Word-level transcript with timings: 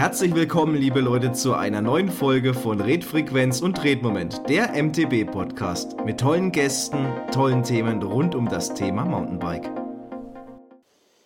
Herzlich 0.00 0.34
willkommen, 0.34 0.76
liebe 0.76 1.00
Leute, 1.00 1.32
zu 1.32 1.52
einer 1.52 1.82
neuen 1.82 2.08
Folge 2.08 2.54
von 2.54 2.80
Redfrequenz 2.80 3.60
und 3.60 3.84
Redmoment, 3.84 4.48
der 4.48 4.70
MTB-Podcast 4.82 6.00
mit 6.06 6.18
tollen 6.18 6.52
Gästen, 6.52 7.06
tollen 7.30 7.62
Themen 7.62 8.02
rund 8.02 8.34
um 8.34 8.48
das 8.48 8.72
Thema 8.72 9.04
Mountainbike. 9.04 9.70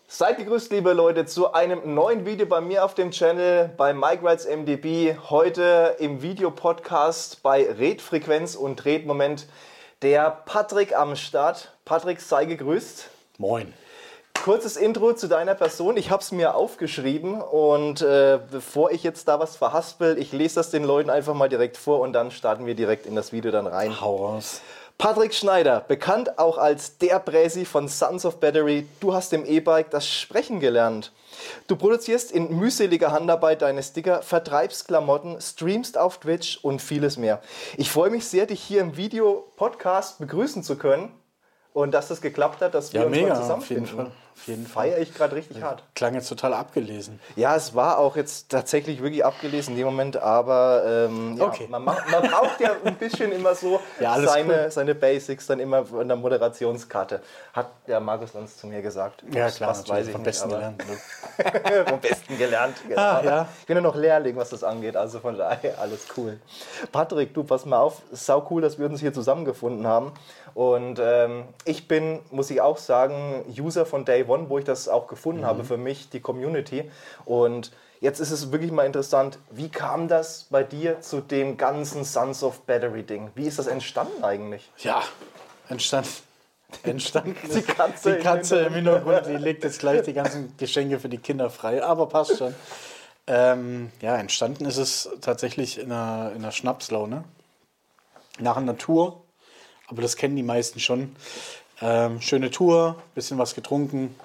Seid 0.09 0.39
gegrüßt, 0.39 0.73
liebe 0.73 0.93
Leute, 0.93 1.25
zu 1.25 1.53
einem 1.53 1.95
neuen 1.95 2.27
Video 2.27 2.47
bei 2.47 2.61
mir 2.61 2.85
auf 2.85 2.95
dem 2.97 3.13
Channel 3.13 3.71
bei 3.77 3.95
Mike 3.95 4.29
Rides 4.29 4.49
MDB. 4.49 5.15
Heute 5.31 5.95
im 6.01 6.21
Videopodcast 6.21 7.45
bei 7.45 7.71
Redfrequenz 7.71 8.57
und 8.57 8.85
Redmoment 8.85 9.47
der 10.03 10.43
Patrick 10.47 10.99
am 10.99 11.15
Start. 11.15 11.79
Patrick, 11.85 12.21
sei 12.21 12.45
gegrüßt. 12.45 13.09
Moin. 13.39 13.73
Kurzes 14.45 14.77
Intro 14.77 15.15
zu 15.15 15.27
deiner 15.27 15.55
Person. 15.55 15.97
Ich 15.97 16.11
habe 16.11 16.23
es 16.23 16.31
mir 16.31 16.55
aufgeschrieben 16.55 17.41
und 17.41 18.03
äh, 18.03 18.39
bevor 18.51 18.91
ich 18.91 19.03
jetzt 19.03 19.27
da 19.27 19.41
was 19.41 19.57
verhaspel, 19.57 20.19
ich 20.19 20.33
lese 20.33 20.57
das 20.57 20.69
den 20.69 20.85
Leuten 20.85 21.09
einfach 21.09 21.33
mal 21.33 21.49
direkt 21.49 21.79
vor 21.79 22.01
und 22.01 22.13
dann 22.13 22.31
starten 22.31 22.67
wir 22.67 22.75
direkt 22.75 23.07
in 23.07 23.15
das 23.15 23.33
Video 23.33 23.51
dann 23.51 23.67
rein. 23.67 24.03
Hau 24.03 24.17
raus. 24.17 24.61
Patrick 24.99 25.33
Schneider, 25.33 25.81
bekannt 25.89 26.39
auch 26.39 26.59
als 26.59 26.99
der 26.99 27.21
Präsi 27.21 27.65
von 27.65 27.89
Sons 27.89 28.27
of 28.27 28.39
Battery. 28.39 28.87
Du 29.01 29.15
hast 29.15 29.33
im 29.33 29.47
E-Bike 29.47 29.91
das 29.91 30.07
Sprechen 30.07 30.61
gelernt. 30.61 31.13
Du 31.67 31.77
produzierst 31.77 32.31
in 32.31 32.55
mühseliger 32.55 33.13
Handarbeit 33.13 33.63
deine 33.63 33.83
Sticker, 33.83 34.21
vertreibst 34.21 34.89
Klamotten, 34.89 35.41
streamst 35.41 35.97
auf 35.97 36.19
Twitch 36.19 36.59
und 36.63 36.83
vieles 36.83 37.17
mehr. 37.17 37.41
Ich 37.79 37.91
freue 37.91 38.11
mich 38.11 38.27
sehr, 38.27 38.45
dich 38.45 38.61
hier 38.61 38.83
im 38.83 38.99
Video-Podcast 38.99 40.19
begrüßen 40.19 40.63
zu 40.63 40.77
können 40.77 41.11
und 41.75 41.91
dass 41.93 42.09
das 42.09 42.21
geklappt 42.23 42.63
hat, 42.63 42.73
dass 42.73 42.93
wir 42.95 43.01
Ja, 43.01 43.07
uns 43.07 43.17
mega, 43.17 43.35
mal 43.35 43.35
auf 43.35 43.69
jeden 43.69 43.85
zusammenfinden. 43.85 43.97
Fall. 43.97 44.07
Auf 44.37 44.49
jeden 44.49 44.67
Fall. 44.67 44.85
Feiere 44.89 44.99
ich 44.99 45.15
gerade 45.15 45.37
richtig 45.37 45.63
hart. 45.63 45.85
Klang 45.95 46.15
jetzt 46.15 46.29
total 46.29 46.55
abgelesen. 46.55 47.21
Ja, 47.37 47.55
es 47.55 47.73
war 47.77 47.99
auch 47.99 48.17
jetzt 48.17 48.49
tatsächlich 48.49 49.01
wirklich 49.01 49.25
abgelesen 49.25 49.75
in 49.75 49.79
dem 49.79 49.87
Moment, 49.87 50.17
aber 50.17 50.83
ähm, 51.09 51.37
ja, 51.37 51.45
Okay. 51.45 51.69
man, 51.69 51.85
macht, 51.85 52.11
man 52.11 52.23
braucht 52.23 52.61
ja 52.61 52.73
ein 52.85 52.97
bisschen 52.97 53.31
immer 53.31 53.55
so 53.55 53.81
Ja, 54.01 54.21
seine, 54.21 54.65
cool. 54.65 54.71
seine 54.73 54.95
Basics 54.97 55.47
dann 55.47 55.61
immer 55.61 55.85
in 56.01 56.09
der 56.09 56.17
Moderationskarte. 56.17 57.23
Hat 57.53 57.69
der 57.87 58.01
Markus 58.01 58.35
Lanz 58.35 58.57
zu 58.57 58.67
mir 58.67 58.83
gesagt. 58.83 59.23
Ja, 59.33 59.49
klar, 59.51 59.71
was 59.71 59.89
weiß 59.89 60.07
ich 60.07 60.13
vom 60.13 60.23
nicht, 60.23 60.27
Besten 60.31 60.49
gelernt. 60.49 60.83
Ne? 60.89 61.85
vom 61.89 62.01
Besten 62.01 62.39
gelernt. 62.39 62.77
Genau. 62.89 63.01
Ah, 63.01 63.23
ja. 63.25 63.49
Ich 63.61 63.67
bin 63.67 63.77
ja 63.77 63.83
noch 63.83 63.95
Lehrling, 63.95 64.35
was 64.37 64.51
das 64.51 64.65
angeht, 64.65 64.97
also 64.97 65.21
von 65.21 65.39
daher 65.39 65.79
alles 65.81 66.07
cool. 66.17 66.41
Patrick, 66.91 67.35
du, 67.35 67.45
pass 67.45 67.65
mal 67.67 67.79
auf, 67.79 68.03
sau 68.11 68.45
cool, 68.51 68.63
dass 68.63 68.79
wir 68.81 68.87
uns 68.87 68.99
hier 69.01 69.13
zusammengefunden 69.13 69.87
haben. 69.87 70.11
Und 70.55 71.01
ähm, 71.03 71.45
ich 71.65 71.89
bin, 71.89 72.21
muss 72.31 72.51
ich 72.51 72.61
auch 72.61 72.79
sagen, 72.79 73.45
User 73.59 73.87
von 73.87 74.05
Day 74.05 74.25
One, 74.27 74.49
wo 74.49 74.59
ich 74.59 74.65
das 74.65 74.89
auch 74.89 75.07
gefunden 75.09 75.41
Mhm. 75.43 75.47
habe 75.47 75.65
für 75.65 75.77
mich, 75.77 76.11
die 76.11 76.21
Community. 76.21 76.91
Und 77.25 77.73
jetzt 78.01 78.21
ist 78.21 78.31
es 78.31 78.53
wirklich 78.53 78.71
mal 78.71 78.87
interessant, 78.87 79.39
wie 79.51 79.69
kam 79.69 80.07
das 80.07 80.47
bei 80.51 80.63
dir 80.63 81.01
zu 81.01 81.21
dem 81.21 81.57
ganzen 81.57 82.05
Sons 82.05 82.43
of 82.45 82.61
Battery 82.63 83.03
Ding? 83.03 83.31
Wie 83.35 83.47
ist 83.47 83.59
das 83.59 83.67
entstanden 83.67 84.23
eigentlich? 84.23 84.71
Ja, 84.79 85.03
entstanden. 85.69 86.11
Entstanden. 86.83 87.37
Die 87.55 87.63
Katze 87.63 88.11
die 88.11 88.17
im 88.17 88.23
Katze 88.25 88.59
im 88.63 88.75
Hintergrund, 88.75 89.27
die 89.27 89.37
legt 89.37 89.63
jetzt 89.63 89.79
gleich 89.79 90.03
die 90.03 90.13
ganzen 90.13 90.57
Geschenke 90.57 90.99
für 90.99 91.09
die 91.09 91.19
Kinder 91.19 91.49
frei, 91.49 91.85
aber 91.85 92.09
passt 92.09 92.37
schon. 92.39 92.53
Ähm, 93.29 93.93
ja, 94.01 94.17
entstanden 94.17 94.65
ist 94.67 94.77
es 94.79 95.09
tatsächlich 95.21 95.79
in 95.79 95.93
einer, 95.93 96.31
in 96.33 96.39
einer 96.39 96.51
Schnapslaune. 96.51 97.23
Nach 98.41 98.57
einer 98.57 98.77
Tour, 98.77 99.23
aber 99.95 100.03
das 100.03 100.17
kennen 100.17 100.35
die 100.35 100.43
meisten 100.43 100.81
schon. 100.81 101.15
Ähm, 101.81 102.21
schöne 102.21 102.51
Tour, 102.51 102.97
bisschen 103.15 103.39
was 103.39 103.55
getrunken. 103.55 104.17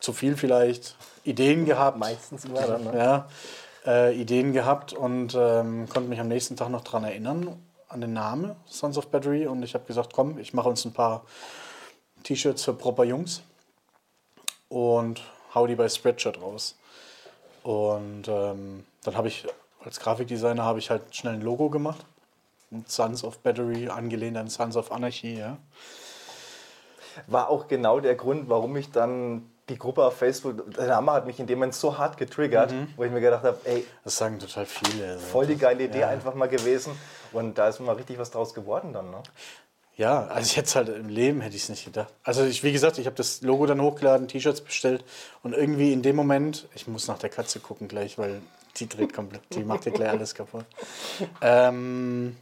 Zu 0.00 0.12
viel 0.12 0.36
vielleicht. 0.36 0.96
Ideen 1.22 1.66
gehabt. 1.66 1.98
Meistens 1.98 2.46
immer 2.46 2.62
dann, 2.62 2.82
ne? 2.82 2.98
Ja, 2.98 3.28
äh, 3.86 4.20
Ideen 4.20 4.52
gehabt 4.52 4.92
und 4.92 5.36
ähm, 5.38 5.88
konnte 5.88 6.08
mich 6.08 6.18
am 6.18 6.26
nächsten 6.26 6.56
Tag 6.56 6.70
noch 6.70 6.82
daran 6.82 7.04
erinnern, 7.04 7.62
an 7.88 8.00
den 8.00 8.12
Namen 8.12 8.56
Sons 8.66 8.98
of 8.98 9.06
Battery. 9.06 9.46
Und 9.46 9.62
ich 9.62 9.74
habe 9.74 9.84
gesagt, 9.84 10.12
komm, 10.12 10.36
ich 10.38 10.52
mache 10.52 10.68
uns 10.68 10.84
ein 10.84 10.92
paar 10.92 11.24
T-Shirts 12.24 12.64
für 12.64 12.74
proper 12.74 13.04
Jungs 13.04 13.40
und 14.68 15.22
hau 15.54 15.68
die 15.68 15.76
bei 15.76 15.88
Spreadshirt 15.88 16.42
raus. 16.42 16.76
Und 17.62 18.26
ähm, 18.26 18.84
dann 19.04 19.16
habe 19.16 19.28
ich 19.28 19.46
als 19.84 20.00
Grafikdesigner 20.00 20.64
habe 20.64 20.80
ich 20.80 20.90
halt 20.90 21.14
schnell 21.14 21.34
ein 21.34 21.40
Logo 21.40 21.70
gemacht. 21.70 22.04
Sons 22.86 23.24
of 23.24 23.38
Battery, 23.38 23.88
angelehnt 23.88 24.36
an 24.36 24.48
Sons 24.48 24.76
of 24.76 24.92
Anarchy, 24.92 25.38
ja. 25.38 25.58
war 27.26 27.48
auch 27.48 27.68
genau 27.68 28.00
der 28.00 28.14
Grund, 28.14 28.48
warum 28.48 28.76
ich 28.76 28.90
dann 28.90 29.50
die 29.68 29.78
Gruppe 29.78 30.04
auf 30.04 30.16
Facebook, 30.16 30.74
der 30.74 30.86
Name 30.86 31.12
hat 31.12 31.26
mich 31.26 31.38
in 31.40 31.46
dem 31.46 31.58
Moment 31.58 31.74
so 31.74 31.98
hart 31.98 32.16
getriggert, 32.16 32.72
wo 32.96 33.04
ich 33.04 33.10
mir 33.10 33.20
gedacht 33.20 33.44
habe, 33.44 33.58
ey, 33.64 33.86
Das 34.04 34.16
sagen 34.16 34.38
total 34.38 34.64
viele. 34.66 35.12
also 35.12 35.26
voll 35.26 35.46
die 35.46 35.56
geile 35.56 35.84
Idee 35.84 36.00
ja. 36.00 36.08
einfach 36.08 36.34
mal 36.34 36.48
gewesen. 36.48 36.92
Und 37.32 37.58
da 37.58 37.68
ist 37.68 37.78
mal 37.80 37.94
richtig 37.94 38.18
was 38.18 38.30
draus 38.30 38.54
geworden 38.54 38.92
dann. 38.94 39.10
Ne? 39.10 39.22
Ja, 39.96 40.26
also 40.28 40.60
es 40.60 40.76
halt 40.76 40.88
im 40.88 41.08
Leben 41.08 41.40
hätte 41.40 41.56
ich 41.56 41.64
es 41.64 41.68
nicht 41.68 41.84
gedacht. 41.84 42.14
Also 42.22 42.44
ich, 42.44 42.62
wie 42.62 42.72
gesagt, 42.72 42.98
ich 42.98 43.06
habe 43.06 43.16
das 43.16 43.42
Logo 43.42 43.66
dann 43.66 43.82
hochgeladen, 43.82 44.28
T-Shirts 44.28 44.60
bestellt 44.60 45.04
und 45.42 45.52
irgendwie 45.52 45.92
in 45.92 46.02
dem 46.02 46.16
Moment, 46.16 46.68
ich 46.74 46.86
muss 46.86 47.08
nach 47.08 47.18
der 47.18 47.30
Katze 47.30 47.60
gucken 47.60 47.88
gleich, 47.88 48.16
weil 48.16 48.40
die 48.76 48.88
dreht 48.88 49.12
komplett, 49.12 49.42
die 49.54 49.64
macht 49.64 49.86
ja 49.86 49.92
gleich 49.92 50.10
alles 50.10 50.34
kaputt. 50.34 50.64
Ähm, 51.40 52.36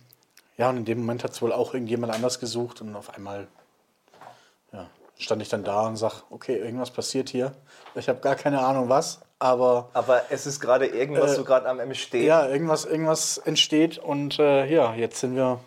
ja, 0.58 0.70
und 0.70 0.78
in 0.78 0.84
dem 0.84 0.98
Moment 1.00 1.24
hat 1.24 1.32
es 1.32 1.42
wohl 1.42 1.52
auch 1.52 1.74
irgendjemand 1.74 2.12
anders 2.14 2.40
gesucht 2.40 2.80
und 2.80 2.94
auf 2.96 3.14
einmal 3.14 3.46
ja, 4.72 4.86
stand 5.18 5.42
ich 5.42 5.48
dann 5.48 5.64
da 5.64 5.86
und 5.86 5.96
sag, 5.96 6.22
okay, 6.30 6.56
irgendwas 6.56 6.90
passiert 6.90 7.28
hier. 7.28 7.52
Ich 7.94 8.08
habe 8.08 8.20
gar 8.20 8.34
keine 8.36 8.60
Ahnung 8.64 8.88
was, 8.88 9.20
aber 9.38 9.88
Aber 9.92 10.22
es 10.30 10.46
ist 10.46 10.60
gerade 10.60 10.86
irgendwas 10.86 11.32
Äh, 11.32 11.36
so 11.36 11.44
gerade 11.44 11.68
am 11.68 11.78
Entstehen. 11.80 12.24
ja, 12.26 12.46
irgendwas, 12.48 12.84
irgendwas 12.84 13.38
entsteht 13.38 13.98
und 13.98 14.38
äh, 14.38 14.66
ja, 14.66 14.94
jetzt 14.94 15.20
sind 15.20 15.36
wir 15.36 15.60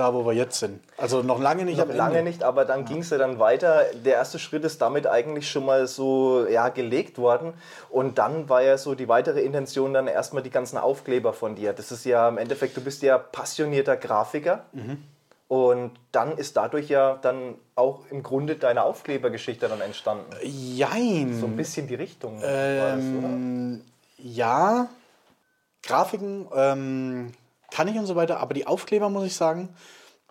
da, 0.00 0.14
wo 0.14 0.24
wir 0.26 0.32
jetzt 0.32 0.58
sind. 0.58 0.80
Also 0.96 1.22
noch 1.22 1.38
lange 1.38 1.64
nicht 1.64 1.78
Noch 1.78 1.92
lange 1.92 2.18
Ende. 2.18 2.30
nicht, 2.30 2.42
aber 2.42 2.64
dann 2.64 2.84
ging 2.84 2.98
es 2.98 3.10
ja 3.10 3.18
dann 3.18 3.38
weiter. 3.38 3.84
Der 4.04 4.14
erste 4.14 4.38
Schritt 4.38 4.64
ist 4.64 4.80
damit 4.80 5.06
eigentlich 5.06 5.50
schon 5.50 5.66
mal 5.66 5.86
so 5.86 6.46
ja, 6.46 6.70
gelegt 6.70 7.18
worden. 7.18 7.52
Und 7.90 8.18
dann 8.18 8.48
war 8.48 8.62
ja 8.62 8.78
so 8.78 8.94
die 8.94 9.08
weitere 9.08 9.42
Intention 9.42 9.92
dann 9.94 10.06
erstmal 10.06 10.42
die 10.42 10.50
ganzen 10.50 10.78
Aufkleber 10.78 11.32
von 11.32 11.54
dir. 11.54 11.72
Das 11.72 11.92
ist 11.92 12.04
ja 12.04 12.28
im 12.28 12.38
Endeffekt, 12.38 12.76
du 12.76 12.80
bist 12.80 13.02
ja 13.02 13.18
passionierter 13.18 13.96
Grafiker. 13.96 14.64
Mhm. 14.72 15.04
Und 15.48 15.90
dann 16.12 16.38
ist 16.38 16.56
dadurch 16.56 16.88
ja 16.88 17.18
dann 17.22 17.56
auch 17.74 18.02
im 18.10 18.22
Grunde 18.22 18.54
deine 18.54 18.84
Aufklebergeschichte 18.84 19.68
dann 19.68 19.80
entstanden. 19.80 20.26
Jein. 20.42 21.38
So 21.40 21.46
ein 21.46 21.56
bisschen 21.56 21.88
die 21.88 21.96
Richtung 21.96 22.40
war 22.40 22.48
das? 22.48 23.00
Ähm, 23.00 23.82
ja, 24.16 24.88
Grafiken 25.82 26.46
ähm, 26.54 27.32
kann 27.70 27.88
ich 27.88 27.96
und 27.96 28.06
so 28.06 28.16
weiter, 28.16 28.40
aber 28.40 28.54
die 28.54 28.66
Aufkleber, 28.66 29.08
muss 29.08 29.26
ich 29.26 29.34
sagen, 29.34 29.74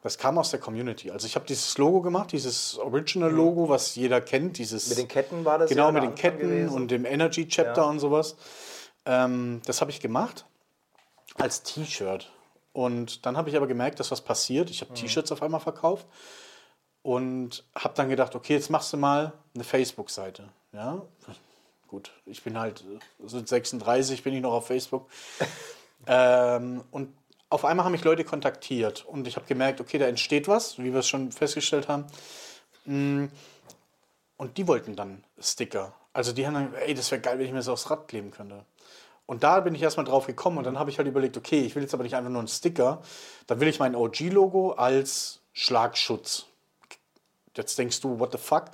das 0.02 0.18
kam 0.18 0.38
aus 0.38 0.50
der 0.52 0.60
Community. 0.60 1.12
Also 1.12 1.28
ich 1.28 1.36
habe 1.36 1.46
dieses 1.46 1.78
Logo 1.78 2.02
gemacht, 2.02 2.32
dieses 2.32 2.78
Original-Logo, 2.78 3.68
was 3.68 3.96
jeder 3.96 4.22
kennt. 4.22 4.58
Dieses, 4.58 4.86
Mhm. 4.86 4.90
Mit 4.92 4.98
den 5.00 5.08
Ketten 5.10 5.46
war 5.46 5.58
das 5.60 5.70
Genau, 5.70 5.88
ja 5.88 5.92
mit 5.92 6.04
den 6.04 6.16
Ketten 6.16 6.40
gewesen. 6.40 6.70
und 6.74 6.90
dem 6.90 7.06
Energy-Chapter 7.06 7.82
Ja. 7.82 7.90
und 7.90 8.00
sowas. 8.00 8.36
Ähm, 9.06 9.62
das 9.66 9.82
habe 9.82 9.92
ich 9.92 10.00
gemacht 10.00 10.46
als 11.36 11.64
T-Shirt. 11.64 12.32
Und 12.72 13.26
dann 13.26 13.36
habe 13.36 13.50
ich 13.50 13.58
aber 13.58 13.68
gemerkt, 13.68 14.00
dass 14.00 14.10
was 14.12 14.22
passiert. 14.22 14.68
Mhm. 14.68 14.72
Ich 14.72 14.82
habe 14.82 14.94
T-Shirts 14.94 15.32
auf 15.34 15.42
einmal 15.44 15.60
verkauft 15.60 16.08
und 17.02 17.66
habe 17.76 17.94
dann 17.96 18.08
gedacht, 18.10 18.36
okay, 18.36 18.54
jetzt 18.54 18.70
machst 18.70 18.94
du 18.94 18.98
mal 18.98 19.34
eine 19.54 19.64
Facebook-Seite. 19.64 20.50
Ja, 20.72 21.02
gut, 21.88 22.12
ich 22.26 22.44
bin 22.44 22.58
halt, 22.60 22.86
äh, 23.22 23.28
sind 23.28 23.48
36, 23.50 24.24
bin 24.24 24.34
ich 24.34 24.42
noch 24.42 24.54
auf 24.54 24.68
Facebook. 24.68 25.10
ähm, 26.08 26.84
und 26.92 27.14
auf 27.50 27.66
einmal 27.66 27.86
haben 27.86 27.92
mich 27.94 28.04
Leute 28.04 28.24
kontaktiert 28.24 29.06
und 29.06 29.28
ich 29.28 29.36
habe 29.36 29.48
gemerkt, 29.48 29.82
okay, 29.82 29.98
da 29.98 30.06
entsteht 30.08 30.48
was, 30.48 30.78
wie 30.78 30.92
wir 30.94 31.00
es 31.00 31.08
schon 31.08 31.32
festgestellt 31.32 31.88
haben. 31.88 32.06
Mm, 32.86 33.26
Und 34.38 34.58
die 34.58 34.68
wollten 34.68 34.96
dann 34.96 35.24
Sticker. 35.40 35.94
Also 36.14 36.32
die 36.32 36.46
haben 36.48 36.54
dann, 36.54 36.74
ey, 36.76 36.94
das 36.94 37.12
wäre 37.12 37.22
geil, 37.22 37.38
wenn 37.40 37.46
ich 37.46 37.52
mir 37.52 37.58
das 37.58 37.68
aufs 37.68 37.90
Rad 37.90 38.08
kleben 38.08 38.32
könnte. 38.32 38.66
Und 39.26 39.44
da 39.44 39.60
bin 39.60 39.76
ich 39.76 39.82
erstmal 39.82 40.06
drauf 40.06 40.26
gekommen 40.28 40.58
und 40.58 40.64
dann 40.64 40.80
habe 40.80 40.90
ich 40.90 40.98
halt 40.98 41.08
überlegt, 41.08 41.38
okay, 41.38 41.62
ich 41.62 41.76
will 41.76 41.84
jetzt 41.84 41.94
aber 41.94 42.04
nicht 42.04 42.16
einfach 42.16 42.32
nur 42.32 42.40
einen 42.40 42.48
Sticker, 42.48 43.02
dann 43.48 43.60
will 43.60 43.68
ich 43.68 43.80
mein 43.80 43.96
OG-Logo 43.96 44.72
als 44.72 45.42
Schlagschutz. 45.54 46.46
Jetzt 47.56 47.78
denkst 47.78 48.00
du, 48.02 48.20
what 48.20 48.32
the 48.32 48.38
fuck? 48.38 48.66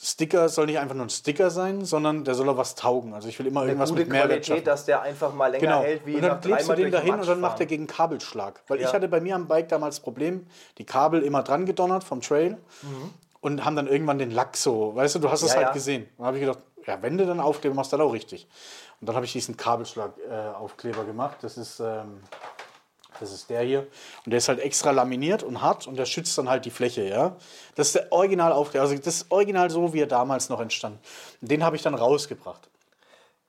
Sticker 0.00 0.48
soll 0.48 0.66
nicht 0.66 0.78
einfach 0.78 0.94
nur 0.96 1.06
ein 1.06 1.10
Sticker 1.10 1.50
sein, 1.50 1.84
sondern 1.84 2.24
der 2.24 2.34
soll 2.34 2.48
auch 2.48 2.56
was 2.56 2.74
taugen. 2.74 3.14
Also 3.14 3.28
ich 3.28 3.38
will 3.38 3.46
immer 3.46 3.60
Eine 3.60 3.70
irgendwas 3.70 3.90
gute 3.90 4.00
mit 4.02 4.08
Mehrwert 4.10 4.28
Qualität, 4.30 4.46
schaffen. 4.46 4.64
dass 4.64 4.84
der 4.86 5.02
einfach 5.02 5.32
mal 5.34 5.48
länger 5.50 5.60
Genau. 5.60 5.82
hält, 5.82 6.06
wie 6.06 6.14
und 6.16 6.22
dann 6.22 6.40
klebst 6.40 6.68
du 6.68 6.74
den 6.74 6.90
dahin 6.90 7.14
und 7.14 7.28
dann 7.28 7.40
macht 7.40 7.52
er 7.54 7.58
fahren. 7.58 7.66
gegen 7.68 7.86
Kabelschlag. 7.86 8.62
Weil 8.68 8.80
Ja. 8.80 8.88
ich 8.88 8.94
hatte 8.94 9.06
bei 9.08 9.20
mir 9.20 9.36
am 9.36 9.46
Bike 9.46 9.68
damals 9.68 9.96
das 9.96 10.02
Problem, 10.02 10.46
die 10.78 10.84
Kabel 10.84 11.22
immer 11.22 11.42
dran 11.42 11.66
gedonnert 11.66 12.02
vom 12.04 12.20
Trail 12.20 12.58
und 13.40 13.64
haben 13.64 13.76
dann 13.76 13.86
irgendwann 13.86 14.18
den 14.18 14.30
Lack 14.32 14.56
so, 14.56 14.94
weißt 14.96 15.14
du, 15.16 15.18
du 15.20 15.30
hast 15.30 15.42
es 15.42 15.50
Mhm. 15.50 15.52
Ja, 15.52 15.56
halt 15.58 15.66
ja. 15.68 15.72
gesehen. 15.74 16.08
Dann 16.16 16.26
habe 16.26 16.36
ich 16.38 16.40
gedacht, 16.44 16.58
ja, 16.86 16.98
wenn 17.00 17.16
du 17.16 17.24
dann 17.26 17.38
Aufkleber 17.38 17.74
machst, 17.76 17.92
dann 17.92 18.00
auch 18.00 18.12
richtig. 18.12 18.48
Und 19.00 19.08
dann 19.08 19.14
habe 19.14 19.24
ich 19.26 19.32
diesen 19.32 19.56
Kabelschlag-Aufkleber 19.56 21.04
gemacht. 21.04 21.36
Das 21.42 21.56
ist 21.58 21.80
ähm, 21.80 22.20
Das 23.20 23.32
ist 23.32 23.50
der 23.50 23.62
hier. 23.62 23.86
Und 24.24 24.30
der 24.30 24.38
ist 24.38 24.48
halt 24.48 24.60
extra 24.60 24.90
laminiert 24.90 25.42
und 25.42 25.62
hart 25.62 25.86
und 25.86 25.96
der 25.96 26.06
schützt 26.06 26.36
dann 26.38 26.48
halt 26.48 26.64
die 26.64 26.70
Fläche, 26.70 27.02
ja. 27.08 27.36
Das 27.74 27.88
ist 27.88 27.94
der 27.94 28.12
Originalaufkleber. 28.12 28.82
Also 28.82 28.96
das 28.96 29.06
ist 29.06 29.30
original 29.30 29.70
so, 29.70 29.92
wie 29.92 30.00
er 30.00 30.06
damals 30.06 30.48
noch 30.48 30.60
entstand. 30.60 30.98
Und 31.40 31.50
den 31.50 31.64
habe 31.64 31.76
ich 31.76 31.82
dann 31.82 31.94
rausgebracht. 31.94 32.68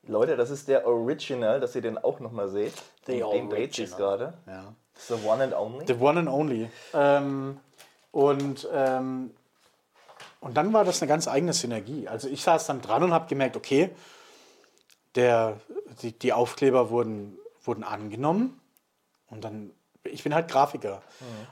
Leute, 0.05 0.35
das 0.35 0.49
ist 0.49 0.67
der 0.67 0.85
Original, 0.85 1.59
dass 1.59 1.75
ihr 1.75 1.81
den 1.81 1.97
auch 1.97 2.19
nochmal 2.19 2.49
seht. 2.49 2.73
The 3.07 3.23
Und 3.23 3.33
den 3.33 3.49
dreht 3.49 3.73
sich 3.73 3.91
Original. 3.93 4.17
gerade. 4.17 4.33
Ja. 4.47 4.73
The 5.07 5.15
one 5.25 5.43
and 5.43 5.53
only. 5.53 5.85
The 5.87 5.95
one 5.99 6.19
and 6.19 6.29
only. 6.29 6.69
Ähm, 6.93 7.59
und, 8.11 8.67
ähm, 8.73 9.31
und 10.41 10.57
dann 10.57 10.73
war 10.73 10.83
das 10.83 11.01
eine 11.01 11.09
ganz 11.09 11.27
eigene 11.27 11.53
Synergie. 11.53 12.07
Also 12.07 12.27
ich 12.27 12.43
saß 12.43 12.67
dann 12.67 12.81
dran 12.81 13.03
und 13.03 13.13
habe 13.13 13.27
gemerkt, 13.27 13.55
okay, 13.55 13.89
der, 15.15 15.59
die, 16.01 16.11
die 16.11 16.33
Aufkleber 16.33 16.89
wurden, 16.89 17.37
wurden 17.63 17.83
angenommen. 17.83 18.59
Und 19.33 19.43
dann, 19.43 19.71
ich 20.03 20.23
bin 20.23 20.33
halt 20.33 20.49
Grafiker. 20.49 21.01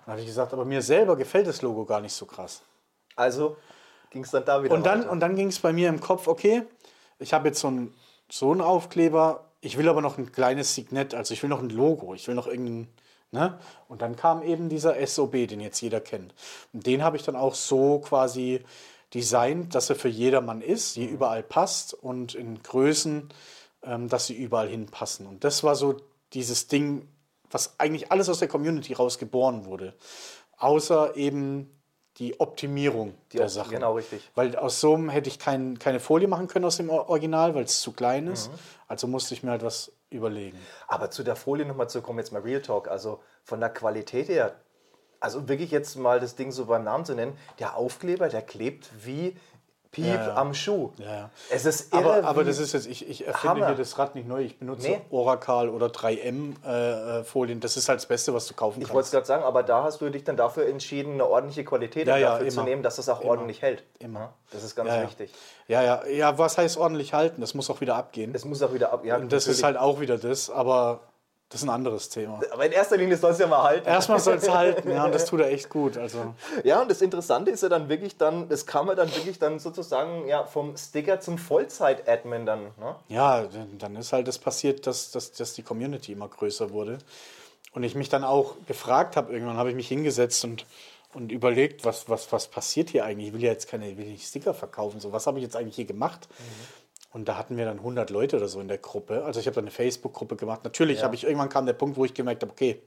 Dann 0.06 0.13
habe 0.13 0.22
ich 0.22 0.28
gesagt, 0.28 0.54
aber 0.54 0.66
mir 0.66 0.81
selber 0.81 1.16
gefällt 1.16 1.48
das 1.48 1.62
Logo 1.62 1.86
gar 1.86 2.00
nicht 2.01 2.13
so 2.13 2.25
krass. 2.25 2.62
Also 3.16 3.57
ging 4.12 4.24
es 4.24 4.31
dann 4.31 4.45
da 4.45 4.63
wieder 4.63 4.74
Und 4.74 4.86
dann, 4.86 5.01
weiter. 5.01 5.12
und 5.12 5.19
dann 5.19 5.36
ging 5.36 5.48
es 5.48 5.60
bei 5.60 5.74
mir 5.74 5.89
im 5.89 6.00
Kopf, 6.00 6.28
okay, 6.28 6.63
ich 7.19 7.33
habe 7.33 7.48
jetzt 7.48 7.60
so 7.60 7.68
einen, 7.68 7.94
so 8.30 8.51
einen 8.51 8.62
Aufkleber, 8.62 9.45
ich 9.62 9.78
will 9.78 9.89
aber 9.89 10.01
noch 10.01 10.18
ein 10.18 10.31
kleines 10.31 10.75
Signet, 10.75 11.13
also 11.13 11.33
ich 11.33 11.42
will 11.44 11.50
noch 11.50 11.62
ein 11.62 11.69
Logo, 11.69 12.13
ich 12.13 12.28
will 12.28 12.36
noch 12.36 12.48
irgendein, 12.48 12.88
ne? 13.31 13.60
Und 13.88 14.01
dann 14.01 14.16
kam 14.16 14.42
eben 14.44 14.69
dieser 14.69 15.06
SOB, 15.06 15.48
den 15.48 15.60
jetzt 15.60 15.81
jeder 15.81 16.01
kennt. 16.01 16.33
Und 16.74 16.86
den 16.86 17.04
habe 17.04 17.18
ich 17.18 17.24
dann 17.24 17.36
auch 17.36 17.56
so 17.56 18.00
quasi 18.00 18.63
designt, 19.13 19.75
dass 19.75 19.89
er 19.89 19.95
für 19.95 20.10
jedermann 20.10 20.62
ist, 20.62 20.95
die 20.95 21.06
überall 21.06 21.44
passt 21.44 21.94
und 21.94 22.33
in 22.36 22.62
Größen, 22.63 23.30
ähm, 23.83 24.10
dass 24.10 24.28
sie 24.28 24.36
überall 24.36 24.68
hinpassen. 24.68 25.28
Und 25.28 25.44
das 25.44 25.63
war 25.63 25.75
so 25.75 25.98
dieses 26.33 26.68
Ding, 26.68 27.07
was 27.51 27.75
eigentlich 27.80 28.12
alles 28.12 28.30
aus 28.30 28.39
der 28.39 28.48
Community 28.48 28.94
raus 28.94 29.18
geboren 29.19 29.65
wurde. 29.65 29.94
Außer 30.57 31.15
eben 31.15 31.77
die 32.18 32.39
Optimierung 32.39 33.15
Die 33.31 33.38
der 33.38 33.50
Sache. 33.50 33.69
genau, 33.71 33.94
richtig. 33.95 34.30
Weil 34.36 34.56
aus 34.56 34.80
so 34.81 34.94
einem 34.95 35.09
hätte 35.09 35.30
ich 35.30 35.39
kein, 35.39 35.80
keine 35.80 36.00
Folie 36.00 36.27
machen 36.27 36.48
können 36.48 36.65
aus 36.65 36.77
dem 36.77 36.89
Or- 36.89 37.09
Original, 37.09 37.56
weil 37.56 37.63
es 37.63 37.81
zu 37.81 37.94
klein 37.94 38.27
ist. 38.27 38.51
Mhm. 38.51 38.56
Also 38.88 39.07
musste 39.07 39.33
ich 39.33 39.44
mir 39.44 39.51
halt 39.51 39.63
was 39.63 39.92
überlegen. 40.09 40.57
Aber 40.88 41.09
zu 41.09 41.24
der 41.24 41.36
Folie 41.38 41.65
nochmal 41.65 41.89
zu 41.89 42.01
kommen, 42.01 42.19
jetzt 42.19 42.31
mal 42.33 42.42
Real 42.42 42.62
Talk. 42.62 42.89
Also 42.89 43.21
von 43.44 43.59
der 43.62 43.69
Qualität 43.69 44.27
her, 44.27 44.56
also 45.21 45.47
wirklich 45.47 45.71
jetzt 45.71 45.95
mal 45.95 46.19
das 46.19 46.36
Ding 46.36 46.51
so 46.51 46.65
beim 46.65 46.83
Namen 46.83 47.06
zu 47.06 47.15
nennen, 47.15 47.38
der 47.59 47.77
Aufkleber, 47.77 48.27
der 48.27 48.42
klebt 48.42 48.89
wie 49.06 49.38
Piep 49.91 50.05
Ja, 50.05 50.27
ja. 50.27 50.35
am 50.35 50.53
Schuh. 50.53 50.91
Ja. 50.97 51.29
Es 51.49 51.65
ist 51.65 51.93
irre, 51.93 52.13
Aber, 52.19 52.27
aber 52.27 52.43
das 52.45 52.59
ist 52.59 52.71
jetzt, 52.71 52.88
ich, 52.88 53.09
ich 53.09 53.27
erfinde 53.27 53.55
Hammer. 53.55 53.67
hier 53.67 53.75
das 53.75 53.97
Rad 53.99 54.15
nicht 54.15 54.25
neu. 54.27 54.41
Ich 54.41 54.57
benutze 54.57 54.88
Nee. 54.88 55.01
Oracle 55.09 55.67
oder 55.69 55.88
3M-Folien. 55.88 57.59
das 57.59 57.77
ist 57.77 57.89
halt 57.89 57.97
das 57.99 58.05
Beste, 58.05 58.33
was 58.33 58.47
du 58.47 58.53
kaufen 58.53 58.81
Ich 58.81 58.89
wollte 58.89 59.05
es 59.07 59.11
kannst. 59.11 59.27
gerade 59.27 59.41
sagen, 59.41 59.43
aber 59.43 59.63
da 59.63 59.83
hast 59.83 59.99
du 60.01 60.09
dich 60.09 60.23
dann 60.23 60.38
dafür 60.38 60.65
entschieden, 60.67 61.13
eine 61.15 61.25
ordentliche 61.27 61.63
Qualität 61.65 62.07
dafür 62.07 62.47
zu 62.49 62.55
immer. 62.59 62.63
nehmen, 62.63 62.83
dass 62.83 62.95
das 62.97 63.09
auch 63.09 63.21
ordentlich 63.23 63.61
hält. 63.61 63.83
Immer. 63.99 64.33
Das 64.51 64.63
ist 64.63 64.75
ganz 64.75 64.89
wichtig. 64.91 65.31
Ja, 65.67 65.81
ja, 65.83 66.05
ja, 66.07 66.37
was 66.37 66.57
heißt 66.57 66.77
ordentlich 66.77 67.13
halten? 67.13 67.41
Das 67.41 67.53
muss 67.53 67.69
auch 67.69 67.81
wieder 67.81 67.95
abgehen. 67.95 68.31
Es 68.33 68.45
muss 68.45 68.61
auch 68.61 68.73
wieder 68.73 68.91
ab. 68.94 69.05
Ja, 69.05 69.17
Und 69.17 69.31
das 69.31 69.44
ist 69.47 69.61
natürlich. 69.61 69.63
halt 69.65 69.77
auch 69.77 69.99
wieder 69.99 70.17
das, 70.17 70.49
aber 70.49 71.01
das 71.51 71.62
ist 71.62 71.68
ein 71.68 71.69
anderes 71.69 72.07
Thema. 72.07 72.39
Aber 72.51 72.65
in 72.65 72.71
erster 72.71 72.95
Linie 72.95 73.18
soll 73.18 73.31
es 73.31 73.39
ja 73.39 73.45
mal 73.45 73.62
halten. 73.62 73.86
Erstmal 73.88 74.19
soll 74.19 74.36
es 74.36 74.50
halten, 74.50 74.89
ja, 74.89 75.03
und 75.06 75.13
das 75.13 75.25
tut 75.25 75.42
er 75.42 75.51
echt 75.51 75.69
gut. 75.69 75.98
Also, 75.98 76.33
Ja, 76.63 76.81
und 76.81 76.89
das 76.89 77.01
Interessante 77.01 77.51
ist 77.51 77.62
ja 77.62 77.68
dann 77.68 77.89
wirklich 77.89 78.18
dann, 78.18 78.48
das 78.48 78.65
kam 78.65 78.88
ja 78.88 78.95
dann 78.95 79.13
wirklich 79.13 79.38
dann 79.38 79.59
sozusagen 79.59 80.27
ja, 80.27 80.45
vom 80.45 80.77
Sticker 80.77 81.19
zum 81.19 81.38
Vollzeit-Admin 81.38 82.45
dann. 82.45 82.63
Ne? 82.80 82.95
Ja, 83.09 83.44
dann- 83.77 83.95
ist 83.98 84.13
halt 84.13 84.27
das 84.30 84.39
passiert, 84.39 84.88
dass, 84.88 85.12
dass, 85.12 85.33
dass 85.33 85.53
die 85.53 85.62
Community 85.63 86.13
immer 86.13 86.30
größer 86.30 86.71
wurde. 86.71 86.98
Und 87.74 87.83
ich 87.83 87.95
mich 87.95 88.07
dann 88.09 88.24
auch 88.24 88.56
gefragt 88.68 89.15
habe, 89.18 89.33
irgendwann 89.33 89.57
habe 89.57 89.69
ich 89.69 89.75
mich 89.75 89.88
hingesetzt 89.89 90.44
und, 90.45 90.65
und 91.13 91.31
überlegt, 91.31 91.83
was, 91.83 92.07
was, 92.09 92.31
was 92.31 92.47
passiert 92.47 92.89
hier 92.89 93.04
eigentlich? 93.06 93.27
Ich 93.27 93.33
will 93.33 93.44
ja 93.44 93.51
jetzt 93.51 93.68
keine, 93.69 93.89
ich 93.89 93.97
will 93.97 94.06
nicht 94.06 94.25
Sticker 94.25 94.54
verkaufen, 94.54 95.00
so 95.01 95.12
was 95.12 95.27
habe 95.27 95.38
ich 95.39 95.44
jetzt 95.44 95.56
eigentlich 95.57 95.75
hier 95.75 95.86
gemacht? 95.86 96.27
Und 97.13 97.27
da 97.27 97.37
hatten 97.37 97.57
wir 97.57 97.65
dann 97.65 97.77
100 97.79 98.09
Leute 98.09 98.37
oder 98.37 98.47
so 98.47 98.59
in 98.61 98.67
der 98.69 98.77
Gruppe. 98.77 99.23
Also 99.25 99.39
ich 99.39 99.45
habe 99.47 99.55
dann 99.55 99.65
eine 99.65 99.71
Facebook-Gruppe 99.71 100.37
gemacht. 100.37 100.63
Natürlich 100.63 100.99
Ja. 100.99 101.03
habe 101.05 101.15
ich, 101.15 101.25
irgendwann 101.25 101.49
kam 101.49 101.65
der 101.65 101.73
Punkt, 101.73 101.97
wo 101.97 102.05
ich 102.05 102.13
gemerkt 102.13 102.41
habe, 102.43 102.51
okay, 102.51 102.81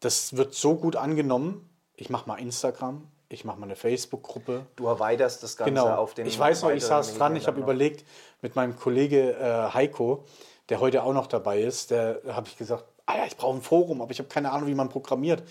das 0.00 0.36
wird 0.36 0.54
so 0.54 0.74
gut 0.76 0.96
angenommen, 0.96 1.68
ich 1.94 2.10
mache 2.10 2.28
mal 2.28 2.36
Instagram, 2.36 3.06
ich 3.28 3.44
mache 3.44 3.58
mal 3.58 3.66
eine 3.66 3.76
Facebook-Gruppe. 3.76 4.66
Du 4.76 4.86
erweiterst 4.86 5.42
das 5.42 5.56
Ganze 5.56 5.72
Genau. 5.74 5.88
auf 5.94 6.14
den 6.14 6.26
ich 6.26 6.38
weiß 6.38 6.62
noch, 6.62 6.70
ich 6.70 6.84
saß 6.84 7.14
dran, 7.16 7.36
ich 7.36 7.46
habe 7.46 7.58
noch. 7.58 7.66
überlegt 7.66 8.04
mit 8.42 8.56
meinem 8.56 8.76
Kollege 8.76 9.32
äh, 9.32 9.74
Heiko, 9.74 10.24
der 10.68 10.80
heute 10.80 11.02
auch 11.02 11.12
noch 11.12 11.26
dabei 11.26 11.60
ist, 11.62 11.90
der 11.90 12.20
habe 12.28 12.48
ich 12.48 12.56
gesagt, 12.56 12.84
ah 13.06 13.16
ja, 13.18 13.26
ich 13.26 13.36
brauche 13.36 13.56
ein 13.56 13.62
Forum, 13.62 14.00
aber 14.00 14.10
ich 14.10 14.18
habe 14.18 14.28
keine 14.28 14.52
Ahnung, 14.52 14.68
wie 14.68 14.74
man 14.74 14.88
programmiert. 14.88 15.42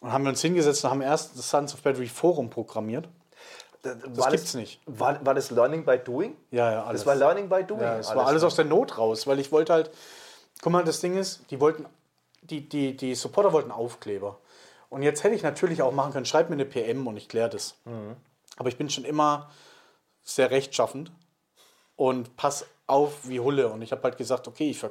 Und 0.00 0.12
haben 0.12 0.24
wir 0.24 0.30
uns 0.30 0.42
hingesetzt 0.42 0.84
und 0.84 0.90
haben 0.90 1.00
erst 1.02 1.36
das 1.38 1.48
Sons 1.48 1.74
of 1.74 1.82
Battery 1.82 2.08
Forum 2.08 2.50
programmiert. 2.50 3.08
Das 3.82 4.30
gibt's 4.30 4.54
nicht. 4.54 4.80
War, 4.86 5.24
war 5.26 5.34
das 5.34 5.50
Learning 5.50 5.84
by 5.84 5.98
Doing? 5.98 6.36
Ja, 6.50 6.70
ja, 6.70 6.84
alles. 6.84 7.00
Das 7.00 7.06
war 7.06 7.16
Learning 7.16 7.48
by 7.48 7.64
Doing. 7.64 7.82
Ja, 7.82 7.98
es 7.98 8.14
war 8.14 8.26
alles 8.26 8.44
aus 8.44 8.54
der 8.54 8.64
Not 8.64 8.96
raus, 8.96 9.26
weil 9.26 9.40
ich 9.40 9.50
wollte 9.50 9.72
halt, 9.72 9.90
guck 10.62 10.72
mal, 10.72 10.84
das 10.84 11.00
Ding 11.00 11.16
ist, 11.16 11.50
die 11.50 11.60
wollten, 11.60 11.86
die, 12.42 12.68
die, 12.68 12.96
die 12.96 13.14
Supporter 13.14 13.52
wollten 13.52 13.72
Aufkleber. 13.72 14.38
Und 14.88 15.02
jetzt 15.02 15.24
hätte 15.24 15.34
ich 15.34 15.42
natürlich 15.42 15.82
auch 15.82 15.92
machen 15.92 16.12
können, 16.12 16.26
schreib 16.26 16.48
mir 16.48 16.54
eine 16.54 16.64
PM 16.64 17.06
und 17.06 17.16
ich 17.16 17.28
kläre 17.28 17.48
das. 17.50 17.74
Aber 18.56 18.68
ich 18.68 18.76
bin 18.76 18.88
schon 18.90 19.04
immer 19.04 19.50
sehr 20.22 20.50
rechtschaffend 20.50 21.10
und 21.96 22.36
pass 22.36 22.66
auf 22.86 23.28
wie 23.28 23.40
Hulle. 23.40 23.68
Und 23.68 23.82
ich 23.82 23.90
habe 23.90 24.02
halt 24.02 24.18
gesagt, 24.18 24.46
okay, 24.46 24.70
ich, 24.70 24.84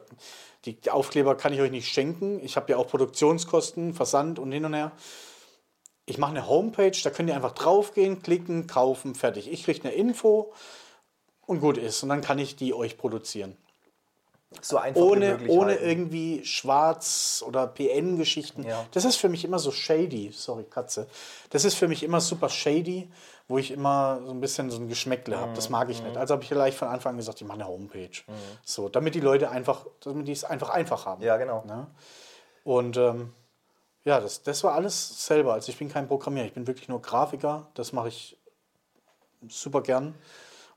die 0.65 0.91
Aufkleber 0.91 1.35
kann 1.35 1.53
ich 1.53 1.61
euch 1.61 1.71
nicht 1.71 1.87
schenken. 1.87 2.43
Ich 2.43 2.55
habe 2.57 2.71
ja 2.71 2.77
auch 2.77 2.87
Produktionskosten, 2.87 3.93
Versand 3.93 4.39
und 4.39 4.51
hin 4.51 4.65
und 4.65 4.73
her. 4.73 4.91
Ich 6.05 6.17
mache 6.17 6.31
eine 6.31 6.47
Homepage, 6.47 6.91
da 7.03 7.09
könnt 7.09 7.29
ihr 7.29 7.35
einfach 7.35 7.53
draufgehen, 7.53 8.21
klicken, 8.21 8.67
kaufen, 8.67 9.15
fertig. 9.15 9.51
Ich 9.51 9.63
kriege 9.63 9.81
eine 9.83 9.93
Info 9.93 10.51
und 11.45 11.59
gut 11.61 11.77
ist. 11.77 12.03
Und 12.03 12.09
dann 12.09 12.21
kann 12.21 12.39
ich 12.39 12.55
die 12.55 12.73
euch 12.73 12.97
produzieren. 12.97 13.55
so 14.61 14.77
einfach 14.77 14.99
wie 14.99 15.05
Ohne, 15.05 15.29
möglich 15.29 15.49
ohne 15.49 15.75
irgendwie 15.75 16.43
Schwarz- 16.43 17.43
oder 17.47 17.67
PN-Geschichten. 17.67 18.63
Ja. 18.63 18.85
Das 18.91 19.05
ist 19.05 19.15
für 19.15 19.29
mich 19.29 19.45
immer 19.45 19.59
so 19.59 19.71
shady. 19.71 20.31
Sorry, 20.33 20.63
Katze. 20.63 21.07
Das 21.51 21.63
ist 21.63 21.75
für 21.75 21.87
mich 21.87 22.03
immer 22.03 22.19
super 22.19 22.49
shady, 22.49 23.09
wo 23.47 23.57
ich 23.57 23.71
immer 23.71 24.19
so 24.25 24.31
ein 24.31 24.41
bisschen 24.41 24.69
so 24.69 24.77
ein 24.77 24.89
Geschmäckle 24.89 25.37
habe. 25.39 25.53
Das 25.53 25.69
mag 25.69 25.89
ich 25.89 26.01
nicht. 26.03 26.17
Also 26.17 26.33
habe 26.33 26.43
ich 26.43 26.49
gleich 26.49 26.75
von 26.75 26.87
Anfang 26.89 27.11
an 27.11 27.17
gesagt, 27.17 27.39
ich 27.39 27.47
mache 27.47 27.59
eine 27.59 27.67
Homepage. 27.67 28.09
So, 28.65 28.89
damit 28.89 29.15
die 29.15 29.19
Leute 29.21 29.49
einfach, 29.51 29.85
damit 30.01 30.27
die 30.27 30.31
es 30.33 30.43
einfach 30.43 30.69
einfach 30.69 31.05
haben. 31.05 31.21
Ja, 31.23 31.37
genau. 31.37 31.63
Ne? 31.65 31.87
Und 32.63 32.97
ähm, 32.97 33.33
ja, 34.03 34.19
das, 34.19 34.43
das 34.43 34.63
war 34.63 34.73
alles 34.73 35.25
selber. 35.25 35.53
Also 35.53 35.71
ich 35.71 35.77
bin 35.77 35.89
kein 35.89 36.07
Programmierer, 36.07 36.45
ich 36.45 36.53
bin 36.53 36.67
wirklich 36.67 36.89
nur 36.89 37.01
Grafiker. 37.01 37.67
Das 37.75 37.93
mache 37.93 38.07
ich 38.09 38.37
super 39.47 39.81
gern. 39.81 40.15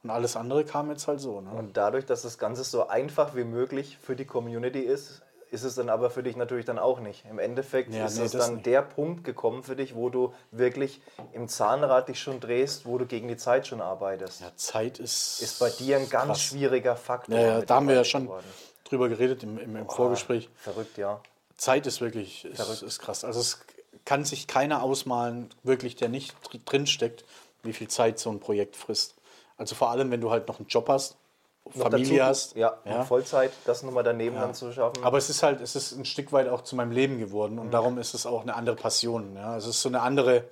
Und 0.03 0.11
alles 0.11 0.37
andere 0.37 0.65
kam 0.65 0.91
jetzt 0.91 1.09
halt 1.09 1.21
so. 1.21 1.41
Ne? 1.41 1.51
Und 1.51 1.77
dadurch, 1.79 2.05
dass 2.05 2.23
das 2.23 2.37
Ganze 2.39 2.63
so 2.65 2.89
einfach 2.89 3.35
wie 3.35 3.45
möglich 3.45 3.97
für 4.01 4.15
die 4.17 4.27
Community 4.27 4.81
ist, 4.81 5.23
ist 5.51 5.63
es 5.63 5.77
dann 5.77 5.89
aber 5.89 6.11
für 6.11 6.23
dich 6.23 6.37
natürlich 6.37 6.65
dann 6.67 6.79
auch 6.79 6.99
nicht. 7.01 7.25
Im 7.31 7.39
Endeffekt 7.39 7.95
Ja, 7.95 8.07
ist 8.07 8.19
nee, 8.19 8.25
es 8.25 8.33
dann 8.33 8.55
nicht. 8.55 8.67
der 8.67 8.83
Punkt 8.83 9.25
gekommen 9.25 9.63
für 9.63 9.77
dich, 9.77 9.95
wo 9.95 10.11
du 10.11 10.35
wirklich 10.51 11.01
im 11.33 11.49
Zahnrad 11.49 12.09
dich 12.09 12.21
schon 12.21 12.41
drehst, 12.41 12.87
wo 12.87 12.99
du 12.99 13.07
gegen 13.07 13.29
die 13.29 13.37
Zeit 13.37 13.67
schon 13.67 13.81
arbeitest. 13.81 14.41
ja, 14.41 14.51
Zeit 14.57 14.99
ist. 14.99 15.41
Ist 15.41 15.59
bei 15.61 15.71
dir 15.71 15.97
ein 15.99 16.11
ganz 16.11 16.27
krass. 16.27 16.43
schwieriger 16.43 16.97
Faktor. 16.97 17.39
Ja, 17.39 17.47
ja, 17.47 17.63
da 17.63 17.77
haben 17.77 17.89
wir 17.89 17.95
ja 17.95 18.05
schon 18.05 18.25
geworden. 18.25 18.47
drüber 18.85 19.09
geredet 19.09 19.43
im, 19.45 19.57
im, 19.59 19.77
im 19.77 19.89
Vorgespräch. 19.89 20.51
Verrückt, 20.57 20.99
ja. 20.99 21.21
Zeit 21.57 21.87
ist 21.87 22.01
wirklich 22.01 22.45
ist, 22.45 22.83
ist 22.83 22.99
krass. 22.99 23.25
Also 23.25 23.41
es 23.41 23.61
kann 24.05 24.25
sich 24.25 24.47
keiner 24.47 24.83
ausmalen, 24.83 25.51
wirklich, 25.63 25.97
der 25.97 26.09
nicht 26.09 26.35
dr- 26.43 26.61
drin 26.65 26.87
steckt, 26.87 27.25
wie 27.63 27.73
viel 27.73 27.89
Zeit 27.89 28.19
so 28.19 28.31
ein 28.31 28.41
Projekt 28.41 28.77
frisst. 28.77 29.15
Also 29.57 29.75
vor 29.75 29.91
allem, 29.91 30.11
wenn 30.11 30.21
du 30.21 30.31
halt 30.31 30.49
noch 30.49 30.59
einen 30.59 30.69
Job 30.69 30.89
hast, 30.89 31.17
Noch 31.65 31.85
Familie 31.91 32.19
dazu- 32.19 32.29
hast. 32.29 32.57
Ja, 32.57 32.77
ja. 32.85 33.05
Vollzeit, 33.05 33.53
das 33.65 33.83
nochmal 33.83 34.05
daneben 34.05 34.37
dann 34.37 34.55
zu 34.55 34.73
schaffen. 34.73 35.03
Aber 35.05 35.17
es 35.17 35.31
ist 35.31 35.43
halt, 35.43 35.61
es 35.61 35.75
ist 35.77 35.93
ein 35.93 36.05
Stück 36.05 36.33
weit 36.33 36.49
auch 36.49 36.63
zu 36.63 36.77
meinem 36.77 36.91
Leben 36.91 37.19
geworden 37.19 37.59
und 37.59 37.71
darum 37.71 37.99
ist 37.99 38.15
es 38.15 38.27
auch 38.27 38.43
eine 38.43 38.55
andere 38.55 38.77
Passion. 38.77 39.35
Ja. 39.37 39.57
Es 39.57 39.67
ist 39.67 39.81
so 39.81 39.89
eine 39.89 40.01
andere, 40.03 40.45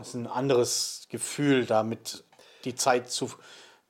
es 0.00 0.08
ist 0.08 0.14
ein 0.14 0.26
anderes 0.26 1.06
Gefühl, 1.08 1.66
damit 1.66 2.24
die 2.64 2.74
Zeit 2.74 3.10
zu, 3.10 3.30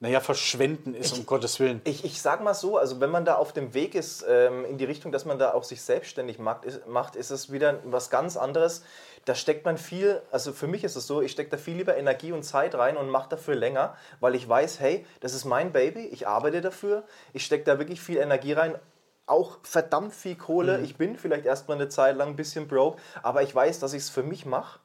naja, 0.01 0.21
verschwenden 0.21 0.95
ist, 0.95 1.17
um 1.17 1.25
Gottes 1.25 1.61
Willen. 1.61 1.81
Ich, 1.85 2.05
ich 2.05 2.21
sag 2.21 2.43
mal 2.43 2.55
so, 2.55 2.77
also 2.77 3.01
wenn 3.01 3.11
man 3.11 3.25
da 3.25 3.37
auf 3.37 3.53
dem 3.53 3.75
Weg 3.75 3.95
ist 3.95 4.25
ähm, 4.29 4.65
in 4.65 4.77
die 4.77 4.85
Richtung, 4.85 5.13
dass 5.13 5.25
man 5.25 5.39
da 5.39 5.55
auch 5.55 5.65
sich 5.65 5.83
selbstständig 5.83 6.39
macht, 6.39 6.65
ist, 6.65 6.87
macht, 6.87 7.17
ist 7.17 7.31
es 7.31 7.51
wieder 7.53 7.79
was 7.85 8.11
ganz 8.11 8.37
anderes. 8.37 8.83
Da 9.25 9.35
steckt 9.35 9.65
man 9.65 9.79
viel, 9.79 10.21
also 10.31 10.53
für 10.53 10.67
mich 10.67 10.85
ist 10.85 10.97
es 10.97 11.07
so, 11.07 11.23
ich 11.23 11.33
stecke 11.33 11.51
da 11.51 11.57
viel 11.57 11.77
lieber 11.77 11.97
Energie 11.97 12.33
und 12.33 12.43
Zeit 12.43 12.75
rein 12.75 12.97
und 12.97 13.09
mache 13.09 13.31
dafür 13.31 13.55
länger, 13.55 13.97
weil 14.21 14.35
ich 14.35 14.47
weiß, 14.47 14.81
hey, 14.81 15.07
das 15.21 15.33
ist 15.33 15.47
mein 15.47 15.73
Baby, 15.73 16.07
ich 16.07 16.29
arbeite 16.29 16.61
dafür, 16.61 17.05
ich 17.33 17.47
stecke 17.47 17.65
da 17.65 17.79
wirklich 17.79 18.03
viel 18.03 18.19
Energie 18.19 18.53
rein, 18.53 18.79
auch 19.27 19.59
verdammt 19.63 20.13
viel 20.13 20.37
Kohle. 20.37 20.79
Mhm. 20.79 20.85
Ich 20.85 20.97
bin 20.97 21.17
vielleicht 21.17 21.47
erstmal 21.47 21.79
eine 21.79 21.89
Zeit 21.89 22.17
lang 22.17 22.31
ein 22.31 22.37
bisschen 22.37 22.69
broke, 22.69 23.01
aber 23.23 23.43
ich 23.43 23.55
weiß, 23.55 23.81
dass 23.81 23.95
ich 23.95 24.03
es 24.03 24.11
für 24.11 24.23
mich 24.23 24.45
mache. 24.45 24.81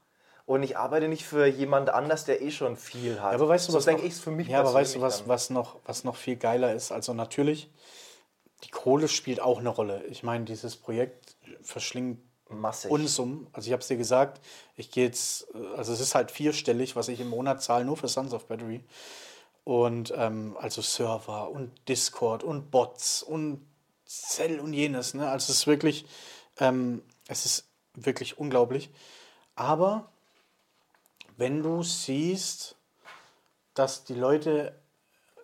Und 0.49 0.63
ich 0.63 0.79
arbeite 0.79 1.07
nicht 1.07 1.25
für 1.25 1.45
jemand 1.45 1.91
anders, 1.91 2.25
der 2.25 2.41
eh 2.41 2.49
schon 2.49 2.75
viel 2.75 3.21
hat. 3.21 3.33
Ja, 3.33 3.37
aber 3.37 3.49
weißt 3.49 3.67
du, 3.67 3.71
so 3.71 3.77
was 3.77 3.85
denke 3.85 4.03
ich 4.03 4.15
für 4.15 4.31
mich 4.31 4.47
Ja, 4.47 4.61
aber 4.61 4.73
weißt 4.73 4.95
du, 4.95 5.01
was, 5.01 5.27
was, 5.27 5.51
noch, 5.51 5.75
was 5.85 6.03
noch 6.03 6.15
viel 6.15 6.37
geiler 6.37 6.73
ist? 6.73 6.91
Also 6.91 7.13
natürlich, 7.13 7.69
die 8.63 8.71
Kohle 8.71 9.09
spielt 9.09 9.41
auch 9.41 9.59
eine 9.59 9.69
Rolle. 9.69 10.03
Ich 10.05 10.23
meine, 10.23 10.45
dieses 10.45 10.75
Projekt 10.75 11.35
verschlingt 11.61 12.17
Massig. 12.49 12.89
Unsummen. 12.89 13.45
Also 13.53 13.67
ich 13.67 13.73
habe 13.73 13.81
es 13.81 13.89
dir 13.89 13.97
gesagt, 13.97 14.41
ich 14.75 14.89
gehe 14.89 15.05
jetzt, 15.05 15.53
also 15.77 15.93
es 15.93 15.99
ist 15.99 16.15
halt 16.15 16.31
vierstellig, 16.31 16.95
was 16.95 17.09
ich 17.09 17.19
im 17.19 17.29
Monat 17.29 17.61
zahle, 17.61 17.85
nur 17.85 17.97
für 17.97 18.07
Sons 18.07 18.33
of 18.33 18.47
Battery. 18.47 18.83
Und 19.65 20.11
ähm, 20.17 20.57
also 20.59 20.81
Server 20.81 21.51
und 21.51 21.71
Discord 21.87 22.43
und 22.43 22.71
Bots 22.71 23.21
und 23.21 23.67
Cell 24.07 24.59
und 24.59 24.73
jenes. 24.73 25.13
Ne? 25.13 25.29
Also 25.29 25.51
es 25.51 25.59
ist 25.59 25.67
wirklich, 25.67 26.07
ähm, 26.59 27.03
es 27.27 27.45
ist 27.45 27.67
wirklich 27.93 28.39
unglaublich. 28.39 28.89
Aber 29.53 30.09
wenn 31.39 31.63
du 31.63 31.83
siehst, 31.83 32.75
dass 33.73 34.03
die 34.03 34.13
Leute 34.13 34.75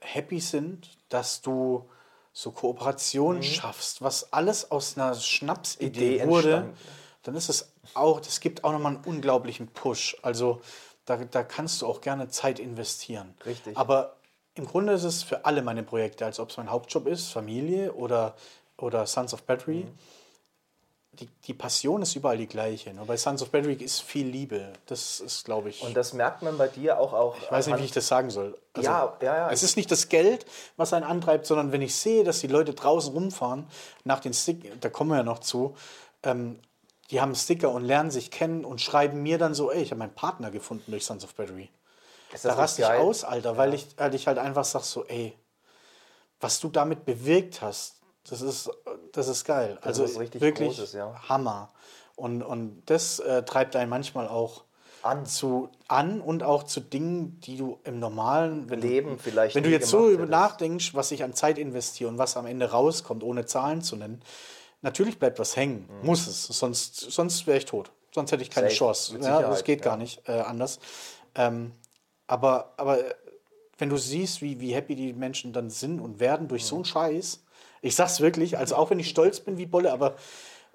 happy 0.02 0.40
sind, 0.40 0.90
dass 1.10 1.42
du 1.42 1.90
so 2.34 2.52
Kooperationen 2.52 3.42
schaffst, 3.42 4.02
was 4.02 4.34
alles 4.34 4.70
aus 4.72 4.98
einer 4.98 5.16
Schnapsidee 5.16 6.16
Idee 6.18 6.28
wurde, 6.28 6.74
dann 7.24 7.34
ist 7.36 7.48
es 7.48 7.72
auch, 7.94 8.20
das 8.20 8.42
gibt 8.42 8.66
auch 8.66 8.74
nochmal 8.74 8.96
einen 8.96 9.06
unglaublichen 9.06 9.68
Push. 9.68 10.18
Also 10.22 10.62
da, 11.06 11.16
da 11.16 11.44
kannst 11.44 11.82
du 11.82 11.88
auch 11.88 12.02
gerne 12.02 12.28
Zeit 12.28 12.60
investieren. 12.60 13.34
Richtig. 13.46 13.78
Aber 13.78 14.18
im 14.56 14.66
Grunde 14.66 14.94
ist 14.94 15.06
es 15.06 15.24
für 15.24 15.46
alle 15.46 15.62
meine 15.62 15.84
Projekte, 15.84 16.26
als 16.26 16.42
ob 16.42 16.50
es 16.50 16.58
mein 16.58 16.70
Hauptjob 16.70 17.08
ist, 17.08 17.30
Familie 17.30 17.94
oder, 17.94 18.36
oder 18.78 19.08
Sons 19.08 19.34
of 19.34 19.44
Battery. 19.44 19.86
Mhm. 19.86 19.98
Die, 21.20 21.28
die 21.46 21.54
Passion 21.54 22.02
ist 22.02 22.16
überall 22.16 22.38
die 22.38 22.48
gleiche. 22.48 22.94
Nur 22.94 23.06
bei 23.06 23.18
Sons 23.18 23.42
of 23.42 23.50
Battery 23.50 23.74
ist 23.74 24.02
viel 24.02 24.28
Liebe. 24.28 24.74
Das 24.86 25.20
ist, 25.20 25.46
glaube 25.46 25.70
ich. 25.70 25.82
Und 25.82 25.96
das 25.96 26.14
merkt 26.14 26.42
man 26.42 26.58
bei 26.58 26.68
dir 26.68 27.00
auch. 27.00 27.14
auch 27.14 27.38
Ich 27.42 27.52
weiß 27.52 27.68
nicht, 27.68 27.80
wie 27.80 27.86
ich 27.86 27.92
das 27.92 28.08
sagen 28.08 28.30
soll. 28.30 28.58
Also, 28.74 28.90
Ja, 28.90 29.18
ja, 29.22 29.38
ja. 29.38 29.50
Es 29.52 29.64
ist 29.64 29.78
nicht 29.78 29.90
das 29.92 30.10
Geld, 30.10 30.46
was 30.78 30.94
einen 30.94 31.06
antreibt, 31.06 31.46
sondern 31.46 31.72
wenn 31.72 31.82
ich 31.82 31.96
sehe, 31.96 32.24
dass 32.24 32.40
die 32.40 32.48
Leute 32.48 32.74
draußen 32.74 33.14
rumfahren, 33.14 33.68
nach 34.04 34.20
den 34.20 34.34
Stick, 34.34 34.82
da 34.82 34.90
kommen 34.90 35.12
wir 35.12 35.18
ja 35.18 35.24
noch 35.24 35.40
zu, 35.40 35.76
ähm, 36.24 36.60
die 37.12 37.22
haben 37.22 37.36
Sticker 37.36 37.70
und 37.70 37.84
lernen 37.84 38.12
sich 38.12 38.32
kennen 38.32 38.66
und 38.66 38.82
schreiben 38.82 39.22
mir 39.22 39.38
dann 39.38 39.54
so, 39.54 39.72
ey, 39.72 39.82
ich 39.82 39.92
habe 39.92 40.00
meinen 40.00 40.16
Partner 40.16 40.52
gefunden 40.52 40.92
durch 40.92 41.06
Sons 41.06 41.24
of 41.24 41.36
Battery. 41.36 41.70
Da 42.44 42.54
raste 42.54 42.82
ich 42.82 42.88
aus, 42.88 43.24
Alter, 43.24 43.58
weil, 43.58 43.74
ich, 43.74 43.88
weil 43.98 44.14
ich 44.16 44.28
halt 44.28 44.38
einfach 44.38 44.66
sag 44.66 44.84
so, 44.84 45.06
ey, 45.06 45.38
was 46.40 46.60
du 46.60 46.70
damit 46.70 47.06
bewirkt 47.06 47.62
hast, 47.62 48.02
das 48.30 48.42
ist, 48.42 48.70
das 49.16 49.28
ist 49.28 49.46
geil. 49.46 49.78
Das 49.82 50.00
also 50.00 50.04
ist 50.06 50.20
richtig 50.20 50.42
wirklich 50.42 50.70
Großes, 50.70 50.94
ja. 50.94 51.14
Hammer. 51.30 51.70
Und, 52.16 52.42
und 52.44 52.84
das 52.86 53.20
äh, 53.20 53.44
treibt 53.44 53.76
einen 53.76 53.90
manchmal 53.90 54.28
auch 54.28 54.64
An. 55.02 55.26
zu 55.26 55.70
an 55.88 56.22
und 56.22 56.44
auch 56.44 56.64
zu 56.64 56.80
Dingen, 56.80 57.40
die 57.42 57.58
du 57.58 57.80
im 57.84 58.00
normalen 58.00 58.68
Leben 58.70 59.20
vielleicht 59.20 59.56
Wenn 59.56 59.64
du 59.64 59.70
jetzt 59.70 59.90
so 59.90 60.06
über 60.10 60.24
hättest. 60.24 60.32
nachdenkst, 60.32 60.96
was 60.96 61.12
ich 61.12 61.24
an 61.24 61.34
Zeit 61.34 61.58
investiere 61.58 62.10
und 62.10 62.18
was 62.18 62.38
am 62.38 62.46
Ende 62.46 62.72
rauskommt, 62.72 63.24
ohne 63.24 63.46
Zahlen 63.46 63.82
zu 63.82 63.96
nennen, 63.98 64.22
natürlich 64.82 65.20
bleibt 65.20 65.38
was 65.40 65.56
hängen. 65.56 65.90
Muss 66.04 66.26
es. 66.28 66.44
Sonst, 66.48 66.96
sonst 66.96 67.46
wäre 67.48 67.58
ich 67.58 67.66
tot. 67.66 67.92
Sonst 68.14 68.32
hätte 68.32 68.44
ich 68.44 68.50
keine 68.50 68.68
Mhm. 68.68 68.70
Safe. 68.72 68.78
Chance. 68.78 69.18
Ja, 69.22 69.42
das 69.42 69.64
geht 69.66 69.82
gar 69.82 69.94
ja. 69.94 69.98
nicht 69.98 70.28
äh, 70.30 70.40
anders. 70.40 70.80
Ähm, 71.36 71.74
aber, 72.28 72.74
aber 72.78 73.00
äh, 73.00 73.14
wenn 73.78 73.90
du 73.90 73.98
siehst, 73.98 74.42
wie, 74.42 74.62
wie 74.62 74.74
happy 74.74 74.96
die 74.96 75.12
Menschen 75.12 75.52
dann 75.52 75.70
sind 75.70 76.00
und 76.00 76.20
werden 76.22 76.48
durch 76.48 76.64
Mhm. 76.64 76.68
so 76.68 76.76
einen 76.78 76.86
Scheiß, 76.86 77.44
ich 77.86 77.96
sag's 77.96 78.20
wirklich, 78.20 78.58
also 78.58 78.76
auch 78.76 78.90
wenn 78.90 79.00
ich 79.00 79.10
stolz 79.10 79.40
bin 79.40 79.58
wie 79.58 79.68
Bolle, 79.68 79.94
aber 79.94 80.16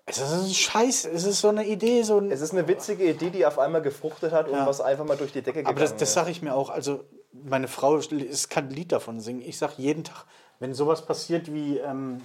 es 0.07 0.19
ist 0.19 0.31
ein 0.33 0.55
Scheiß, 0.55 1.05
es 1.07 1.25
ist 1.25 1.40
so 1.40 1.49
eine 1.49 1.67
Idee, 1.67 2.02
so 2.05 2.19
ein, 2.19 2.31
Es 2.31 2.40
ist 2.40 2.52
eine 2.52 2.67
witzige 2.69 3.05
Idee, 3.05 3.31
die 3.31 3.45
auf 3.45 3.59
einmal 3.59 3.83
gefruchtet 3.83 4.33
hat 4.33 4.49
und 4.49 4.55
Ja. 4.57 4.67
was 4.67 4.81
einfach 4.81 5.05
mal 5.05 5.17
durch 5.17 5.33
die 5.33 5.43
Decke 5.43 5.59
gegangen 5.59 5.76
aber 5.76 5.81
das, 5.81 5.97
das 5.97 6.12
sage 6.14 6.31
ich 6.31 6.40
mir 6.40 6.55
auch, 6.55 6.71
also 6.71 7.05
meine 7.33 7.67
Frau 7.69 7.97
es 7.97 8.49
kann 8.49 8.69
ein 8.69 8.71
Lied 8.71 8.93
davon 8.93 9.21
singen. 9.21 9.43
Ich 9.43 9.59
sage 9.59 9.75
jeden 9.79 10.05
Tag, 10.05 10.25
wenn 10.61 10.73
sowas 10.73 11.05
passiert 11.05 11.52
wie, 11.52 11.79
ähm, 11.79 12.21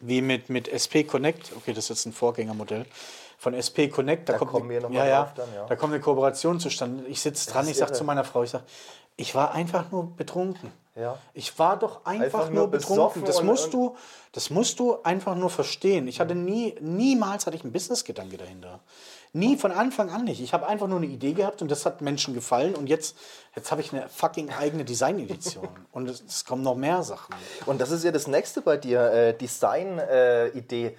wie 0.00 0.22
mit, 0.22 0.48
mit 0.48 0.68
SP 0.70 1.02
Connect, 1.04 1.52
okay, 1.56 1.72
das 1.72 1.84
ist 1.84 1.88
jetzt 1.90 2.06
ein 2.06 2.12
Vorgängermodell 2.12 2.86
von 3.38 3.54
SP 3.54 3.88
Connect, 3.90 4.28
da, 4.28 4.34
Da 4.34 4.38
kommt 4.38 4.52
kommen 4.52 4.64
eine, 4.70 4.74
wir 4.74 4.80
noch 4.88 4.90
ja, 4.90 5.06
ja, 5.06 5.22
drauf 5.22 5.34
dann, 5.34 5.48
ja. 5.54 5.66
da 5.66 5.76
kommt 5.76 5.92
eine 5.92 6.00
Kooperation 6.00 6.60
zustande. 6.60 7.04
Ich 7.08 7.20
sitze 7.20 7.50
dran, 7.50 7.68
ich 7.68 7.76
sage 7.76 7.92
zu 7.92 8.04
meiner 8.04 8.24
Frau, 8.24 8.42
ich 8.44 8.50
sage, 8.50 8.64
ich 9.16 9.34
war 9.34 9.52
einfach 9.52 9.90
nur 9.90 10.16
betrunken. 10.16 10.72
Ja. 10.96 11.18
Ich 11.32 11.58
war 11.58 11.76
doch 11.76 12.04
einfach, 12.04 12.24
Einfach 12.24 12.50
nur 12.50 12.60
nur 12.60 12.70
betrunken. 12.70 13.24
Das 13.24 13.42
musst 13.42 13.74
du, 13.74 13.96
das 14.30 14.50
musst 14.50 14.78
du 14.78 15.02
einfach 15.02 15.34
nur 15.34 15.50
verstehen. 15.50 16.06
Ich 16.06 16.20
hatte 16.20 16.36
nie, 16.36 16.76
niemals 16.80 17.46
hatte 17.46 17.56
ich 17.56 17.64
einen 17.64 17.72
Businessgedanke 17.72 18.36
dahinter. 18.36 18.78
Nie 19.32 19.56
von 19.56 19.72
Anfang 19.72 20.10
an 20.10 20.24
nicht. 20.24 20.40
Ich 20.40 20.52
habe 20.52 20.68
einfach 20.68 20.86
nur 20.86 20.98
eine 20.98 21.06
Idee 21.06 21.32
gehabt 21.32 21.62
und 21.62 21.70
das 21.70 21.84
hat 21.84 22.00
Menschen 22.00 22.32
gefallen 22.32 22.76
und 22.76 22.88
jetzt, 22.88 23.16
jetzt 23.56 23.72
habe 23.72 23.80
ich 23.80 23.92
eine 23.92 24.08
fucking 24.08 24.50
eigene 24.50 24.84
Design-Edition 24.84 25.68
und 25.92 26.08
es, 26.08 26.20
es 26.20 26.44
kommen 26.44 26.62
noch 26.62 26.76
mehr 26.76 27.02
Sachen. 27.02 27.34
Und 27.66 27.80
das 27.80 27.90
ist 27.90 28.04
ja 28.04 28.12
das 28.12 28.28
nächste 28.28 28.60
bei 28.60 28.76
dir, 28.76 29.00
äh, 29.00 29.36
Design-Idee. 29.36 30.96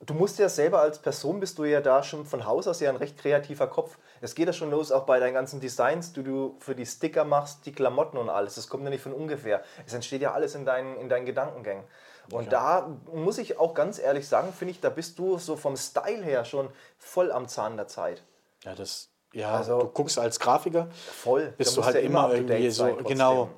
Du 0.00 0.14
musst 0.14 0.38
ja 0.38 0.48
selber 0.48 0.80
als 0.80 0.98
Person, 0.98 1.40
bist 1.40 1.58
du 1.58 1.64
ja 1.64 1.80
da 1.80 2.02
schon 2.02 2.24
von 2.24 2.46
Haus 2.46 2.66
aus 2.66 2.80
ja 2.80 2.90
ein 2.90 2.96
recht 2.96 3.18
kreativer 3.18 3.66
Kopf. 3.66 3.98
Es 4.20 4.34
geht 4.34 4.46
ja 4.46 4.52
schon 4.52 4.70
los, 4.70 4.92
auch 4.92 5.04
bei 5.04 5.18
deinen 5.20 5.34
ganzen 5.34 5.60
Designs, 5.60 6.12
die 6.12 6.22
du 6.22 6.56
für 6.58 6.74
die 6.74 6.86
Sticker 6.86 7.24
machst, 7.24 7.66
die 7.66 7.72
Klamotten 7.72 8.16
und 8.16 8.28
alles. 8.28 8.54
Das 8.54 8.68
kommt 8.68 8.84
ja 8.84 8.90
nicht 8.90 9.02
von 9.02 9.12
ungefähr. 9.12 9.62
Es 9.86 9.92
entsteht 9.94 10.22
ja 10.22 10.32
alles 10.32 10.54
in 10.54 10.64
deinen, 10.64 10.96
in 10.96 11.08
deinen 11.08 11.26
Gedankengängen. 11.26 11.84
Und 12.32 12.52
da 12.52 12.96
muss 13.12 13.38
ich 13.38 13.58
auch 13.58 13.74
ganz 13.74 13.98
ehrlich 13.98 14.28
sagen, 14.28 14.52
finde 14.52 14.72
ich, 14.72 14.80
da 14.80 14.88
bist 14.88 15.18
du 15.18 15.38
so 15.38 15.56
vom 15.56 15.76
Style 15.76 16.22
her 16.22 16.44
schon 16.44 16.68
voll 16.98 17.32
am 17.32 17.48
Zahn 17.48 17.76
der 17.76 17.88
Zeit. 17.88 18.22
Ja, 18.62 18.74
das, 18.74 19.08
ja, 19.32 19.50
Also- 19.52 19.80
du 19.80 19.86
guckst 19.88 20.18
als 20.18 20.38
Grafiker, 20.38 20.88
Voll. 20.92 21.52
bist 21.56 21.76
Da 21.76 21.80
du 21.80 21.86
halt 21.86 21.96
ja 21.96 22.02
immer 22.02 22.28
to 22.28 22.34
irgendwie 22.34 22.70
so, 22.70 22.86
trotzdem. 22.86 23.04
genau. 23.06 23.48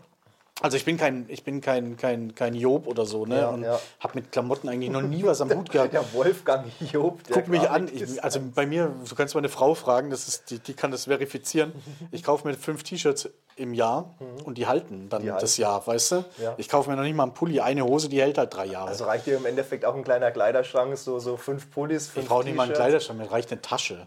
Also 0.62 0.76
ich 0.76 0.84
bin 0.84 0.96
kein, 0.96 1.26
ich 1.28 1.44
bin 1.44 1.60
kein, 1.60 1.96
kein, 1.96 2.34
kein 2.34 2.54
Job 2.54 2.86
oder 2.86 3.04
so, 3.04 3.26
ne? 3.26 3.40
Ja, 3.40 3.48
und 3.48 3.62
ja. 3.64 3.78
habe 4.00 4.14
mit 4.14 4.32
Klamotten 4.32 4.68
eigentlich 4.68 4.90
noch 4.90 5.02
nie 5.02 5.24
was 5.24 5.40
am 5.40 5.50
Hut 5.52 5.70
gehabt. 5.70 5.92
Der 5.92 6.12
Wolfgang 6.14 6.66
Job, 6.80 7.22
der 7.24 7.36
Guck 7.36 7.48
mich 7.48 7.68
an. 7.68 7.88
Ich, 7.92 8.22
also 8.22 8.40
bei 8.54 8.64
mir, 8.66 8.92
du 9.08 9.14
kannst 9.14 9.34
meine 9.34 9.48
Frau 9.48 9.74
fragen, 9.74 10.10
das 10.10 10.28
ist, 10.28 10.50
die, 10.50 10.58
die 10.58 10.74
kann 10.74 10.90
das 10.90 11.04
verifizieren. 11.04 11.72
Ich 12.10 12.22
kaufe 12.22 12.46
mir 12.46 12.54
fünf 12.54 12.82
T-Shirts 12.82 13.28
im 13.56 13.74
Jahr 13.74 14.14
und 14.44 14.58
die 14.58 14.66
halten 14.66 15.08
dann 15.08 15.22
Mhm. 15.22 15.26
Die 15.26 15.30
das 15.32 15.42
halten. 15.58 15.62
Jahr, 15.62 15.86
weißt 15.86 16.12
du? 16.12 16.24
Ja. 16.42 16.54
Ich 16.56 16.68
kaufe 16.68 16.90
mir 16.90 16.96
noch 16.96 17.02
nicht 17.02 17.14
mal 17.14 17.24
einen 17.24 17.34
Pulli, 17.34 17.60
eine 17.60 17.84
Hose, 17.84 18.08
die 18.08 18.20
hält 18.20 18.38
halt 18.38 18.54
drei 18.54 18.66
Jahre. 18.66 18.88
Also 18.88 19.04
reicht 19.04 19.26
dir 19.26 19.36
im 19.36 19.46
Endeffekt 19.46 19.84
auch 19.84 19.94
ein 19.94 20.04
kleiner 20.04 20.30
Kleiderschrank, 20.30 20.96
so, 20.96 21.18
so 21.18 21.36
fünf 21.36 21.70
Pullis, 21.70 22.08
fünf 22.08 22.24
ich 22.24 22.28
brauche 22.28 22.44
nicht 22.44 22.54
mal 22.56 22.64
einen. 22.64 22.72
Kleiderschrank, 22.74 23.18
mir 23.18 23.30
reicht 23.30 23.50
eine 23.50 23.60
Tasche. 23.62 24.06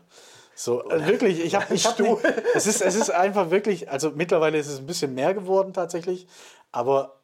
So, 0.56 0.90
äh, 0.90 1.06
wirklich, 1.06 1.44
ich 1.44 1.54
habe 1.54 1.74
ich 1.74 1.86
hab 1.86 2.00
ne, 2.00 2.18
es, 2.56 2.66
ist, 2.66 2.82
es 2.82 2.96
ist 2.96 3.10
einfach 3.10 3.52
wirklich, 3.52 3.90
also 3.92 4.12
mittlerweile 4.12 4.58
ist 4.58 4.68
es 4.68 4.80
ein 4.80 4.88
bisschen 4.88 5.14
mehr 5.14 5.34
geworden 5.34 5.74
tatsächlich, 5.74 6.28
aber 6.72 7.18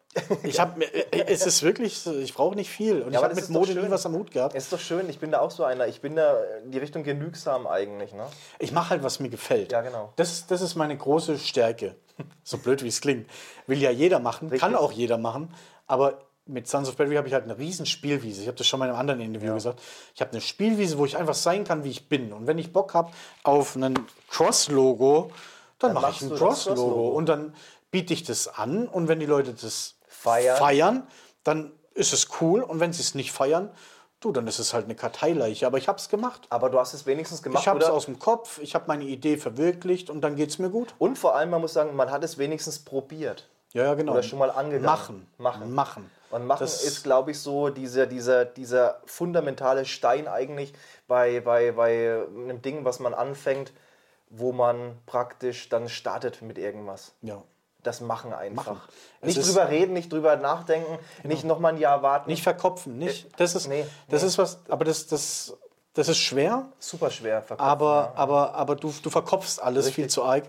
ich 0.43 0.59
habe 0.59 0.83
es 1.11 1.45
ist 1.45 1.63
wirklich, 1.63 2.05
ich 2.05 2.33
brauche 2.33 2.55
nicht 2.55 2.69
viel 2.69 3.01
und 3.01 3.13
Ja, 3.13 3.19
ich 3.19 3.23
habe 3.23 3.35
mit 3.35 3.49
Mode 3.49 3.73
nie 3.75 3.89
was 3.89 4.05
am 4.05 4.13
Hut 4.13 4.31
gehabt. 4.31 4.55
Ist 4.55 4.73
doch 4.73 4.79
schön, 4.79 5.09
ich 5.09 5.19
bin 5.19 5.31
da 5.31 5.39
auch 5.39 5.51
so 5.51 5.63
einer. 5.63 5.87
Ich 5.87 6.01
bin 6.01 6.17
da 6.17 6.37
in 6.65 6.71
die 6.71 6.79
Richtung 6.79 7.03
genügsam 7.03 7.65
eigentlich. 7.65 8.13
Ne? 8.13 8.25
Ich 8.59 8.73
mache 8.73 8.89
halt, 8.89 9.03
was 9.03 9.21
mir 9.21 9.29
gefällt. 9.29 9.71
Ja, 9.71 9.81
genau. 9.81 10.11
Das, 10.17 10.47
das 10.47 10.61
ist 10.61 10.75
meine 10.75 10.97
große 10.97 11.37
Stärke. 11.39 11.95
So 12.43 12.57
blöd, 12.57 12.83
wie 12.83 12.89
es 12.89 12.99
klingt. 12.99 13.29
Will 13.67 13.81
ja 13.81 13.89
jeder 13.89 14.19
machen, 14.19 14.49
kann 14.49 14.71
Richtig. 14.71 14.75
auch 14.75 14.91
jeder 14.91 15.17
machen. 15.17 15.53
Aber 15.87 16.19
mit 16.45 16.67
Sons 16.67 16.89
of 16.89 16.95
Battery 16.95 17.15
habe 17.15 17.27
ich 17.27 17.33
halt 17.33 17.43
eine 17.43 17.57
riesen 17.57 17.85
Spielwiese. 17.85 18.41
Ich 18.41 18.47
habe 18.47 18.57
das 18.57 18.67
schon 18.67 18.79
mal 18.79 18.85
in 18.85 18.91
einem 18.91 18.99
anderen 18.99 19.21
Interview 19.21 19.53
gesagt. 19.53 19.81
Ich 20.15 20.21
habe 20.21 20.31
eine 20.31 20.41
Spielwiese, 20.41 20.97
wo 20.97 21.05
ich 21.05 21.17
einfach 21.17 21.35
sein 21.35 21.63
kann, 21.63 21.83
wie 21.83 21.89
ich 21.89 22.09
bin. 22.09 22.33
Und 22.33 22.47
wenn 22.47 22.57
ich 22.57 22.73
Bock 22.73 22.93
habe 22.93 23.11
auf 23.43 23.75
ein 23.75 23.93
Cross-Logo, 24.29 25.31
dann, 25.79 25.93
mache 25.93 26.11
ich 26.11 26.21
ein 26.21 26.35
Cross-Logo. 26.35 27.09
Und 27.09 27.29
dann 27.29 27.55
biete 27.91 28.13
ich 28.13 28.23
das 28.23 28.47
an. 28.47 28.87
Und 28.87 29.07
wenn 29.07 29.19
die 29.19 29.25
Leute 29.25 29.53
das 29.53 29.95
Feiern. 30.07 30.57
feiern 30.57 31.07
dann 31.43 31.71
ist 31.93 32.13
es 32.13 32.27
cool. 32.39 32.61
Und 32.61 32.79
wenn 32.79 32.93
sie 32.93 33.01
es 33.01 33.15
nicht 33.15 33.31
feiern, 33.31 33.71
du, 34.19 34.31
dann 34.31 34.47
ist 34.47 34.59
es 34.59 34.73
halt 34.73 34.85
eine 34.85 34.95
Karteileiche. 34.95 35.65
Aber 35.67 35.77
ich 35.77 35.87
habe 35.87 35.97
es 35.97 36.09
gemacht. 36.09 36.47
Aber 36.49 36.69
du 36.69 36.79
hast 36.79 36.93
es 36.93 37.05
wenigstens 37.05 37.41
gemacht, 37.41 37.63
Ich 37.63 37.67
habe 37.67 37.79
es 37.79 37.85
aus 37.85 38.05
dem 38.05 38.19
Kopf, 38.19 38.59
ich 38.61 38.75
habe 38.75 38.85
meine 38.87 39.03
Idee 39.05 39.37
verwirklicht 39.37 40.09
und 40.09 40.21
dann 40.21 40.35
geht 40.35 40.49
es 40.49 40.59
mir 40.59 40.69
gut. 40.69 40.93
Und 40.99 41.17
vor 41.17 41.35
allem, 41.35 41.49
man 41.49 41.61
muss 41.61 41.73
sagen, 41.73 41.95
man 41.95 42.11
hat 42.11 42.23
es 42.23 42.37
wenigstens 42.37 42.79
probiert. 42.79 43.47
Ja, 43.73 43.85
ja, 43.85 43.93
genau. 43.93 44.13
Oder 44.13 44.23
schon 44.23 44.39
mal 44.39 44.51
angegangen. 44.51 44.85
Machen. 44.85 45.27
Machen. 45.37 45.73
Machen. 45.73 46.11
Und 46.31 46.45
machen 46.45 46.61
Das- 46.61 46.83
ist, 46.83 47.03
glaube 47.03 47.31
ich, 47.31 47.39
so 47.39 47.69
dieser, 47.69 48.07
dieser, 48.07 48.45
dieser 48.45 49.01
fundamentale 49.05 49.85
Stein 49.85 50.27
eigentlich 50.27 50.73
bei, 51.07 51.41
bei, 51.41 51.73
bei 51.73 52.23
einem 52.35 52.61
Ding, 52.61 52.85
was 52.85 52.99
man 52.99 53.13
anfängt, 53.13 53.73
wo 54.29 54.51
man 54.53 54.97
praktisch 55.05 55.69
dann 55.69 55.89
startet 55.89 56.41
mit 56.41 56.57
irgendwas. 56.57 57.13
Ja. 57.21 57.43
Das 57.83 57.99
Machen 57.99 58.31
einfach. 58.31 58.73
Machen. 58.75 58.81
Nicht 59.23 59.45
drüber 59.45 59.69
reden, 59.69 59.93
nicht 59.93 60.13
drüber 60.13 60.35
nachdenken, 60.35 60.99
nicht 61.23 61.43
nochmal 61.43 61.73
ein 61.73 61.79
Jahr 61.79 62.03
warten. 62.03 62.29
Nicht 62.29 62.43
verkopfen, 62.43 62.97
nicht. 62.99 63.27
Das 63.39 63.55
ist, 63.55 63.67
nee, 63.67 63.85
das 64.07 64.21
nee. 64.21 64.27
ist 64.27 64.37
was, 64.37 64.59
aber 64.69 64.85
das, 64.85 65.07
das, 65.07 65.57
das 65.95 66.07
ist 66.07 66.19
schwer, 66.19 66.67
super 66.77 67.09
schwer 67.09 67.41
verkaufen. 67.41 67.67
aber, 67.69 68.11
ja. 68.15 68.19
aber, 68.21 68.53
aber 68.53 68.75
du, 68.75 68.93
du 69.01 69.09
verkopfst 69.09 69.59
alles 69.59 69.89
viel 69.89 70.07
zu 70.07 70.23
arg. 70.23 70.43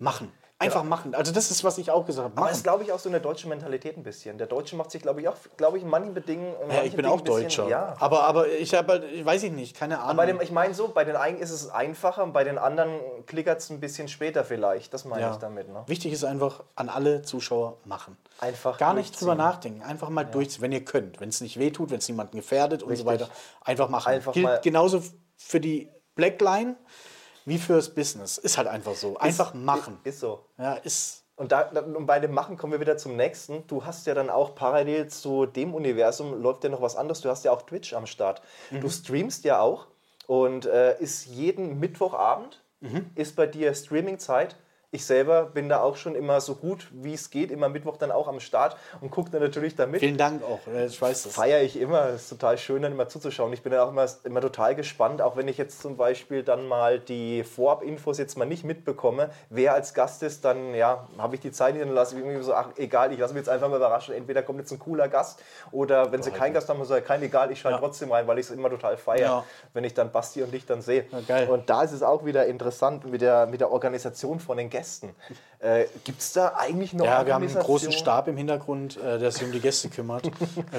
Machen. 0.00 0.32
Einfach 0.60 0.84
machen. 0.84 1.14
Also 1.16 1.32
das 1.32 1.50
ist, 1.50 1.64
was 1.64 1.78
ich 1.78 1.90
auch 1.90 2.06
gesagt 2.06 2.24
habe. 2.24 2.32
Aber 2.34 2.42
Machen. 2.42 2.52
es 2.52 2.58
ist, 2.58 2.62
glaube 2.62 2.84
ich, 2.84 2.92
auch 2.92 2.98
so 3.00 3.08
eine 3.08 3.20
deutsche 3.20 3.48
Mentalität 3.48 3.96
ein 3.96 4.04
bisschen. 4.04 4.38
Der 4.38 4.46
Deutsche 4.46 4.76
macht 4.76 4.92
sich, 4.92 5.02
glaube 5.02 5.20
ich, 5.20 5.28
auch, 5.28 5.34
glaube 5.56 5.78
ich, 5.78 5.82
in 5.82 5.90
manchen 5.90 6.14
Bedingungen. 6.14 6.54
in 6.62 6.70
ja, 6.70 6.82
ich 6.84 6.92
bin 6.94 7.02
Dingen 7.02 7.08
auch 7.08 7.18
ein 7.18 7.24
bisschen- 7.24 7.42
Deutscher. 7.42 7.68
Ja. 7.68 7.96
Aber, 7.98 8.22
aber 8.22 8.48
ich 8.48 8.72
habe 8.72 8.92
halt, 8.92 9.04
ich 9.12 9.24
weiß 9.24 9.42
ich 9.42 9.52
nicht, 9.52 9.76
keine 9.76 9.98
Ahnung. 10.00 10.16
Bei 10.16 10.26
dem, 10.26 10.40
ich 10.40 10.52
meine 10.52 10.72
so, 10.72 10.88
bei 10.88 11.04
den 11.04 11.16
einen 11.16 11.38
ist 11.38 11.50
es 11.50 11.68
einfacher 11.68 12.22
und 12.22 12.32
bei 12.32 12.44
den 12.44 12.58
anderen 12.58 13.00
klickert 13.26 13.58
es 13.58 13.70
ein 13.70 13.80
bisschen 13.80 14.06
später 14.06 14.44
vielleicht. 14.44 14.94
Das 14.94 15.04
meine 15.04 15.22
ja. 15.22 15.32
ich 15.32 15.38
damit. 15.38 15.68
Ne? 15.68 15.82
Wichtig 15.86 16.12
ist 16.12 16.24
einfach, 16.24 16.62
an 16.76 16.88
alle 16.88 17.22
Zuschauer 17.22 17.78
machen. 17.84 18.16
Einfach 18.40 18.78
Gar 18.78 18.94
nicht 18.94 19.20
drüber 19.20 19.34
nachdenken. 19.34 19.82
Einfach 19.82 20.08
mal 20.08 20.24
durchziehen, 20.24 20.62
wenn 20.62 20.72
ihr 20.72 20.84
könnt. 20.84 21.20
Wenn 21.20 21.30
es 21.30 21.40
nicht 21.40 21.58
wehtut, 21.58 21.90
wenn 21.90 21.98
es 21.98 22.08
niemanden 22.08 22.36
gefährdet 22.36 22.84
und 22.84 22.90
Richtig. 22.90 23.04
so 23.04 23.10
weiter. 23.12 23.28
Einfach 23.62 23.88
machen. 23.88 24.08
Einfach 24.08 24.32
Gilt 24.32 24.62
genauso 24.62 25.02
für 25.36 25.60
die 25.60 25.90
Blackline 26.14 26.76
wie 27.44 27.58
fürs 27.58 27.94
Business. 27.94 28.38
Ist 28.38 28.56
halt 28.58 28.68
einfach 28.68 28.94
so. 28.94 29.16
Einfach 29.18 29.54
machen. 29.54 29.98
Ist 30.04 30.20
so. 30.20 30.44
Ja, 30.58 30.74
ist. 30.74 31.22
Und, 31.36 31.50
da- 31.50 31.68
und 31.68 32.06
bei 32.06 32.20
dem 32.20 32.32
Machen 32.32 32.56
kommen 32.56 32.72
wir 32.74 32.80
wieder 32.80 32.96
zum 32.96 33.16
nächsten. 33.16 33.66
Du 33.66 33.84
hast 33.84 34.06
ja 34.06 34.14
dann 34.14 34.30
auch 34.30 34.54
parallel 34.54 35.08
zu 35.08 35.46
dem 35.46 35.74
Universum 35.74 36.40
läuft 36.40 36.62
ja 36.64 36.70
noch 36.70 36.80
was 36.80 36.94
anderes. 36.94 37.20
Du 37.22 37.28
hast 37.28 37.44
ja 37.44 37.50
auch 37.50 37.62
Twitch 37.62 37.92
am 37.92 38.06
Start. 38.06 38.40
Mhm. 38.70 38.80
Du 38.80 38.88
streamst 38.88 39.44
ja 39.44 39.58
auch 39.60 39.88
und 40.28 40.64
äh, 40.66 40.96
ist 41.00 41.26
jeden 41.26 41.80
Mittwochabend 41.80 42.60
Mhm. 42.80 43.10
ist 43.14 43.34
bei 43.34 43.46
dir 43.46 43.72
Streaming-Zeit. 43.74 44.56
Ich 44.94 45.06
selber 45.06 45.46
bin 45.46 45.68
da 45.68 45.80
auch 45.80 45.96
schon 45.96 46.14
immer 46.14 46.40
so 46.40 46.54
gut 46.54 46.86
wie 46.92 47.14
es 47.14 47.30
geht, 47.30 47.50
immer 47.50 47.68
Mittwoch 47.68 47.96
dann 47.96 48.12
auch 48.12 48.28
am 48.28 48.38
Start 48.38 48.76
und 49.00 49.10
gucke 49.10 49.28
dann 49.28 49.42
natürlich 49.42 49.74
da 49.74 49.86
mit. 49.86 49.98
Vielen 49.98 50.16
Dank 50.16 50.40
auch. 50.44 50.60
Ja, 50.72 50.84
Ich 50.84 51.02
weiß 51.02 51.24
das. 51.24 51.34
Feiere 51.34 51.62
ich 51.62 51.80
immer. 51.80 52.10
Es 52.10 52.22
ist 52.22 52.28
total 52.28 52.56
schön, 52.58 52.80
dann 52.82 52.92
immer 52.92 53.08
zuzuschauen. 53.08 53.52
Ich 53.52 53.64
bin 53.64 53.72
dann 53.72 53.80
auch 53.80 53.88
immer, 53.90 54.06
immer 54.22 54.40
total 54.40 54.76
gespannt, 54.76 55.20
auch 55.20 55.36
wenn 55.36 55.48
ich 55.48 55.58
jetzt 55.58 55.82
zum 55.82 55.96
Beispiel 55.96 56.44
dann 56.44 56.68
mal 56.68 57.00
die 57.00 57.42
Vorab-Infos 57.42 58.18
jetzt 58.18 58.38
mal 58.38 58.44
nicht 58.44 58.62
mitbekomme, 58.62 59.30
wer 59.50 59.74
als 59.74 59.94
Gast 59.94 60.22
ist, 60.22 60.44
dann 60.44 60.74
ja, 60.74 61.08
habe 61.18 61.34
ich 61.34 61.40
die 61.40 61.50
Zeit 61.50 61.74
nicht, 61.74 61.84
dann 61.84 61.92
lasse 61.92 62.14
ich 62.16 62.24
irgendwie 62.24 62.44
so, 62.44 62.54
ach 62.54 62.68
egal, 62.76 63.12
ich 63.12 63.18
lasse 63.18 63.34
mich 63.34 63.40
jetzt 63.40 63.48
einfach 63.48 63.68
mal 63.68 63.78
überraschen. 63.78 64.14
Entweder 64.14 64.44
kommt 64.44 64.60
jetzt 64.60 64.70
ein 64.70 64.78
cooler 64.78 65.08
Gast 65.08 65.40
oder 65.72 66.12
wenn 66.12 66.22
sie 66.22 66.30
keinen 66.30 66.54
Gast 66.54 66.68
haben, 66.68 66.80
ich 66.80 67.04
kein 67.04 67.20
egal, 67.20 67.50
ich 67.50 67.58
schalte 67.58 67.78
Ja. 67.78 67.80
trotzdem 67.80 68.12
rein, 68.12 68.28
weil 68.28 68.38
ich 68.38 68.46
es 68.46 68.52
immer 68.52 68.70
total 68.70 68.96
feiere, 68.96 69.18
Ja. 69.24 69.44
wenn 69.72 69.82
ich 69.82 69.94
dann 69.94 70.12
Basti 70.12 70.40
und 70.44 70.54
dich 70.54 70.66
dann 70.66 70.82
sehe. 70.82 71.04
Ja. 71.26 71.48
Und 71.48 71.68
da 71.68 71.82
ist 71.82 71.90
es 71.90 72.04
auch 72.04 72.24
wieder 72.24 72.46
interessant 72.46 73.10
mit 73.10 73.22
der, 73.22 73.46
mit 73.46 73.60
der 73.60 73.72
Organisation 73.72 74.38
von 74.38 74.56
den 74.56 74.70
Gästen. 74.70 74.83
Äh, 75.60 75.86
Gibt 76.04 76.20
es 76.20 76.32
da 76.34 76.54
eigentlich 76.58 76.92
noch 76.92 77.06
Ja, 77.06 77.24
wir 77.24 77.32
haben 77.32 77.46
einen 77.46 77.54
großen? 77.58 77.90
Stab 77.92 78.28
im 78.28 78.36
Hintergrund, 78.36 78.98
äh, 78.98 79.18
der 79.18 79.30
sich 79.30 79.42
um 79.44 79.50
die 79.52 79.60
Gäste 79.60 79.88
kümmert. 79.88 80.26
Äh, 80.26 80.30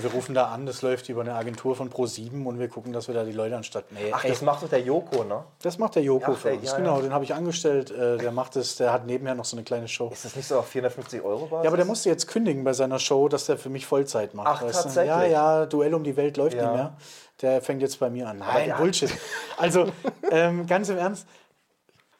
wir 0.04 0.12
rufen 0.12 0.36
da 0.36 0.46
an, 0.50 0.66
das 0.68 0.84
läuft 0.84 1.10
über 1.10 1.22
eine 1.22 1.34
Agentur 1.34 1.76
von 1.76 1.90
Pro7 1.90 2.46
und 2.46 2.60
wir 2.60 2.68
gucken, 2.68 2.94
dass 2.94 3.08
wir 3.08 3.16
da 3.16 3.24
die 3.24 3.32
Leute 3.32 3.58
anstatt. 3.58 3.86
Nee, 3.92 4.12
Ach, 4.14 4.24
ey, 4.24 4.30
das 4.30 4.42
macht 4.44 4.62
doch 4.62 4.70
der 4.70 4.82
Joko, 4.82 5.24
ne? 5.24 5.44
das 5.64 5.80
macht 5.80 5.96
der 5.96 6.04
Joko 6.04 6.34
Ach, 6.34 6.38
für 6.38 6.50
der- 6.50 6.58
uns. 6.60 6.70
ja, 6.72 6.78
genau, 6.78 6.98
ja. 6.98 7.02
den 7.02 7.14
habe 7.14 7.24
ich 7.24 7.34
angestellt. 7.34 7.90
Äh, 7.90 8.18
der 8.18 8.32
macht 8.32 8.56
es, 8.58 8.76
der 8.76 8.94
hat 8.94 9.08
nebenher 9.08 9.34
noch 9.34 9.46
so 9.46 9.56
eine 9.58 9.64
kleine 9.64 9.88
Show. 9.88 10.10
Ist 10.14 10.26
das 10.26 10.36
nicht 10.36 10.48
so 10.48 10.60
auf 10.60 10.68
450 10.68 11.22
Euro 11.24 11.48
Basis? 11.48 11.64
Ja, 11.64 11.70
aber 11.70 11.78
der 11.78 11.86
musste 11.88 12.10
jetzt 12.10 12.28
kündigen 12.28 12.64
bei 12.64 12.74
seiner 12.74 13.00
Show, 13.00 13.28
dass 13.28 13.48
der 13.48 13.58
für 13.58 13.70
mich 13.70 13.88
Vollzeit 13.88 14.36
macht. 14.36 14.48
Ach, 14.48 14.62
weißt 14.62 14.80
du? 14.80 14.84
tatsächlich? 14.84 15.10
Ja, 15.10 15.24
ja, 15.26 15.66
Duell 15.66 15.96
um 15.96 16.04
die 16.04 16.16
Welt 16.16 16.38
läuft 16.38 16.56
Ja. 16.58 16.64
nicht 16.64 16.74
mehr. 16.76 16.94
Der 17.42 17.62
fängt 17.62 17.82
jetzt 17.82 18.00
bei 18.00 18.10
mir 18.10 18.30
an. 18.30 18.38
Nein, 18.38 18.66
der 18.66 18.74
hat- 18.76 18.82
Bullshit. 18.82 19.10
Also, 19.58 19.88
ähm, 20.32 20.68
ganz 20.68 20.90
im 20.90 20.98
Ernst, 20.98 21.28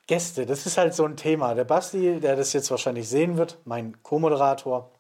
Gäste, 0.08 0.46
das 0.46 0.66
ist 0.66 0.78
halt 0.78 0.94
so 0.94 1.06
ein 1.06 1.18
Thema. 1.18 1.56
Der 1.56 1.64
Basti, 1.64 2.20
der 2.20 2.36
das 2.36 2.54
jetzt 2.54 2.70
wahrscheinlich 2.70 3.10
sehen 3.10 3.38
wird, 3.38 3.58
mein 3.66 4.02
Co-Moderator, 4.04 4.92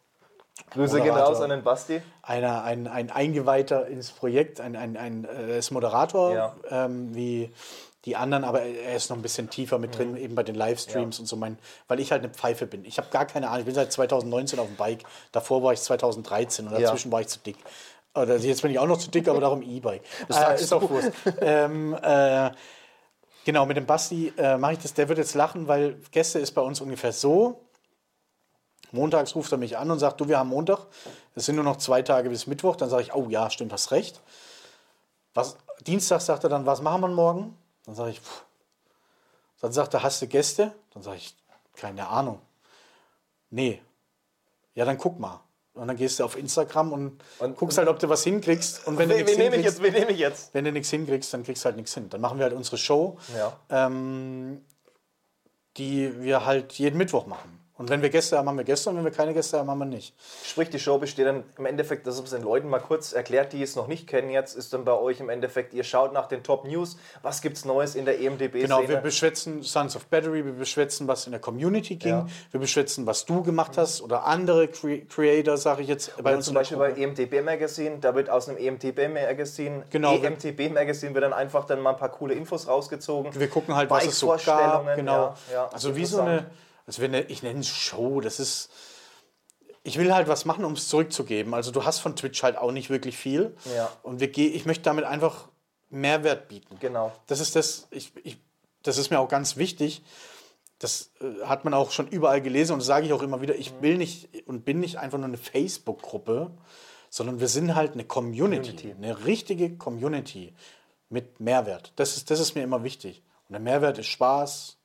Grüße 0.71 1.01
gehen 1.01 1.15
raus 1.15 1.41
an 1.41 1.49
den 1.49 1.63
Basti. 1.63 2.01
einer, 2.23 2.63
ein, 2.63 2.87
ein 2.87 3.11
Eingeweihter 3.11 3.87
ins 3.87 4.11
Projekt, 4.11 4.59
ein, 4.61 4.75
ein, 4.75 4.97
ein 4.97 5.25
äh, 5.25 5.59
ist 5.59 5.71
Moderator, 5.71 6.33
Ja. 6.33 6.55
ähm, 6.69 7.13
wie 7.13 7.51
die 8.05 8.15
anderen, 8.15 8.43
aber 8.43 8.61
er 8.61 8.95
ist 8.95 9.09
noch 9.09 9.17
ein 9.17 9.21
bisschen 9.21 9.49
tiefer 9.49 9.77
mit 9.79 9.91
Mhm. 9.91 9.95
drin, 9.95 10.17
eben 10.17 10.35
bei 10.35 10.43
den 10.43 10.55
Livestreams 10.55 11.19
und 11.19 11.25
so, 11.25 11.35
mein, 11.35 11.57
weil 11.87 11.99
ich 11.99 12.11
halt 12.11 12.23
eine 12.23 12.31
Pfeife 12.33 12.65
bin. 12.67 12.85
Ich 12.85 12.97
habe 12.97 13.07
gar 13.11 13.25
keine 13.25 13.47
Ahnung, 13.47 13.59
ich 13.61 13.65
bin 13.65 13.75
seit 13.75 13.91
2019 13.91 14.59
auf 14.59 14.67
dem 14.67 14.75
Bike, 14.75 15.03
davor 15.31 15.61
war 15.63 15.73
ich 15.73 15.81
2013 15.81 16.67
und 16.67 16.73
Ja. 16.73 16.79
dazwischen 16.81 17.11
war 17.11 17.21
ich 17.21 17.27
zu 17.27 17.39
dick. 17.39 17.57
Oder 18.15 18.37
jetzt 18.37 18.61
bin 18.61 18.71
ich 18.71 18.79
auch 18.79 18.87
noch 18.87 18.97
zu 18.97 19.11
dick, 19.11 19.27
aber 19.27 19.41
darum 19.41 19.61
E-Bike. 19.61 20.01
Das 20.29 20.41
Äh, 20.41 20.63
ist 20.63 20.71
auch. 20.73 20.89
Wurst. 20.89 21.11
ähm, 21.41 21.93
äh, 22.01 22.51
genau, 23.45 23.65
mit 23.65 23.77
dem 23.77 23.85
Basti 23.85 24.33
äh, 24.37 24.57
mache 24.57 24.73
ich 24.73 24.79
das, 24.79 24.93
der 24.93 25.07
wird 25.07 25.19
jetzt 25.19 25.35
lachen, 25.35 25.69
weil 25.69 25.93
Gäste 26.11 26.39
ist 26.39 26.51
bei 26.51 26.61
uns 26.61 26.81
ungefähr 26.81 27.13
so, 27.13 27.65
Montags 28.91 29.35
ruft 29.35 29.51
er 29.51 29.57
mich 29.57 29.77
an 29.77 29.91
und 29.91 29.99
sagt, 29.99 30.19
du, 30.19 30.27
wir 30.27 30.39
haben 30.39 30.49
Montag, 30.49 30.87
es 31.35 31.45
sind 31.45 31.55
nur 31.55 31.63
noch 31.63 31.77
zwei 31.77 32.01
Tage 32.01 32.29
bis 32.29 32.47
Mittwoch. 32.47 32.75
Dann 32.75 32.89
sage 32.89 33.03
ich, 33.03 33.13
oh 33.13 33.27
ja, 33.29 33.49
stimmt, 33.49 33.73
hast 33.73 33.91
recht. 33.91 34.21
Was, 35.33 35.57
Dienstag 35.85 36.21
sagt 36.21 36.43
er 36.43 36.49
dann, 36.49 36.65
was 36.65 36.81
machen 36.81 37.01
wir 37.01 37.07
morgen? 37.09 37.57
Dann 37.85 37.95
sage 37.95 38.11
ich, 38.11 38.19
pff. 38.21 38.45
dann 39.61 39.71
sagt 39.71 39.93
er, 39.93 40.03
hast 40.03 40.21
du 40.21 40.27
Gäste? 40.27 40.73
Dann 40.93 41.03
sage 41.03 41.17
ich, 41.17 41.35
keine 41.75 42.07
Ahnung. 42.07 42.41
Nee. 43.49 43.81
Ja, 44.73 44.85
dann 44.85 44.97
guck 44.97 45.19
mal. 45.19 45.41
Und 45.75 45.87
dann 45.89 45.97
gehst 45.97 46.19
du 46.19 46.23
auf 46.23 46.37
Instagram 46.37 46.93
und, 46.93 47.21
Und- 47.39 47.57
guckst 47.57 47.77
halt, 47.77 47.87
ob 47.89 47.99
du 47.99 48.07
was 48.09 48.23
hinkriegst. 48.23 48.87
Und 48.87 48.97
wenn 48.97 49.09
du 49.09 49.15
nichts 49.15 49.31
wen 49.31 49.37
nehme 49.39 49.55
ich 49.57 49.63
hinkriegst, 49.63 49.79
jetzt? 49.79 49.83
Wen 49.93 49.99
nehme 49.99 50.11
ich 50.13 50.19
jetzt? 50.19 50.53
wenn 50.53 50.63
du 50.65 50.71
nichts 50.71 50.89
hinkriegst, 50.89 51.33
dann 51.33 51.43
kriegst 51.43 51.63
du 51.63 51.65
halt 51.65 51.75
nichts 51.75 51.93
hin. 51.93 52.09
Dann 52.09 52.21
machen 52.21 52.37
wir 52.39 52.45
halt 52.45 52.53
unsere 52.53 52.77
Show, 52.77 53.17
Ja. 53.37 53.59
ähm, 53.69 54.61
die 55.77 56.21
wir 56.23 56.45
halt 56.45 56.73
jeden 56.73 56.97
Mittwoch 56.97 57.25
machen. 57.27 57.59
Und 57.77 57.89
wenn 57.89 58.01
wir 58.01 58.09
Gäste 58.09 58.37
haben, 58.37 58.47
haben 58.47 58.57
wir 58.57 58.63
Gäste 58.63 58.89
und 58.89 58.95
wenn 58.95 59.03
wir 59.03 59.11
keine 59.11 59.33
Gäste 59.33 59.59
haben, 59.59 59.69
haben 59.69 59.79
wir 59.79 59.85
nicht. 59.85 60.13
Sprich, 60.45 60.69
die 60.69 60.79
Show 60.79 60.97
besteht 60.97 61.27
dann 61.27 61.43
im 61.57 61.65
Endeffekt, 61.65 62.07
das 62.07 62.17
ist 62.17 62.31
den 62.31 62.41
Leuten 62.41 62.69
mal 62.69 62.79
kurz 62.79 63.11
erklärt, 63.11 63.51
die 63.51 63.61
es 63.61 63.75
noch 63.75 63.87
nicht 63.87 64.07
kennen 64.07 64.29
jetzt, 64.29 64.55
ist 64.55 64.71
dann 64.73 64.85
bei 64.85 64.93
euch 64.93 65.19
im 65.19 65.27
Endeffekt, 65.29 65.73
ihr 65.73 65.83
schaut 65.83 66.13
nach 66.13 66.27
den 66.27 66.41
Top 66.41 66.65
News, 66.65 66.95
was 67.21 67.41
gibt 67.41 67.57
es 67.57 67.65
Neues 67.65 67.95
in 67.95 68.05
der 68.05 68.17
E 68.21 68.27
EMDB-Szene? 68.27 68.61
Genau, 68.63 68.87
wir 68.87 68.97
beschwätzen 68.97 69.61
Sons 69.61 69.97
of 69.97 70.05
Battery, 70.05 70.45
wir 70.45 70.53
beschwätzen, 70.53 71.07
was 71.09 71.25
in 71.25 71.31
der 71.31 71.41
Community 71.41 71.97
ging, 71.97 72.11
Ja. 72.11 72.27
wir 72.51 72.61
beschwätzen, 72.61 73.05
was 73.05 73.25
du 73.25 73.43
gemacht 73.43 73.77
hast 73.77 74.01
oder 74.01 74.25
andere 74.25 74.69
Cre 74.69 74.99
Creator, 75.01 75.57
sage 75.57 75.81
ich 75.81 75.89
jetzt, 75.89 76.15
bei 76.23 76.33
uns 76.33 76.45
zum 76.45 76.53
Beispiel 76.55 76.77
bei 76.77 76.91
Gruppe. 76.91 77.01
EMTB 77.03 77.41
Magazine, 77.43 77.97
da 77.99 78.15
wird 78.15 78.29
aus 78.29 78.47
einem 78.47 78.57
E 78.57 78.67
EMTB 78.67 79.09
Magazine, 79.13 79.83
Genau. 79.89 80.15
EMTB 80.15 80.69
Magazine 80.73 81.13
wird 81.13 81.25
dann 81.25 81.33
einfach 81.33 81.65
dann 81.65 81.81
mal 81.81 81.91
ein 81.91 81.97
paar 81.97 82.09
coole 82.09 82.33
Infos 82.35 82.67
rausgezogen. 82.69 83.37
Wir 83.37 83.49
gucken 83.49 83.75
halt, 83.75 83.89
was 83.89 84.05
es 84.05 84.17
so 84.19 84.33
gab. 84.45 84.95
Genau. 84.95 85.13
ja, 85.13 85.35
ja, 85.51 85.69
also 85.73 85.95
wie 85.95 86.05
so 86.05 86.21
eine. 86.21 86.45
Also 86.85 87.01
wenn 87.01 87.13
ich 87.13 87.43
nenne 87.43 87.59
es 87.59 87.67
Show, 87.69 88.21
das 88.21 88.39
ist, 88.39 88.69
ich 89.83 89.97
will 89.97 90.13
halt 90.13 90.27
was 90.27 90.45
machen, 90.45 90.65
um 90.65 90.73
es 90.73 90.87
zurückzugeben. 90.87 91.53
Also 91.53 91.71
du 91.71 91.83
hast 91.85 91.99
von 91.99 92.15
Twitch 92.15 92.41
halt 92.43 92.57
auch 92.57 92.71
nicht 92.71 92.89
wirklich 92.89 93.17
viel. 93.17 93.55
Ja. 93.75 93.91
Und 94.03 94.19
wir 94.19 94.27
geh, 94.29 94.47
ich 94.47 94.65
möchte 94.65 94.83
damit 94.83 95.05
einfach 95.05 95.47
Mehrwert 95.89 96.47
bieten. 96.47 96.77
Genau. 96.79 97.11
Das 97.27 97.39
ist 97.39 97.55
das, 97.55 97.87
ich, 97.91 98.11
ich, 98.23 98.37
das 98.83 98.97
ist 98.97 99.09
mir 99.11 99.19
auch 99.19 99.29
ganz 99.29 99.57
wichtig. 99.57 100.03
Das 100.79 101.11
äh, 101.21 101.45
hat 101.45 101.63
man 101.65 101.73
auch 101.73 101.91
schon 101.91 102.07
überall 102.07 102.41
gelesen 102.41 102.73
und 102.73 102.79
das 102.79 102.87
sage 102.87 103.05
ich 103.05 103.13
auch 103.13 103.21
immer 103.21 103.41
wieder. 103.41 103.55
Ich 103.55 103.71
Mhm. 103.73 103.81
will 103.81 103.97
nicht 103.97 104.29
und 104.47 104.65
bin 104.65 104.79
nicht 104.79 104.97
einfach 104.97 105.17
nur 105.17 105.27
eine 105.27 105.37
Facebook-Gruppe, 105.37 106.51
sondern 107.09 107.39
wir 107.39 107.47
sind 107.47 107.75
halt 107.75 107.93
eine 107.93 108.03
Community, 108.03 108.75
Community. 108.75 108.91
eine 108.97 109.25
richtige 109.25 109.77
Community 109.77 110.53
mit 111.09 111.39
Mehrwert. 111.39 111.93
Das 111.95 112.17
ist, 112.17 112.29
das 112.29 112.39
ist 112.39 112.55
mir 112.55 112.63
immer 112.63 112.83
wichtig. 112.83 113.21
Und 113.47 113.53
der 113.53 113.61
Mehrwert 113.61 113.99
ist 113.99 114.07
Spaß, 114.07 114.77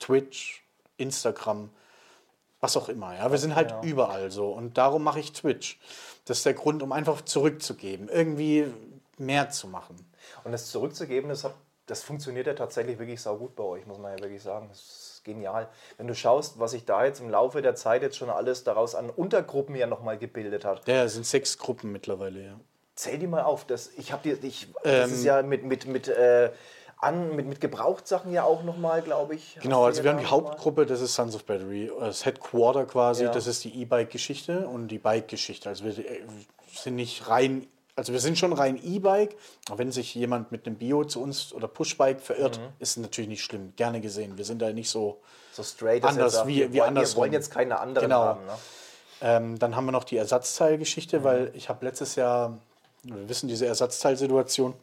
Twitch, 0.00 0.64
Instagram, 0.98 1.70
was 2.60 2.76
auch 2.76 2.88
immer. 2.88 3.14
Ja, 3.16 3.30
wir 3.30 3.38
sind 3.38 3.54
halt 3.54 3.74
überall 3.82 4.30
so 4.30 4.50
und 4.50 4.76
darum 4.76 5.02
mache 5.02 5.20
ich 5.20 5.32
Twitch. 5.32 5.78
Das 6.26 6.38
ist 6.38 6.46
der 6.46 6.54
Grund, 6.54 6.82
um 6.82 6.92
einfach 6.92 7.22
zurückzugeben, 7.22 8.08
irgendwie 8.08 8.66
mehr 9.16 9.50
zu 9.50 9.68
machen. 9.68 9.96
Und 10.44 10.52
das 10.52 10.70
zurückzugeben, 10.70 11.30
das, 11.30 11.44
hat, 11.44 11.54
das 11.86 12.02
funktioniert 12.02 12.46
ja 12.46 12.54
tatsächlich 12.54 12.98
wirklich 12.98 13.20
saugut 13.20 13.56
bei 13.56 13.64
euch, 13.64 13.86
muss 13.86 13.98
man 13.98 14.16
ja 14.16 14.22
wirklich 14.22 14.42
sagen. 14.42 14.66
Das 14.68 14.78
ist 14.78 15.22
genial. 15.24 15.68
Wenn 15.96 16.06
du 16.06 16.14
schaust, 16.14 16.58
was 16.58 16.72
sich 16.72 16.84
da 16.84 17.04
jetzt 17.04 17.20
im 17.20 17.30
Laufe 17.30 17.62
der 17.62 17.74
Zeit 17.74 18.02
jetzt 18.02 18.16
schon 18.16 18.30
alles 18.30 18.64
daraus 18.64 18.94
an 18.94 19.10
Untergruppen 19.10 19.74
ja 19.74 19.86
nochmal 19.86 20.18
gebildet 20.18 20.64
hat. 20.64 20.86
Ja, 20.86 21.04
es 21.04 21.14
sind 21.14 21.26
sechs 21.26 21.58
Gruppen 21.58 21.92
mittlerweile, 21.92 22.44
ja. 22.44 22.60
Zähl 22.94 23.18
die 23.18 23.26
mal 23.28 23.42
auf. 23.42 23.64
Das, 23.64 23.90
ich 23.96 24.12
habe 24.12 24.22
dir, 24.22 24.42
ich, 24.42 24.66
Ähm. 24.84 25.00
das 25.00 25.12
ist 25.12 25.24
ja 25.24 25.42
mit, 25.42 25.64
mit, 25.64 25.86
mit, 25.86 26.08
äh, 26.08 26.50
an, 27.00 27.36
mit, 27.36 27.46
mit 27.46 27.60
Gebrauchtsachen 27.60 28.32
ja 28.32 28.42
auch 28.44 28.62
nochmal, 28.64 29.02
glaube 29.02 29.34
ich. 29.36 29.56
Genau, 29.62 29.84
also 29.84 30.02
wir 30.02 30.10
haben 30.10 30.18
die 30.18 30.26
Hauptgruppe, 30.26 30.84
das 30.86 31.00
ist 31.00 31.14
Sons 31.14 31.34
of 31.34 31.44
Battery. 31.44 31.90
Das 32.00 32.24
Headquarter 32.24 32.86
quasi, 32.86 33.24
Ja. 33.24 33.30
das 33.30 33.46
ist 33.46 33.62
die 33.64 33.80
E-Bike-Geschichte 33.82 34.66
und 34.66 34.88
die 34.88 34.98
Bike-Geschichte. 34.98 35.68
Also 35.68 35.84
wir 35.84 35.96
äh, 35.98 36.22
sind 36.74 36.96
nicht 36.96 37.28
rein, 37.28 37.66
also 37.94 38.12
wir 38.12 38.20
sind 38.20 38.36
schon 38.38 38.52
rein 38.52 38.80
E-Bike, 38.82 39.36
aber 39.68 39.78
wenn 39.78 39.92
sich 39.92 40.14
jemand 40.14 40.50
mit 40.52 40.66
einem 40.66 40.76
Bio 40.76 41.04
zu 41.04 41.22
uns 41.22 41.52
oder 41.52 41.68
Pushbike 41.68 42.20
verirrt, 42.20 42.58
Mhm. 42.58 42.64
ist 42.80 42.96
natürlich 42.96 43.28
nicht 43.28 43.42
schlimm, 43.44 43.72
gerne 43.76 44.00
gesehen. 44.00 44.36
Wir 44.36 44.44
sind 44.44 44.60
da 44.62 44.72
nicht 44.72 44.90
so. 44.90 45.18
So 45.52 45.62
straight 45.62 46.04
Anders, 46.04 46.34
er 46.34 46.38
sagt, 46.38 46.48
wie- 46.48 46.56
wir 46.58 46.72
wie 46.72 46.78
wollen, 46.78 46.88
andersrum. 46.88 47.16
Wir 47.16 47.20
wollen 47.22 47.32
jetzt 47.32 47.50
keine 47.52 47.78
anderen 47.80 48.08
Genau. 48.08 48.22
haben. 48.24 48.44
Ne? 48.46 48.52
Ähm, 49.20 49.58
dann 49.58 49.74
haben 49.74 49.84
wir 49.86 49.92
noch 49.92 50.04
die 50.04 50.16
Ersatzteilgeschichte, 50.16 51.20
Mhm. 51.20 51.24
weil 51.24 51.50
ich 51.54 51.68
habe 51.68 51.84
letztes 51.84 52.14
Jahr, 52.16 52.58
wir 53.02 53.28
wissen 53.28 53.48
diese 53.48 53.66
Ersatzteilsituation, 53.66 54.74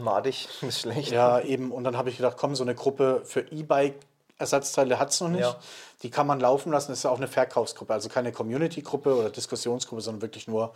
Madig, 0.00 0.48
ist 0.62 0.80
schlecht. 0.80 1.10
Ja, 1.12 1.40
eben. 1.40 1.70
Und 1.72 1.84
dann 1.84 1.96
habe 1.96 2.10
ich 2.10 2.16
gedacht, 2.16 2.36
komm, 2.38 2.54
so 2.54 2.64
eine 2.64 2.74
Gruppe 2.74 3.22
für 3.24 3.40
E-Bike-Ersatzteile 3.40 4.98
hat 4.98 5.10
es 5.10 5.20
noch 5.20 5.28
nicht. 5.28 5.40
Ja. 5.42 5.56
Die 6.02 6.10
kann 6.10 6.26
man 6.26 6.40
laufen 6.40 6.72
lassen. 6.72 6.90
Das 6.92 6.98
ist 6.98 7.04
ja 7.04 7.10
auch 7.10 7.18
eine 7.18 7.28
Verkaufsgruppe, 7.28 7.92
also 7.92 8.08
keine 8.08 8.32
Community-Gruppe 8.32 9.14
oder 9.14 9.30
Diskussionsgruppe, 9.30 10.02
sondern 10.02 10.22
wirklich 10.22 10.48
nur 10.48 10.72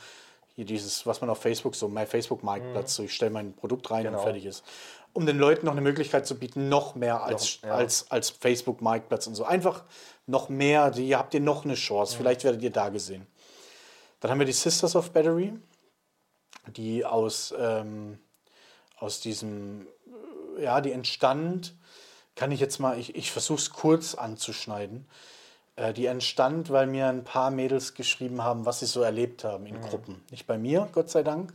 hier 0.55 0.65
dieses, 0.65 1.05
was 1.07 1.21
man 1.21 1.29
auf 1.29 1.39
Facebook 1.43 1.75
so, 1.75 1.89
mein 1.89 2.07
Facebook-Marktplatz, 2.07 2.95
so 2.95 3.03
ich 3.03 3.13
stelle 3.15 3.31
mein 3.31 3.53
Produkt 3.55 3.91
rein 3.91 4.05
Genau. 4.05 4.19
und 4.19 4.25
fertig 4.25 4.47
ist. 4.47 4.65
um 5.13 5.27
den 5.27 5.39
Leuten 5.39 5.67
noch 5.67 5.73
eine 5.73 5.83
Möglichkeit 5.83 6.27
zu 6.27 6.39
bieten, 6.39 6.69
noch 6.69 6.95
mehr 6.95 7.23
als, 7.25 7.61
ja. 7.63 7.75
als, 7.75 8.11
als 8.11 8.31
Facebook-Marktplatz 8.31 9.27
und 9.27 9.35
so. 9.35 9.45
Einfach 9.45 9.85
noch 10.27 10.49
mehr, 10.49 10.91
die 10.91 11.15
habt 11.17 11.35
ihr 11.35 11.41
noch 11.41 11.65
eine 11.65 11.75
Chance. 11.75 12.17
Vielleicht 12.17 12.45
werdet 12.45 12.63
ihr 12.63 12.71
da 12.71 12.89
gesehen. 12.91 13.27
Dann 14.21 14.31
haben 14.31 14.39
wir 14.39 14.47
die 14.47 14.53
Sisters 14.53 14.97
of 14.97 15.11
Battery, 15.11 15.53
die 16.69 17.05
aus, 17.05 17.55
ähm, 17.59 18.19
aus 18.97 19.21
diesem, 19.21 19.87
äh, 20.59 20.65
ja, 20.65 20.81
die 20.81 20.93
entstand, 20.93 21.75
kann 22.35 22.53
ich 22.53 22.61
jetzt 22.61 22.79
mal, 22.79 22.99
ich, 22.99 23.15
ich 23.15 23.31
versuche 23.31 23.59
es 23.59 23.71
kurz 23.71 24.15
anzuschneiden. 24.15 25.07
Äh, 25.77 25.93
die 25.93 26.07
entstand, 26.07 26.71
weil 26.71 26.87
mir 26.87 27.07
ein 27.09 27.25
paar 27.25 27.51
Mädels 27.51 27.95
geschrieben 27.95 28.43
haben, 28.43 28.65
was 28.65 28.81
sie 28.81 28.87
so 28.87 29.03
erlebt 29.03 29.45
haben 29.45 29.67
in 29.67 29.81
Gruppen. 29.81 30.25
Nicht 30.31 30.47
bei 30.47 30.59
mir, 30.59 30.89
Gott 30.93 31.11
sei 31.11 31.23
Dank, 31.23 31.53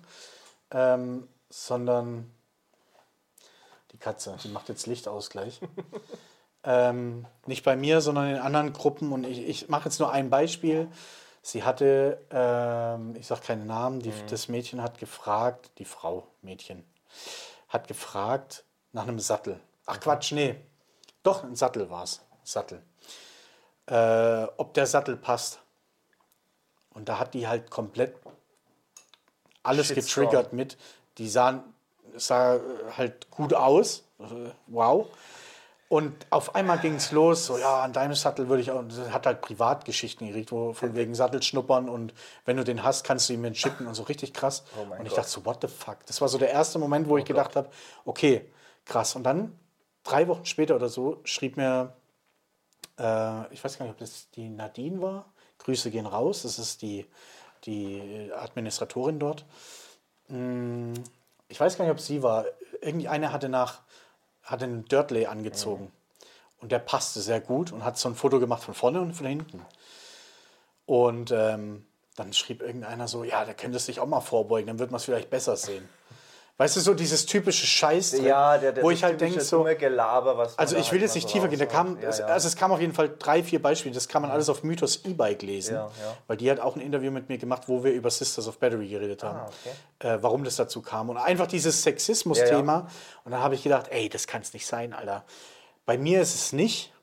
ähm, 0.71 1.27
sondern 1.49 2.31
die 3.91 3.97
Katze, 3.97 4.37
die 4.43 4.49
macht 4.49 4.69
jetzt 4.69 4.85
Lichtausgleich. 4.85 5.59
ähm, 6.63 7.25
nicht 7.47 7.63
bei 7.63 7.75
mir, 7.75 8.01
sondern 8.01 8.29
in 8.29 8.37
anderen 8.37 8.73
Gruppen. 8.73 9.11
Und 9.11 9.25
ich, 9.25 9.47
ich 9.47 9.69
mache 9.69 9.85
jetzt 9.85 9.99
nur 9.99 10.11
ein 10.11 10.29
Beispiel. 10.29 10.87
Sie 11.41 11.63
hatte, 11.63 12.21
ähm, 12.29 13.15
ich 13.15 13.25
sage 13.25 13.41
keinen 13.41 13.65
Namen, 13.65 13.99
die, 13.99 14.13
das 14.29 14.47
Mädchen 14.47 14.83
hat 14.83 14.99
gefragt, 14.99 15.71
die 15.79 15.85
Frau, 15.85 16.27
Mädchen, 16.43 16.85
hat 17.69 17.87
gefragt 17.87 18.65
nach 18.91 19.03
einem 19.03 19.19
Sattel. 19.19 19.59
Ach 19.85 19.99
Quatsch, 19.99 20.31
nee. 20.31 20.55
Doch, 21.23 21.43
ein 21.43 21.55
Sattel 21.55 21.89
war 21.89 22.03
es. 22.03 22.21
Sattel. 22.43 22.83
Äh, 23.87 24.47
ob 24.57 24.73
der 24.73 24.87
Sattel 24.87 25.17
passt. 25.17 25.59
Und 26.93 27.07
da 27.09 27.19
hat 27.19 27.33
die 27.33 27.47
halt 27.47 27.69
komplett 27.71 28.15
alles 29.63 29.87
Shitstorm. 29.87 30.25
getriggert 30.25 30.53
mit. 30.53 30.77
Die 31.17 31.29
sahen, 31.29 31.63
sah 32.15 32.59
halt 32.97 33.29
gut 33.31 33.53
aus. 33.53 34.03
Äh, 34.19 34.51
Wow. 34.67 35.07
Und 35.91 36.25
auf 36.29 36.55
einmal 36.55 36.79
ging 36.79 36.95
es 36.95 37.11
los, 37.11 37.45
so 37.47 37.57
ja, 37.57 37.81
an 37.81 37.91
deinem 37.91 38.15
Sattel 38.15 38.47
würde 38.47 38.61
ich 38.61 38.71
auch, 38.71 38.81
sie 38.87 39.11
hat 39.11 39.25
halt 39.25 39.41
Privatgeschichten 39.41 40.25
gekriegt, 40.25 40.53
wo 40.53 40.71
von 40.71 40.95
wegen 40.95 41.13
Sattelschnuppern 41.13 41.89
und 41.89 42.13
wenn 42.45 42.55
du 42.55 42.63
den 42.63 42.81
hast, 42.81 43.03
kannst 43.03 43.27
du 43.27 43.33
ihn 43.33 43.41
mir 43.41 43.53
schicken 43.53 43.87
und 43.87 43.93
so 43.93 44.03
richtig 44.03 44.33
krass. 44.33 44.63
Oh 44.77 44.83
und 44.83 45.01
ich 45.01 45.09
Gott. 45.09 45.17
dachte 45.17 45.29
so, 45.29 45.43
what 45.45 45.57
the 45.61 45.67
fuck? 45.67 45.97
Das 46.05 46.21
war 46.21 46.29
so 46.29 46.37
der 46.37 46.49
erste 46.49 46.79
Moment, 46.79 47.09
wo 47.09 47.17
ich 47.17 47.25
gedacht 47.25 47.57
habe, 47.57 47.69
okay, 48.05 48.49
krass. 48.85 49.17
Und 49.17 49.23
dann, 49.23 49.51
drei 50.05 50.29
Wochen 50.29 50.45
später 50.45 50.77
oder 50.77 50.87
so, 50.87 51.19
schrieb 51.25 51.57
mir, 51.57 51.93
äh, 52.97 53.53
ich 53.53 53.61
weiß 53.61 53.77
gar 53.77 53.83
nicht, 53.83 53.91
ob 53.91 53.97
das 53.99 54.29
die 54.29 54.47
Nadine 54.47 55.01
war. 55.01 55.25
Grüße 55.57 55.91
gehen 55.91 56.05
raus, 56.05 56.43
das 56.43 56.57
ist 56.57 56.83
die, 56.83 57.05
die 57.65 58.31
Administratorin 58.33 59.19
dort. 59.19 59.43
Mm, 60.29 60.93
Ich 61.49 61.59
weiß 61.59 61.77
gar 61.77 61.83
nicht, 61.83 61.91
ob 61.91 61.99
sie 61.99 62.23
war. 62.23 62.45
Irgendeine 62.79 63.33
hatte 63.33 63.49
nach 63.49 63.81
hatte 64.51 64.65
einen 64.65 64.85
Dirtley 64.85 65.25
angezogen. 65.25 65.91
Und 66.59 66.71
der 66.71 66.79
passte 66.79 67.21
sehr 67.21 67.41
gut 67.41 67.71
und 67.71 67.83
hat 67.83 67.97
so 67.97 68.07
ein 68.07 68.15
Foto 68.15 68.39
gemacht 68.39 68.63
von 68.63 68.75
vorne 68.75 69.01
und 69.01 69.13
von 69.13 69.25
hinten. 69.25 69.65
Und 70.85 71.31
ähm, 71.31 71.85
dann 72.15 72.33
schrieb 72.33 72.61
irgendeiner 72.61 73.07
so, 73.07 73.23
ja, 73.23 73.45
der 73.45 73.55
könnte 73.55 73.79
sich 73.79 73.99
auch 73.99 74.05
mal 74.05 74.21
vorbeugen, 74.21 74.67
dann 74.67 74.79
wird 74.79 74.91
man 74.91 74.97
es 74.97 75.05
vielleicht 75.05 75.29
besser 75.29 75.57
sehen. 75.57 75.87
Weißt 76.61 76.75
du, 76.75 76.79
so 76.79 76.93
dieses 76.93 77.25
typische 77.25 77.65
Scheiß, 77.65 78.19
Ja, 78.19 78.55
der, 78.55 78.71
der 78.71 78.83
wo 78.83 78.91
ich 78.91 79.03
halt 79.03 79.19
denke, 79.19 79.41
so, 79.41 79.63
Gelaber, 79.63 80.37
was 80.37 80.59
also 80.59 80.75
ich 80.75 80.91
will 80.91 80.99
halt 80.99 81.01
jetzt 81.01 81.15
nicht 81.15 81.27
tiefer 81.27 81.47
gehen. 81.47 81.57
Da 81.57 81.65
kam, 81.65 81.99
ja, 81.99 82.11
ja. 82.11 82.25
Also 82.27 82.47
es 82.47 82.55
kam 82.55 82.71
auf 82.71 82.79
jeden 82.79 82.93
Fall 82.93 83.15
drei, 83.17 83.41
vier 83.41 83.59
Beispiele. 83.59 83.95
Das 83.95 84.07
kann 84.07 84.21
man 84.21 84.29
alles 84.29 84.47
auf 84.47 84.61
Mythos 84.61 85.03
E-Bike 85.03 85.41
lesen. 85.41 85.79
Weil 86.27 86.37
die 86.37 86.51
hat 86.51 86.59
auch 86.59 86.75
ein 86.75 86.81
Interview 86.81 87.09
mit 87.09 87.29
mir 87.29 87.39
gemacht, 87.39 87.63
wo 87.65 87.83
wir 87.83 87.91
über 87.91 88.11
Sisters 88.11 88.47
of 88.47 88.59
Battery 88.59 88.89
geredet 88.89 89.23
haben. 89.23 89.39
Ah, 89.39 89.49
okay. 89.97 90.07
äh, 90.07 90.21
warum 90.21 90.43
das 90.43 90.55
dazu 90.55 90.83
kam. 90.83 91.09
Und 91.09 91.17
einfach 91.17 91.47
dieses 91.47 91.81
Sexismus-Thema. 91.81 92.87
Und 93.23 93.31
dann 93.31 93.41
habe 93.41 93.55
ich 93.55 93.63
gedacht, 93.63 93.87
ey, 93.89 94.07
das 94.07 94.27
kann 94.27 94.43
es 94.43 94.53
nicht 94.53 94.67
sein, 94.67 94.93
Alter. 94.93 95.25
Bei 95.87 95.97
mir 95.97 96.21
ist 96.21 96.35
es 96.35 96.53
nicht. 96.53 96.93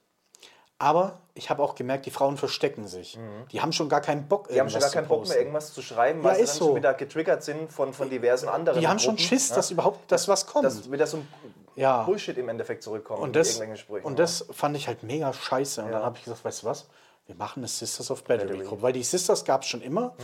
Aber 0.81 1.19
ich 1.35 1.51
habe 1.51 1.61
auch 1.63 1.75
gemerkt, 1.75 2.07
die 2.07 2.11
Frauen 2.13 2.37
verstecken 2.37 2.87
sich. 2.87 3.19
Die 3.51 3.61
haben 3.61 3.73
schon 3.73 3.89
gar 3.89 4.01
keinen 4.01 4.29
Bock, 4.29 4.49
Mhm. 4.49 4.55
Die 4.55 4.61
haben 4.61 4.71
schon 4.71 4.81
gar 4.81 4.91
keinen 4.91 5.09
Bock 5.09 5.27
mehr, 5.29 5.39
irgendwas 5.39 5.73
zu 5.73 5.83
schreiben, 5.83 6.23
weil 6.23 6.31
Ja, 6.33 6.37
sie 6.37 6.43
ist 6.45 6.51
dann 6.53 6.59
so. 6.59 6.67
schon 6.67 6.77
wieder 6.77 6.95
getriggert 6.95 7.43
sind 7.43 7.73
von, 7.73 7.93
von 7.93 8.09
diversen 8.11 8.49
anderen 8.49 8.81
Die 8.81 8.87
haben 8.87 8.99
schon 9.01 9.17
Gruppen, 9.17 9.27
Schiss, 9.29 9.49
ja, 9.51 9.57
dass 9.57 9.71
überhaupt 9.73 10.11
das 10.13 10.29
was 10.29 10.47
kommt. 10.47 10.65
dass 10.65 10.91
wieder 10.91 11.07
so 11.09 11.17
ein 11.19 11.29
Ja. 11.75 12.05
Bullshit 12.05 12.39
im 12.39 12.49
Endeffekt 12.49 12.83
zurückkommt 12.85 13.21
Und 13.21 13.35
das, 13.35 13.61
und 14.03 14.19
das 14.21 14.45
fand 14.53 14.77
ich 14.77 14.87
halt 14.87 15.03
mega 15.03 15.33
scheiße. 15.33 15.83
Und 15.83 15.91
dann 15.93 16.03
habe 16.05 16.17
ich 16.19 16.25
gesagt, 16.25 16.45
weißt 16.45 16.63
du 16.63 16.67
was? 16.69 16.87
Wir 17.27 17.35
machen 17.35 17.59
eine 17.61 17.69
Sisters 17.69 18.11
of 18.11 18.23
Battery, 18.25 18.47
Battery. 18.47 18.65
Mhm. 18.65 18.69
Gruppe. 18.69 18.83
Weil 18.83 18.93
die 18.95 19.03
Sisters 19.03 19.45
gab 19.45 19.63
es 19.63 19.69
schon 19.69 19.83
immer. 19.83 20.15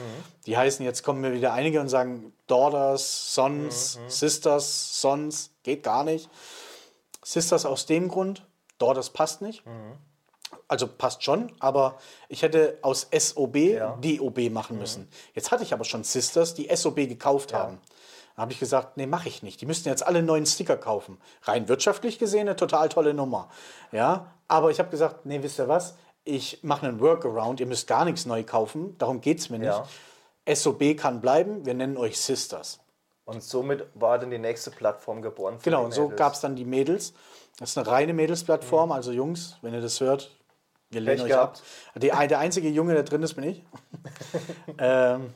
Die 0.46 0.56
heißen, 0.56 0.84
jetzt 0.86 1.02
kommen 1.02 1.20
mir 1.20 1.32
wieder 1.34 1.52
einige 1.52 1.80
und 1.80 1.88
sagen, 1.88 2.32
Daughters, 2.46 3.34
Sons, 3.34 3.98
Mhm, 3.98 4.08
Sisters, 4.08 5.00
Sons, 5.00 5.50
geht 5.64 5.82
gar 5.82 6.04
nicht. 6.04 6.30
Sisters 7.22 7.66
aus 7.66 7.86
dem 7.86 8.08
Grund, 8.08 8.46
Daughters 8.78 9.10
passt 9.10 9.42
nicht. 9.42 9.62
Mhm. 10.54 10.64
Also 10.68 10.86
passt 10.86 11.22
schon, 11.22 11.52
aber 11.60 11.98
ich 12.28 12.42
hätte 12.42 12.78
aus 12.82 13.08
SOB 13.16 13.56
Ja. 13.56 13.96
Mhm. 13.96 14.18
DOB 14.18 14.50
machen 14.50 14.78
müssen. 14.78 15.08
Jetzt 15.34 15.50
hatte 15.50 15.62
ich 15.62 15.72
aber 15.72 15.84
schon 15.84 16.04
Sisters, 16.04 16.54
die 16.54 16.74
SOB 16.74 16.96
gekauft 17.08 17.52
haben. 17.52 17.78
Dann 18.36 18.42
habe 18.42 18.52
ich 18.52 18.58
gesagt, 18.58 18.96
nee, 18.96 19.06
mache 19.06 19.28
ich 19.28 19.42
nicht. 19.42 19.60
Die 19.60 19.66
müssten 19.66 19.88
jetzt 19.88 20.04
alle 20.04 20.22
neuen 20.22 20.46
Sticker 20.46 20.76
kaufen. 20.76 21.18
Rein 21.42 21.68
wirtschaftlich 21.68 22.18
gesehen 22.18 22.48
eine 22.48 22.56
total 22.56 22.88
tolle 22.88 23.14
Nummer. 23.14 23.48
Ja, 23.92 24.32
aber 24.48 24.70
ich 24.70 24.78
habe 24.80 24.90
gesagt, 24.90 25.24
nee, 25.24 25.42
wisst 25.42 25.58
ihr 25.60 25.68
was? 25.68 25.94
Ich 26.24 26.60
mache 26.62 26.86
einen 26.86 27.00
Workaround. 27.00 27.60
Ihr 27.60 27.66
müsst 27.66 27.86
gar 27.86 28.04
nichts 28.04 28.26
neu 28.26 28.42
kaufen. 28.42 28.96
Darum 28.98 29.20
geht 29.20 29.38
es 29.38 29.50
mir 29.50 29.58
nicht. 29.58 29.68
Ja. 30.46 30.54
SOB 30.54 30.96
kann 30.96 31.20
bleiben. 31.20 31.64
Wir 31.64 31.74
nennen 31.74 31.96
euch 31.96 32.20
Sisters. 32.20 32.80
Und 33.24 33.42
somit 33.42 33.86
war 33.94 34.18
dann 34.18 34.30
die 34.30 34.38
nächste 34.38 34.70
Plattform 34.70 35.22
geboren. 35.22 35.58
Genau, 35.62 35.84
und 35.84 35.92
so 35.92 36.08
gab 36.08 36.34
es 36.34 36.40
dann 36.40 36.56
die 36.56 36.64
Mädels. 36.64 37.14
Das 37.58 37.70
ist 37.70 37.78
eine 37.78 37.86
reine 37.86 38.12
Mädelsplattform. 38.12 38.92
Also 38.92 39.12
Jungs, 39.12 39.56
wenn 39.62 39.72
ihr 39.72 39.80
das 39.80 40.00
hört, 40.00 40.36
wir 40.94 41.00
lehnen 41.00 41.16
Pech 41.16 41.24
euch 41.24 41.30
gehabt. 41.30 41.62
ab. 41.94 42.00
Die, 42.00 42.28
der 42.28 42.38
einzige 42.38 42.68
Junge, 42.68 42.94
der 42.94 43.02
drin 43.02 43.22
ist, 43.22 43.34
bin 43.34 43.44
ich. 43.44 43.62
ähm, 44.78 45.34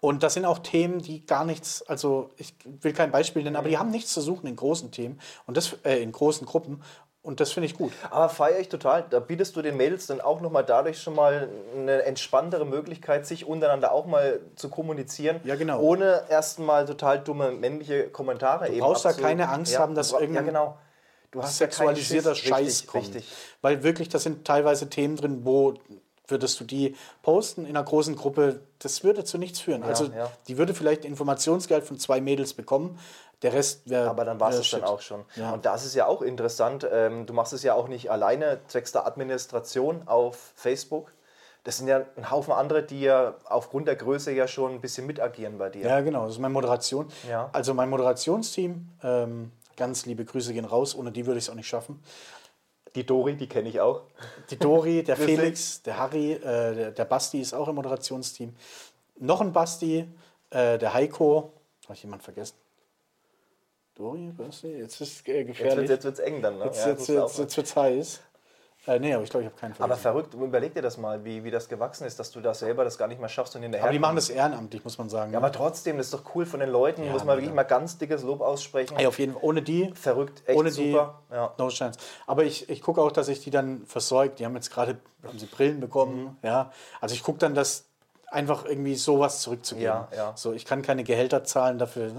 und 0.00 0.22
das 0.22 0.34
sind 0.34 0.44
auch 0.44 0.58
Themen, 0.58 1.00
die 1.00 1.24
gar 1.24 1.44
nichts, 1.44 1.82
also 1.82 2.30
ich 2.36 2.54
will 2.64 2.92
kein 2.92 3.10
Beispiel 3.10 3.42
nennen, 3.42 3.56
aber 3.56 3.70
die 3.70 3.78
haben 3.78 3.90
nichts 3.90 4.12
zu 4.12 4.20
suchen 4.20 4.46
in 4.46 4.54
großen 4.54 4.90
Themen 4.90 5.18
und 5.46 5.56
das 5.56 5.78
äh, 5.82 6.02
in 6.02 6.12
großen 6.12 6.46
Gruppen. 6.46 6.82
Und 7.22 7.40
das 7.40 7.52
finde 7.52 7.68
ich 7.68 7.74
gut. 7.74 7.90
Aber 8.10 8.28
feiere 8.28 8.58
ich 8.58 8.68
total. 8.68 9.06
Da 9.08 9.18
bietest 9.18 9.56
du 9.56 9.62
den 9.62 9.78
Mädels 9.78 10.06
dann 10.06 10.20
auch 10.20 10.42
nochmal 10.42 10.62
dadurch 10.62 11.00
schon 11.00 11.14
mal 11.14 11.48
eine 11.74 12.02
entspanntere 12.02 12.66
Möglichkeit, 12.66 13.24
sich 13.24 13.46
untereinander 13.46 13.92
auch 13.92 14.04
mal 14.04 14.40
zu 14.56 14.68
kommunizieren. 14.68 15.40
Ja, 15.42 15.54
genau. 15.54 15.80
Ohne 15.80 16.24
erstmal 16.28 16.84
total 16.84 17.20
dumme 17.20 17.50
männliche 17.50 18.10
Kommentare 18.10 18.70
Du 18.70 18.78
brauchst 18.78 19.06
da 19.06 19.14
keine 19.14 19.48
Angst 19.48 19.78
haben, 19.78 19.94
dass 19.94 20.10
du 20.10 20.18
irgendein 20.18 20.44
Ja, 20.44 20.52
genau. 20.52 20.78
Du 21.34 21.42
hast 21.42 21.58
ja 21.58 21.66
sexualisierter 21.66 22.34
Schiss. 22.34 22.48
Scheiß 22.48 22.66
richtig, 22.66 22.86
kommt. 22.86 23.04
Richtig. 23.06 23.32
Weil 23.60 23.82
wirklich, 23.82 24.08
das 24.08 24.22
sind 24.22 24.46
teilweise 24.46 24.88
Themen 24.88 25.16
drin, 25.16 25.40
wo 25.44 25.74
würdest 26.28 26.58
du 26.60 26.64
die 26.64 26.96
posten 27.22 27.64
in 27.66 27.76
einer 27.76 27.84
großen 27.84 28.16
Gruppe, 28.16 28.60
das 28.78 29.04
würde 29.04 29.24
zu 29.24 29.36
nichts 29.36 29.60
führen. 29.60 29.82
also 29.82 30.06
ja. 30.06 30.30
die 30.48 30.56
würde 30.56 30.72
vielleicht 30.72 31.04
Informationsgeld 31.04 31.84
von 31.84 31.98
zwei 31.98 32.20
Mädels 32.20 32.54
bekommen, 32.54 32.98
der 33.42 33.52
Rest 33.52 33.90
wäre. 33.90 34.08
Aber 34.08 34.24
dann 34.24 34.40
war 34.40 34.50
es 34.50 34.70
dann 34.70 34.84
auch 34.84 35.00
schon. 35.00 35.24
Ja. 35.34 35.50
Und 35.50 35.66
das 35.66 35.84
ist 35.84 35.94
ja 35.94 36.06
auch 36.06 36.22
interessant. 36.22 36.86
Ähm, 36.90 37.26
du 37.26 37.34
machst 37.34 37.52
es 37.52 37.62
ja 37.62 37.74
auch 37.74 37.88
nicht 37.88 38.10
alleine, 38.10 38.60
zwecks 38.68 38.92
der 38.92 39.06
Administration 39.06 40.06
auf 40.06 40.52
Facebook. 40.54 41.12
Das 41.64 41.78
sind 41.78 41.88
ja 41.88 42.02
ein 42.16 42.30
Haufen 42.30 42.52
andere, 42.52 42.82
die 42.82 43.00
ja 43.00 43.34
aufgrund 43.44 43.88
der 43.88 43.96
Größe 43.96 44.32
ja 44.32 44.46
schon 44.46 44.72
ein 44.72 44.80
bisschen 44.80 45.06
mitagieren 45.06 45.58
bei 45.58 45.70
dir. 45.70 45.86
Ja, 45.86 46.00
genau, 46.00 46.24
das 46.24 46.34
ist 46.34 46.38
meine 46.38 46.52
Moderation. 46.52 47.08
Ja. 47.28 47.50
Also 47.52 47.74
mein 47.74 47.90
Moderationsteam, 47.90 48.88
ähm, 49.02 49.50
ganz 49.76 50.06
liebe 50.06 50.24
Grüße 50.24 50.52
gehen 50.52 50.64
raus, 50.64 50.94
ohne 50.94 51.12
die 51.12 51.26
würde 51.26 51.38
ich 51.38 51.44
es 51.44 51.50
auch 51.50 51.54
nicht 51.54 51.68
schaffen. 51.68 52.02
Die 52.94 53.04
Dori, 53.04 53.36
die 53.36 53.48
kenne 53.48 53.68
ich 53.68 53.80
auch. 53.80 54.02
Die 54.50 54.58
Dori, 54.58 55.02
der? 55.02 55.16
Felix, 55.16 55.82
der 55.82 55.98
Harry, 55.98 56.32
äh, 56.32 56.92
der, 56.92 57.04
Basti 57.04 57.40
ist 57.40 57.52
auch 57.52 57.68
im 57.68 57.74
Moderationsteam. 57.74 58.54
Noch 59.18 59.40
ein 59.40 59.52
Basti, 59.52 60.08
äh, 60.50 60.78
der 60.78 60.94
Heiko. 60.94 61.52
Habe 61.84 61.94
ich 61.94 62.02
jemand 62.02 62.22
vergessen? 62.22 62.56
Dori, 63.96 64.32
Basti? 64.36 64.68
Jetzt 64.68 65.00
ist 65.00 65.20
es 65.20 65.26
äh, 65.26 65.38
Jetzt 65.38 65.46
gefährlich. 65.48 65.88
wird 65.88 66.04
es 66.04 66.18
eng 66.20 66.40
dann. 66.40 66.58
Ne? 66.58 66.66
Jetzt, 66.66 66.84
Ja, 66.84 66.92
jetzt, 66.92 67.08
jetzt, 67.08 67.38
jetzt 67.38 67.56
wird's 67.56 67.76
heiß. 67.76 68.20
Äh, 68.86 68.98
nee, 68.98 69.14
aber 69.14 69.22
ich 69.22 69.30
glaube, 69.30 69.44
ich 69.44 69.50
habe 69.50 69.58
keinen 69.58 69.72
aber 69.72 69.96
vergessen. 69.96 70.02
verrückt, 70.02 70.34
überleg 70.34 70.74
dir 70.74 70.82
das 70.82 70.98
mal, 70.98 71.24
wie, 71.24 71.42
wie 71.42 71.50
das 71.50 71.68
gewachsen 71.68 72.06
ist, 72.06 72.18
dass 72.18 72.30
du 72.30 72.40
da 72.40 72.52
selber 72.52 72.84
das 72.84 72.98
gar 72.98 73.08
nicht 73.08 73.20
mehr 73.20 73.30
schaffst 73.30 73.56
und 73.56 73.62
hinterher. 73.62 73.84
Aber 73.84 73.92
die 73.92 73.98
machen 73.98 74.16
das 74.16 74.28
ehrenamtlich, 74.28 74.84
muss 74.84 74.98
man 74.98 75.08
sagen. 75.08 75.32
Ja, 75.32 75.38
aber 75.38 75.52
trotzdem, 75.52 75.96
das 75.96 76.06
ist 76.06 76.14
doch 76.14 76.34
cool 76.34 76.44
von 76.44 76.60
den 76.60 76.68
Leuten, 76.68 77.10
muss 77.10 77.24
man 77.24 77.36
wirklich 77.38 77.54
mal 77.54 77.62
ganz 77.62 77.96
dickes 77.96 78.22
Lob 78.22 78.42
aussprechen. 78.42 78.96
Ey, 78.98 79.06
auf 79.06 79.18
jeden 79.18 79.32
Fall. 79.32 79.42
Ohne 79.42 79.62
die. 79.62 79.90
Verrückt, 79.94 80.42
echt 80.46 80.58
ohne 80.58 80.70
super. 80.70 81.20
die. 81.30 81.34
Ja. 81.34 81.54
No 81.58 81.68
chance. 81.68 81.98
Aber 82.26 82.44
ich, 82.44 82.68
ich 82.68 82.82
gucke 82.82 83.00
auch, 83.00 83.12
dass 83.12 83.28
ich 83.28 83.40
die 83.40 83.50
dann 83.50 83.86
versorgt. 83.86 84.38
Die 84.38 84.44
haben 84.44 84.54
jetzt 84.54 84.70
gerade 84.70 84.98
haben 85.26 85.38
sie 85.38 85.46
Brillen 85.46 85.80
bekommen. 85.80 86.22
Mhm. 86.22 86.36
Ja. 86.42 86.70
Also 87.00 87.14
ich 87.14 87.22
gucke 87.22 87.38
dann, 87.38 87.54
dass 87.54 87.86
einfach 88.34 88.64
irgendwie 88.64 88.96
sowas 88.96 89.40
zurückzugeben. 89.40 89.86
Ja, 89.86 90.08
ja. 90.14 90.32
So, 90.34 90.52
ich 90.52 90.64
kann 90.64 90.82
keine 90.82 91.04
Gehälter 91.04 91.44
zahlen 91.44 91.78
dafür. 91.78 92.10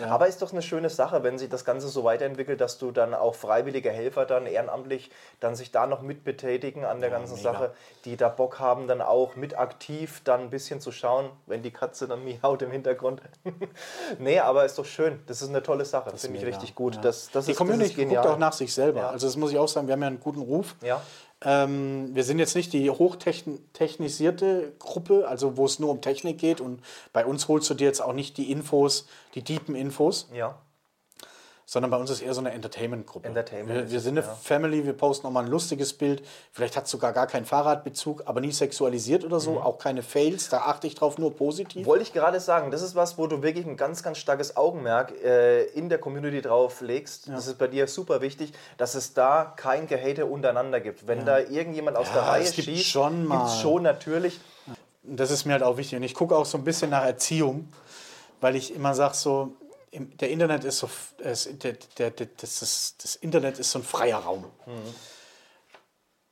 Ja. 0.00 0.08
Aber 0.08 0.28
ist 0.28 0.42
doch 0.42 0.52
eine 0.52 0.62
schöne 0.62 0.90
Sache, 0.90 1.22
wenn 1.22 1.38
sich 1.38 1.48
das 1.48 1.64
Ganze 1.64 1.88
so 1.88 2.04
weiterentwickelt, 2.04 2.60
dass 2.60 2.78
du 2.78 2.90
dann 2.90 3.14
auch 3.14 3.34
freiwillige 3.34 3.90
Helfer 3.90 4.26
dann 4.26 4.46
ehrenamtlich 4.46 5.10
dann 5.40 5.56
sich 5.56 5.70
da 5.72 5.86
noch 5.86 6.02
mit 6.02 6.24
betätigen 6.24 6.84
an 6.84 7.00
der 7.00 7.10
ganzen 7.10 7.36
mega. 7.36 7.52
Sache, 7.52 7.74
die 8.04 8.16
da 8.16 8.28
Bock 8.28 8.58
haben, 8.58 8.86
dann 8.86 9.00
auch 9.00 9.34
mit 9.34 9.58
aktiv 9.58 10.20
dann 10.24 10.42
ein 10.42 10.50
bisschen 10.50 10.80
zu 10.80 10.92
schauen, 10.92 11.30
wenn 11.46 11.62
die 11.62 11.70
Katze 11.70 12.06
dann 12.06 12.24
miaut 12.24 12.62
im 12.62 12.70
Hintergrund. 12.70 13.22
nee, 14.18 14.38
aber 14.38 14.64
ist 14.64 14.78
doch 14.78 14.84
schön. 14.84 15.20
Das 15.26 15.40
ist 15.42 15.48
eine 15.48 15.62
tolle 15.62 15.84
Sache. 15.84 16.16
Finde 16.16 16.38
ich 16.38 16.44
richtig 16.44 16.74
gut. 16.74 16.96
Ja. 16.96 17.00
Das, 17.00 17.30
das 17.30 17.46
die 17.46 17.52
ist, 17.52 17.56
Community 17.58 17.84
das 17.84 17.90
ist 17.92 17.96
genial. 17.96 18.22
guckt 18.22 18.34
auch 18.34 18.38
nach 18.38 18.52
sich 18.52 18.72
selber. 18.72 19.10
Also 19.10 19.26
das 19.26 19.36
muss 19.36 19.50
ich 19.50 19.58
auch 19.58 19.68
sagen, 19.68 19.86
wir 19.86 19.94
haben 19.94 20.02
ja 20.02 20.08
einen 20.08 20.20
guten 20.20 20.42
Ruf. 20.42 20.76
Ja. 20.82 21.00
Ähm, 21.44 22.14
wir 22.14 22.24
sind 22.24 22.38
jetzt 22.38 22.54
nicht 22.54 22.72
die 22.72 22.90
hochtechnisierte 22.90 24.72
Gruppe, 24.78 25.26
also 25.28 25.56
wo 25.56 25.64
es 25.64 25.78
nur 25.78 25.90
um 25.90 26.00
Technik 26.00 26.38
geht. 26.38 26.60
Und 26.60 26.80
bei 27.12 27.26
uns 27.26 27.48
holst 27.48 27.68
du 27.70 27.74
dir 27.74 27.86
jetzt 27.86 28.00
auch 28.00 28.12
nicht 28.12 28.36
die 28.36 28.50
Infos, 28.50 29.06
die 29.34 29.42
deepen 29.42 29.74
Infos, 29.74 30.28
Ja. 30.32 30.58
Sondern 31.72 31.90
bei 31.90 31.96
uns 31.96 32.10
ist 32.10 32.20
eher 32.20 32.34
so 32.34 32.40
eine 32.40 32.52
Entertainment-Gruppe. 32.52 33.26
Entertainment 33.26 33.78
wir, 33.78 33.90
wir 33.90 34.00
sind 34.00 34.18
eine 34.18 34.26
ja. 34.26 34.34
Family, 34.34 34.84
wir 34.84 34.92
posten 34.92 35.26
auch 35.26 35.30
mal 35.30 35.42
ein 35.42 35.50
lustiges 35.50 35.94
Bild. 35.94 36.22
Vielleicht 36.52 36.76
hat 36.76 36.84
es 36.84 36.90
sogar 36.90 37.14
gar 37.14 37.26
keinen 37.26 37.46
Fahrradbezug, 37.46 38.24
aber 38.26 38.42
nie 38.42 38.52
sexualisiert 38.52 39.24
oder 39.24 39.36
Mhm. 39.36 39.40
so. 39.40 39.60
Auch 39.62 39.78
keine 39.78 40.02
Fails, 40.02 40.50
da 40.50 40.58
achte 40.58 40.86
ich 40.86 40.96
drauf, 40.96 41.16
nur 41.16 41.34
positiv. 41.34 41.86
Wollte 41.86 42.02
ich 42.02 42.12
gerade 42.12 42.40
sagen, 42.40 42.70
das 42.70 42.82
ist 42.82 42.94
was, 42.94 43.16
wo 43.16 43.26
du 43.26 43.42
wirklich 43.42 43.64
ein 43.64 43.78
ganz, 43.78 44.02
ganz 44.02 44.18
starkes 44.18 44.54
Augenmerk 44.54 45.12
äh, 45.24 45.62
in 45.68 45.88
der 45.88 45.96
Community 45.96 46.42
drauf 46.42 46.82
legst. 46.82 47.30
Das 47.30 47.46
ist 47.46 47.56
bei 47.56 47.68
dir 47.68 47.86
super 47.86 48.20
wichtig, 48.20 48.52
dass 48.76 48.94
es 48.94 49.14
da 49.14 49.54
kein 49.56 49.86
Gehate 49.86 50.26
untereinander 50.26 50.78
gibt. 50.78 51.06
Wenn 51.06 51.24
da 51.24 51.38
irgendjemand 51.38 51.96
aus 51.96 52.08
Ja, 52.08 52.12
der 52.16 52.22
Reihe 52.24 52.42
es 52.42 52.52
gibt 52.54 52.68
schießt, 52.68 52.84
schon 52.84 53.24
mal. 53.24 53.38
gibt's 53.38 53.60
schon 53.62 53.82
natürlich. 53.82 54.38
Das 55.04 55.30
ist 55.30 55.46
mir 55.46 55.54
halt 55.54 55.62
auch 55.62 55.78
wichtig. 55.78 55.96
Und 55.96 56.02
ich 56.02 56.12
gucke 56.14 56.36
auch 56.36 56.44
so 56.44 56.58
ein 56.58 56.64
bisschen 56.64 56.90
nach 56.90 57.02
Erziehung, 57.06 57.72
weil 58.42 58.56
ich 58.56 58.74
immer 58.74 58.94
sage, 58.94 59.14
so, 59.14 59.54
im, 59.92 60.16
der 60.16 60.30
Internet 60.30 60.64
ist 60.64 60.78
so, 60.78 60.90
es, 61.18 61.48
der, 61.58 61.74
der, 61.98 62.10
der, 62.10 62.26
das, 62.38 62.62
ist, 62.62 63.04
das 63.04 63.14
Internet 63.14 63.58
ist 63.58 63.70
so 63.70 63.78
ein 63.78 63.84
freier 63.84 64.18
Raum. 64.18 64.46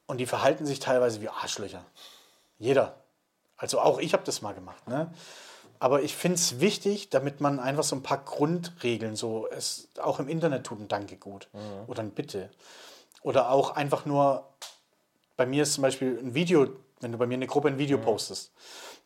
Und 0.07 0.19
die 0.19 0.27
verhalten 0.27 0.67
sich 0.67 0.81
teilweise 0.81 1.21
wie 1.21 1.29
Arschlöcher. 1.29 1.85
Jeder. 2.59 3.05
Also 3.57 3.79
auch 3.79 3.99
ich 3.99 4.15
habe 4.15 4.25
das 4.25 4.43
mal 4.43 4.55
gemacht. 4.55 4.89
Ne? 4.89 5.13
Aber 5.79 6.03
ich 6.03 6.17
finde 6.17 6.37
es 6.37 6.61
wichtig, 6.61 7.11
damit 7.11 7.41
man 7.41 7.61
einfach 7.61 7.85
so 7.85 7.95
ein 7.95 8.03
paar 8.03 8.25
Grundregeln, 8.25 9.15
so 9.15 9.47
es 9.49 9.89
auch 10.01 10.19
im 10.19 10.29
Internet 10.29 10.65
tut 10.65 10.81
ein 10.81 10.89
Danke 10.89 11.17
gut 11.17 11.49
oder 11.87 12.03
ein 12.03 12.11
Bitte. 12.11 12.51
Oder 13.23 13.51
auch 13.51 13.77
einfach 13.77 14.07
nur, 14.07 14.49
bei 15.37 15.45
mir 15.45 15.63
ist 15.65 15.75
zum 15.75 15.83
Beispiel 15.83 16.19
ein 16.19 16.35
Video, 16.35 16.69
wenn 17.01 17.13
du 17.13 17.19
bei 17.19 17.27
mir 17.27 17.35
in 17.35 17.41
eine 17.41 17.47
Gruppe 17.47 17.69
ein 17.69 17.79
Video 17.79 17.99
postest, 17.99 18.53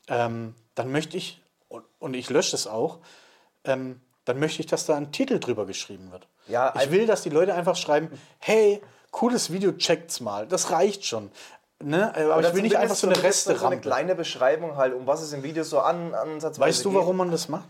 ähm, 0.06 0.54
dann 0.76 0.92
möchte 0.92 1.16
ich, 1.16 1.40
und, 1.68 1.84
und 1.98 2.14
ich 2.14 2.30
lösche 2.30 2.54
es 2.54 2.68
auch, 2.68 3.00
ähm, 3.64 4.00
dann 4.24 4.38
möchte 4.38 4.60
ich, 4.60 4.66
dass 4.66 4.87
da 4.87 4.96
ein 4.96 5.12
Titel 5.12 5.38
drüber 5.38 5.66
geschrieben 5.66 6.10
wird. 6.12 6.26
Ja, 6.48 6.74
ich 6.80 6.90
will, 6.90 7.06
dass 7.06 7.22
die 7.22 7.30
Leute 7.30 7.54
einfach 7.54 7.76
schreiben, 7.76 8.08
hey, 8.38 8.80
cooles 9.10 9.52
Video, 9.52 9.72
checkt's 9.72 10.20
mal. 10.20 10.46
Das 10.46 10.70
reicht 10.70 11.04
schon. 11.04 11.30
Ne? 11.82 12.14
Aber 12.14 12.38
Oder 12.38 12.48
ich 12.48 12.54
will 12.54 12.62
nicht 12.62 12.76
einfach 12.76 12.96
so 12.96 13.06
eine 13.06 13.16
zumindest 13.16 13.44
So 13.44 13.66
eine 13.66 13.80
kleine 13.80 14.14
Beschreibung 14.14 14.76
halt, 14.76 14.94
um 14.94 15.06
was 15.06 15.22
es 15.22 15.32
im 15.32 15.42
Video 15.42 15.64
so 15.64 15.80
an, 15.80 16.14
ansatzweise 16.14 16.68
Weißt 16.68 16.84
du, 16.84 16.94
warum 16.94 17.16
man 17.16 17.30
das 17.30 17.48
macht? 17.48 17.68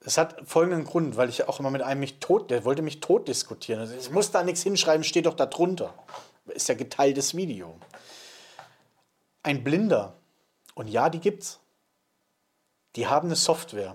Es 0.00 0.16
hat 0.16 0.36
folgenden 0.46 0.84
Grund, 0.84 1.16
weil 1.16 1.28
ich 1.28 1.48
auch 1.48 1.60
immer 1.60 1.70
mit 1.70 1.82
einem 1.82 2.00
mich 2.00 2.20
tot, 2.20 2.50
der 2.50 2.64
wollte 2.64 2.82
mich 2.82 3.00
tot 3.00 3.28
diskutieren. 3.28 3.80
Also 3.80 3.94
ich 3.94 4.10
muss 4.10 4.30
da 4.30 4.42
nichts 4.42 4.62
hinschreiben, 4.62 5.04
steht 5.04 5.26
doch 5.26 5.34
da 5.34 5.46
drunter. 5.46 5.92
Ist 6.46 6.68
ja 6.68 6.74
geteiltes 6.74 7.36
Video. 7.36 7.76
Ein 9.42 9.64
Blinder, 9.64 10.14
und 10.78 10.86
ja, 10.86 11.10
die 11.10 11.18
gibt's. 11.18 11.58
Die 12.98 13.06
haben 13.06 13.28
eine 13.28 13.36
Software. 13.36 13.94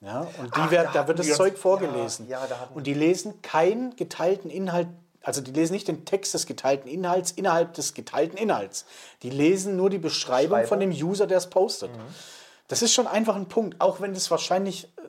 Ja, 0.00 0.28
und 0.38 0.54
die 0.54 0.60
Ach, 0.60 0.70
wird, 0.70 0.88
da 0.88 0.92
da 0.92 1.08
wird 1.08 1.18
das 1.18 1.26
wir 1.26 1.34
Zeug 1.34 1.56
vorgelesen. 1.56 2.28
ja, 2.28 2.44
ja, 2.44 2.68
und 2.74 2.86
die 2.86 2.92
lesen 2.92 3.40
keinen 3.40 3.96
geteilten 3.96 4.50
Inhalt, 4.50 4.88
also 5.22 5.40
die 5.40 5.50
lesen 5.50 5.72
nicht 5.72 5.88
den 5.88 6.04
Text 6.04 6.34
des 6.34 6.44
geteilten 6.44 6.90
Inhalts 6.90 7.30
innerhalb 7.30 7.72
des 7.72 7.94
geteilten 7.94 8.36
Inhalts. 8.36 8.84
Die 9.22 9.30
lesen 9.30 9.76
nur 9.76 9.88
die 9.88 9.96
Beschreibung 9.96 10.60
Beschreibung. 10.60 10.68
von 10.68 10.80
dem 10.80 10.90
User, 10.90 11.26
der 11.26 11.38
es 11.38 11.48
postet. 11.48 11.90
Das 12.68 12.82
ist 12.82 12.92
schon 12.92 13.06
einfach 13.06 13.34
ein 13.34 13.48
Punkt, 13.48 13.80
auch 13.80 14.02
wenn 14.02 14.12
das 14.12 14.30
wahrscheinlich 14.30 14.84
äh, 14.98 15.00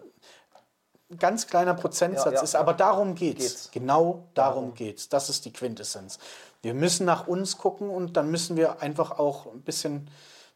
ein 1.12 1.18
ganz 1.18 1.48
kleiner 1.48 1.74
Prozentsatz 1.74 2.42
ist, 2.42 2.56
aber 2.56 2.74
darum 2.74 3.16
geht's. 3.16 3.44
Geht's. 3.44 3.72
Genau 3.72 4.30
darum 4.34 4.76
geht's. 4.76 5.10
Das 5.10 5.30
ist 5.30 5.44
die 5.44 5.52
Quintessenz. 5.52 6.20
Wir 6.62 6.74
müssen 6.74 7.06
nach 7.06 7.28
uns 7.28 7.58
gucken 7.58 7.90
und 7.90 8.16
dann 8.16 8.32
müssen 8.32 8.56
wir 8.56 8.82
einfach 8.82 9.20
auch 9.20 9.48
ein 9.48 9.62
bisschen, 9.62 10.10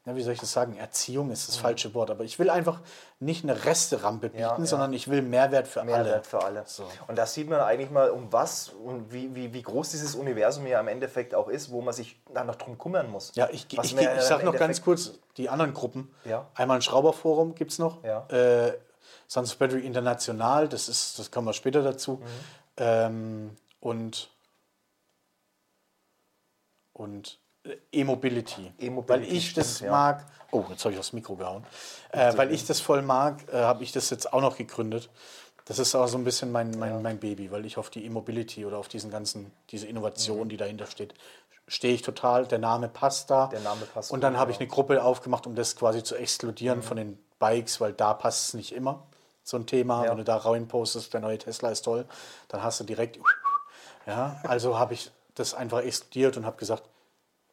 ja, 0.09 0.15
wie 0.15 0.21
soll 0.23 0.33
ich 0.33 0.39
das 0.39 0.51
sagen, 0.51 0.75
Erziehung 0.75 1.29
ist 1.31 1.47
das 1.47 1.57
falsche 1.57 1.93
Wort, 1.93 2.09
aber 2.09 2.23
ich 2.23 2.39
will 2.39 2.49
einfach 2.49 2.81
nicht 3.19 3.43
eine 3.43 3.65
Resterampe 3.65 4.29
bieten, 4.29 4.41
Ja, 4.41 4.65
sondern 4.65 4.91
ich 4.93 5.07
will 5.07 5.21
Mehrwert 5.21 5.67
für 5.67 5.81
alle. 5.81 5.91
Mehrwert 5.91 6.25
für 6.25 6.43
alle. 6.43 6.65
Und 7.07 7.17
da 7.17 7.25
sieht 7.25 7.47
man 7.47 7.59
eigentlich 7.59 7.91
mal, 7.91 8.09
um 8.09 8.33
was 8.33 8.69
und 8.69 9.13
wie, 9.13 9.35
wie, 9.35 9.53
wie 9.53 9.61
groß 9.61 9.91
dieses 9.91 10.15
Universum 10.15 10.65
ja 10.65 10.79
im 10.79 10.87
Endeffekt 10.87 11.35
auch 11.35 11.47
ist, 11.47 11.71
wo 11.71 11.81
man 11.81 11.93
sich 11.93 12.19
dann 12.33 12.47
noch 12.47 12.55
drum 12.55 12.77
kümmern 12.77 13.09
muss. 13.09 13.31
Ja, 13.35 13.49
ich, 13.51 13.67
ich, 13.71 13.79
ich, 13.79 13.97
ich 13.97 14.21
sag 14.21 14.39
im 14.39 14.47
noch 14.47 14.55
ganz 14.55 14.81
kurz 14.81 15.19
die 15.37 15.47
anderen 15.49 15.73
Gruppen. 15.73 16.11
Ja. 16.25 16.47
Einmal 16.55 16.77
ein 16.77 16.81
Schrauberforum 16.81 17.53
gibt 17.53 17.71
es 17.71 17.79
noch. 17.79 18.03
Ja. 18.03 18.25
Äh, 18.29 18.73
Sons 19.27 19.51
of 19.51 19.59
Battery 19.59 19.85
International, 19.85 20.67
das, 20.67 20.89
ist, 20.89 21.19
das 21.19 21.29
kommen 21.29 21.45
wir 21.45 21.53
später 21.53 21.83
dazu. 21.83 22.13
Mhm. 22.13 22.25
Ähm, 22.77 23.57
und 23.79 24.31
und 26.93 27.39
E-Mobility. 27.91 28.71
E-Mobility, 28.79 29.27
Weil 29.29 29.33
ich 29.37 29.53
das 29.53 29.75
stimmt, 29.75 29.87
ja. 29.87 29.91
mag. 29.91 30.25
Oh, 30.51 30.63
jetzt 30.69 30.83
habe 30.85 30.93
ich 30.93 30.99
aufs 30.99 31.13
Mikro 31.13 31.35
gehauen. 31.35 31.65
Äh, 32.11 32.35
weil 32.37 32.51
ich 32.51 32.65
das 32.65 32.79
voll 32.79 33.01
mag, 33.01 33.37
äh, 33.53 33.57
habe 33.57 33.83
ich 33.83 33.91
das 33.91 34.09
jetzt 34.09 34.31
auch 34.33 34.41
noch 34.41 34.57
gegründet. 34.57 35.09
Das 35.65 35.77
ist 35.77 35.93
auch 35.93 36.07
so 36.07 36.17
ein 36.17 36.23
bisschen 36.23 36.51
mein, 36.51 36.71
mein, 36.79 37.01
mein 37.03 37.19
Baby, 37.19 37.51
weil 37.51 37.65
ich 37.65 37.77
auf 37.77 37.89
die 37.91 38.03
E-Mobility 38.05 38.65
oder 38.65 38.77
auf 38.79 38.87
diesen 38.87 39.11
ganzen, 39.11 39.51
diese 39.69 39.85
Innovation, 39.87 40.45
Mhm. 40.45 40.49
die 40.49 40.57
dahinter 40.57 40.87
steht, 40.87 41.13
stehe 41.67 41.93
ich 41.93 42.01
total. 42.01 42.47
Der 42.47 42.57
Name 42.57 42.87
passt 42.87 43.29
da. 43.29 43.47
Der 43.47 43.59
Name 43.59 43.85
passt 43.85 44.11
Und 44.11 44.21
dann 44.21 44.37
habe 44.37 44.49
ja. 44.51 44.55
ich 44.55 44.59
eine 44.61 44.69
Gruppe 44.69 45.03
aufgemacht, 45.03 45.45
um 45.45 45.53
das 45.55 45.75
quasi 45.75 46.01
zu 46.03 46.15
Mhm. 46.15 46.21
exkludieren 46.21 46.81
von 46.81 46.97
den 46.97 47.19
Bikes, 47.37 47.79
weil 47.79 47.93
da 47.93 48.13
passt 48.15 48.47
es 48.47 48.53
nicht 48.55 48.71
immer. 48.71 49.03
So 49.43 49.57
ein 49.57 49.67
Thema, 49.67 50.05
Ja. 50.05 50.11
wenn 50.11 50.17
du 50.17 50.23
da 50.23 50.37
rein 50.37 50.67
postest, 50.67 51.13
der 51.13 51.21
neue 51.21 51.37
Tesla 51.37 51.69
ist 51.69 51.83
toll, 51.83 52.05
dann 52.47 52.63
hast 52.63 52.79
du 52.79 52.83
direkt. 52.83 53.19
Ja, 54.07 54.39
also 54.43 54.79
habe 54.79 54.95
ich 54.95 55.11
das 55.35 55.53
einfach 55.53 55.81
exkludiert 55.83 56.35
und 56.37 56.45
habe 56.45 56.57
gesagt, 56.57 56.83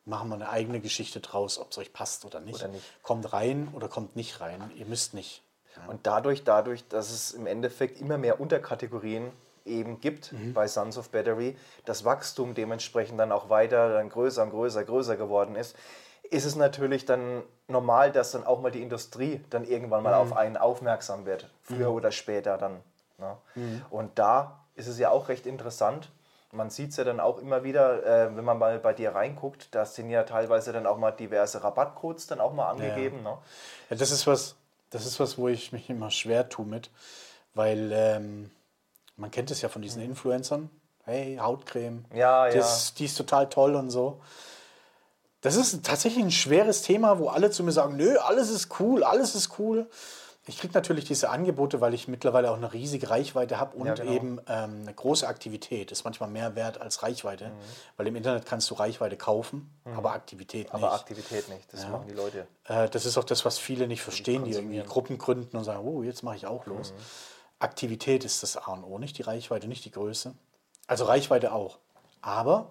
machen 0.06 0.28
wir 0.30 0.36
eine 0.36 0.48
eigene 0.48 0.80
Geschichte 0.80 1.20
draus, 1.20 1.58
ob 1.58 1.72
es 1.72 1.78
euch 1.78 1.92
passt 1.92 2.24
oder 2.24 2.40
nicht. 2.40 2.54
Oder 2.56 2.68
nicht. 2.68 2.84
Kommt 3.02 3.32
rein 3.32 3.68
oder 3.74 3.88
kommt 3.88 4.16
nicht 4.16 4.40
rein. 4.40 4.70
Ihr 4.76 4.86
müsst 4.86 5.12
nicht. 5.14 5.42
Und 5.88 6.06
dadurch, 6.06 6.42
dadurch, 6.42 6.88
dass 6.88 7.10
es 7.10 7.32
im 7.32 7.46
Endeffekt 7.46 8.00
immer 8.00 8.16
mehr 8.16 8.40
Unterkategorien 8.40 9.30
eben 9.66 10.00
gibt 10.00 10.32
Mhm. 10.32 10.54
bei 10.54 10.68
Sons 10.68 10.96
of 10.96 11.10
Battery, 11.10 11.54
das 11.84 12.04
Wachstum 12.04 12.54
dementsprechend 12.54 13.18
dann 13.20 13.30
auch 13.30 13.50
weiter, 13.50 13.92
dann 13.92 14.08
größer 14.08 14.42
und 14.44 14.50
größer, 14.50 14.84
größer 14.84 15.16
geworden 15.16 15.54
ist, 15.54 15.76
ist 16.30 16.44
es 16.46 16.56
natürlich 16.56 17.04
dann 17.04 17.42
normal, 17.68 18.10
dass 18.10 18.30
dann 18.32 18.46
auch 18.46 18.60
mal 18.60 18.70
die 18.70 18.80
Industrie 18.82 19.44
dann 19.50 19.64
irgendwann 19.64 20.02
mal 20.02 20.14
Mhm. 20.14 20.32
auf 20.32 20.36
einen 20.36 20.56
aufmerksam 20.56 21.26
wird, 21.26 21.50
früher 21.62 21.90
oder 21.92 22.10
später 22.10 22.56
dann. 22.56 22.80
Ne? 23.18 23.36
Und 23.90 24.18
da 24.18 24.60
ist 24.76 24.86
es 24.86 24.98
ja 24.98 25.10
auch 25.10 25.28
recht 25.28 25.46
interessant. 25.46 26.10
Man 26.56 26.70
sieht 26.70 26.90
es 26.90 26.96
ja 26.96 27.04
dann 27.04 27.20
auch 27.20 27.38
immer 27.38 27.62
wieder, 27.64 28.04
äh, 28.04 28.36
wenn 28.36 28.44
man 28.44 28.58
mal 28.58 28.78
bei 28.78 28.92
dir 28.92 29.14
reinguckt, 29.14 29.68
da 29.74 29.84
sind 29.84 30.10
ja 30.10 30.22
teilweise 30.24 30.72
dann 30.72 30.86
auch 30.86 30.98
mal 30.98 31.12
diverse 31.12 31.62
Rabattcodes 31.62 32.26
dann 32.26 32.40
auch 32.40 32.52
mal 32.52 32.68
angegeben. 32.70 33.22
Ne? 33.22 33.36
Ja, 33.90 33.96
das 33.96 34.10
ist 34.10 34.26
was, 34.26 34.56
das 34.90 35.06
ist 35.06 35.20
was, 35.20 35.38
wo 35.38 35.48
ich 35.48 35.72
mich 35.72 35.90
immer 35.90 36.10
schwer 36.10 36.48
tue 36.48 36.66
mit, 36.66 36.90
weil 37.54 37.90
ähm, 37.92 38.50
man 39.16 39.30
kennt 39.30 39.50
es 39.50 39.62
ja 39.62 39.68
von 39.68 39.82
diesen 39.82 40.02
Influencern. 40.02 40.70
Hey, 41.04 41.36
Hautcreme, 41.36 42.04
Ja, 42.12 42.48
die, 42.48 42.58
Ist, 42.58 42.98
die 42.98 43.04
ist 43.04 43.16
total 43.16 43.48
toll 43.48 43.76
und 43.76 43.90
so. 43.90 44.20
Das 45.42 45.54
ist 45.54 45.84
tatsächlich 45.84 46.24
ein 46.24 46.32
schweres 46.32 46.82
Thema, 46.82 47.20
wo 47.20 47.28
alle 47.28 47.50
zu 47.50 47.62
mir 47.62 47.70
sagen, 47.70 47.96
nö, 47.96 48.16
alles 48.18 48.50
ist 48.50 48.80
cool, 48.80 49.04
alles 49.04 49.36
ist 49.36 49.58
cool. 49.60 49.88
Ich 50.48 50.58
kriege 50.58 50.72
natürlich 50.74 51.04
diese 51.04 51.30
Angebote, 51.30 51.80
weil 51.80 51.92
ich 51.92 52.06
mittlerweile 52.06 52.52
auch 52.52 52.56
eine 52.56 52.72
riesige 52.72 53.10
Reichweite 53.10 53.58
habe 53.58 53.76
und 53.76 53.86
Ja, 53.86 53.94
genau. 53.94 54.12
eben 54.12 54.40
ähm, 54.48 54.82
eine 54.82 54.94
große 54.94 55.26
Aktivität. 55.26 55.90
Ist 55.90 56.04
manchmal 56.04 56.28
mehr 56.30 56.54
wert 56.54 56.80
als 56.80 57.02
Reichweite, 57.02 57.48
Mhm. 57.48 57.52
weil 57.96 58.06
im 58.06 58.14
Internet 58.16 58.46
kannst 58.46 58.70
du 58.70 58.74
Reichweite 58.74 59.16
kaufen, 59.16 59.68
aber 59.96 60.12
Aktivität 60.12 60.68
Aber 60.72 60.90
nicht. 60.90 61.00
Aktivität 61.00 61.48
nicht, 61.48 61.72
das 61.72 61.88
machen 61.88 62.06
die 62.08 62.14
Leute. 62.14 62.46
Äh, 62.64 62.88
das 62.88 63.06
ist 63.06 63.18
auch 63.18 63.24
das, 63.24 63.44
was 63.44 63.58
viele 63.58 63.88
nicht 63.88 64.02
verstehen, 64.02 64.44
die 64.44 64.52
irgendwie 64.52 64.78
konsumieren. 64.78 64.88
Gruppen 64.88 65.18
gründen 65.18 65.56
und 65.56 65.64
sagen, 65.64 65.80
oh, 65.84 66.02
jetzt 66.04 66.22
mache 66.22 66.36
ich 66.36 66.46
auch 66.46 66.64
los. 66.66 66.94
Aktivität 67.58 68.24
ist 68.24 68.42
das 68.42 68.56
A 68.56 68.72
und 68.72 68.84
O, 68.84 68.98
nicht 68.98 69.18
die 69.18 69.22
Reichweite, 69.22 69.66
nicht 69.66 69.84
die 69.84 69.90
Größe. 69.90 70.34
Also 70.86 71.04
Reichweite 71.06 71.52
auch. 71.52 71.78
Aber 72.20 72.70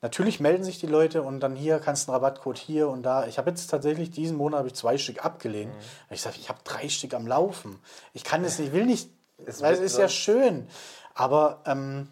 natürlich 0.00 0.40
melden 0.40 0.64
sich 0.64 0.78
die 0.78 0.86
Leute 0.86 1.22
und 1.22 1.40
dann 1.40 1.56
hier 1.56 1.78
kannst 1.80 2.06
du 2.06 2.12
einen 2.12 2.22
Rabattcode 2.22 2.58
hier 2.58 2.88
und 2.88 3.02
da. 3.02 3.26
Ich 3.26 3.38
habe 3.38 3.50
jetzt 3.50 3.66
tatsächlich 3.68 4.10
diesen 4.10 4.36
Monat 4.36 4.58
habe 4.58 4.68
ich 4.68 4.74
zwei 4.74 4.98
Stück 4.98 5.24
abgelehnt. 5.24 5.74
Weil 6.08 6.16
Ich 6.16 6.22
sage, 6.22 6.36
ich 6.38 6.48
habe 6.48 6.60
drei 6.64 6.88
Stück 6.88 7.14
am 7.14 7.26
Laufen. 7.26 7.78
Ich 8.12 8.24
kann 8.24 8.42
das 8.42 8.58
nicht, 8.58 8.68
ich 8.68 8.74
will 8.74 8.86
nicht, 8.86 9.10
Es 9.44 9.60
weil 9.60 9.74
es 9.74 9.80
ist 9.80 9.98
ja 9.98 10.08
so- 10.08 10.14
schön. 10.14 10.68
Aber 11.14 11.62
ähm, 11.66 12.08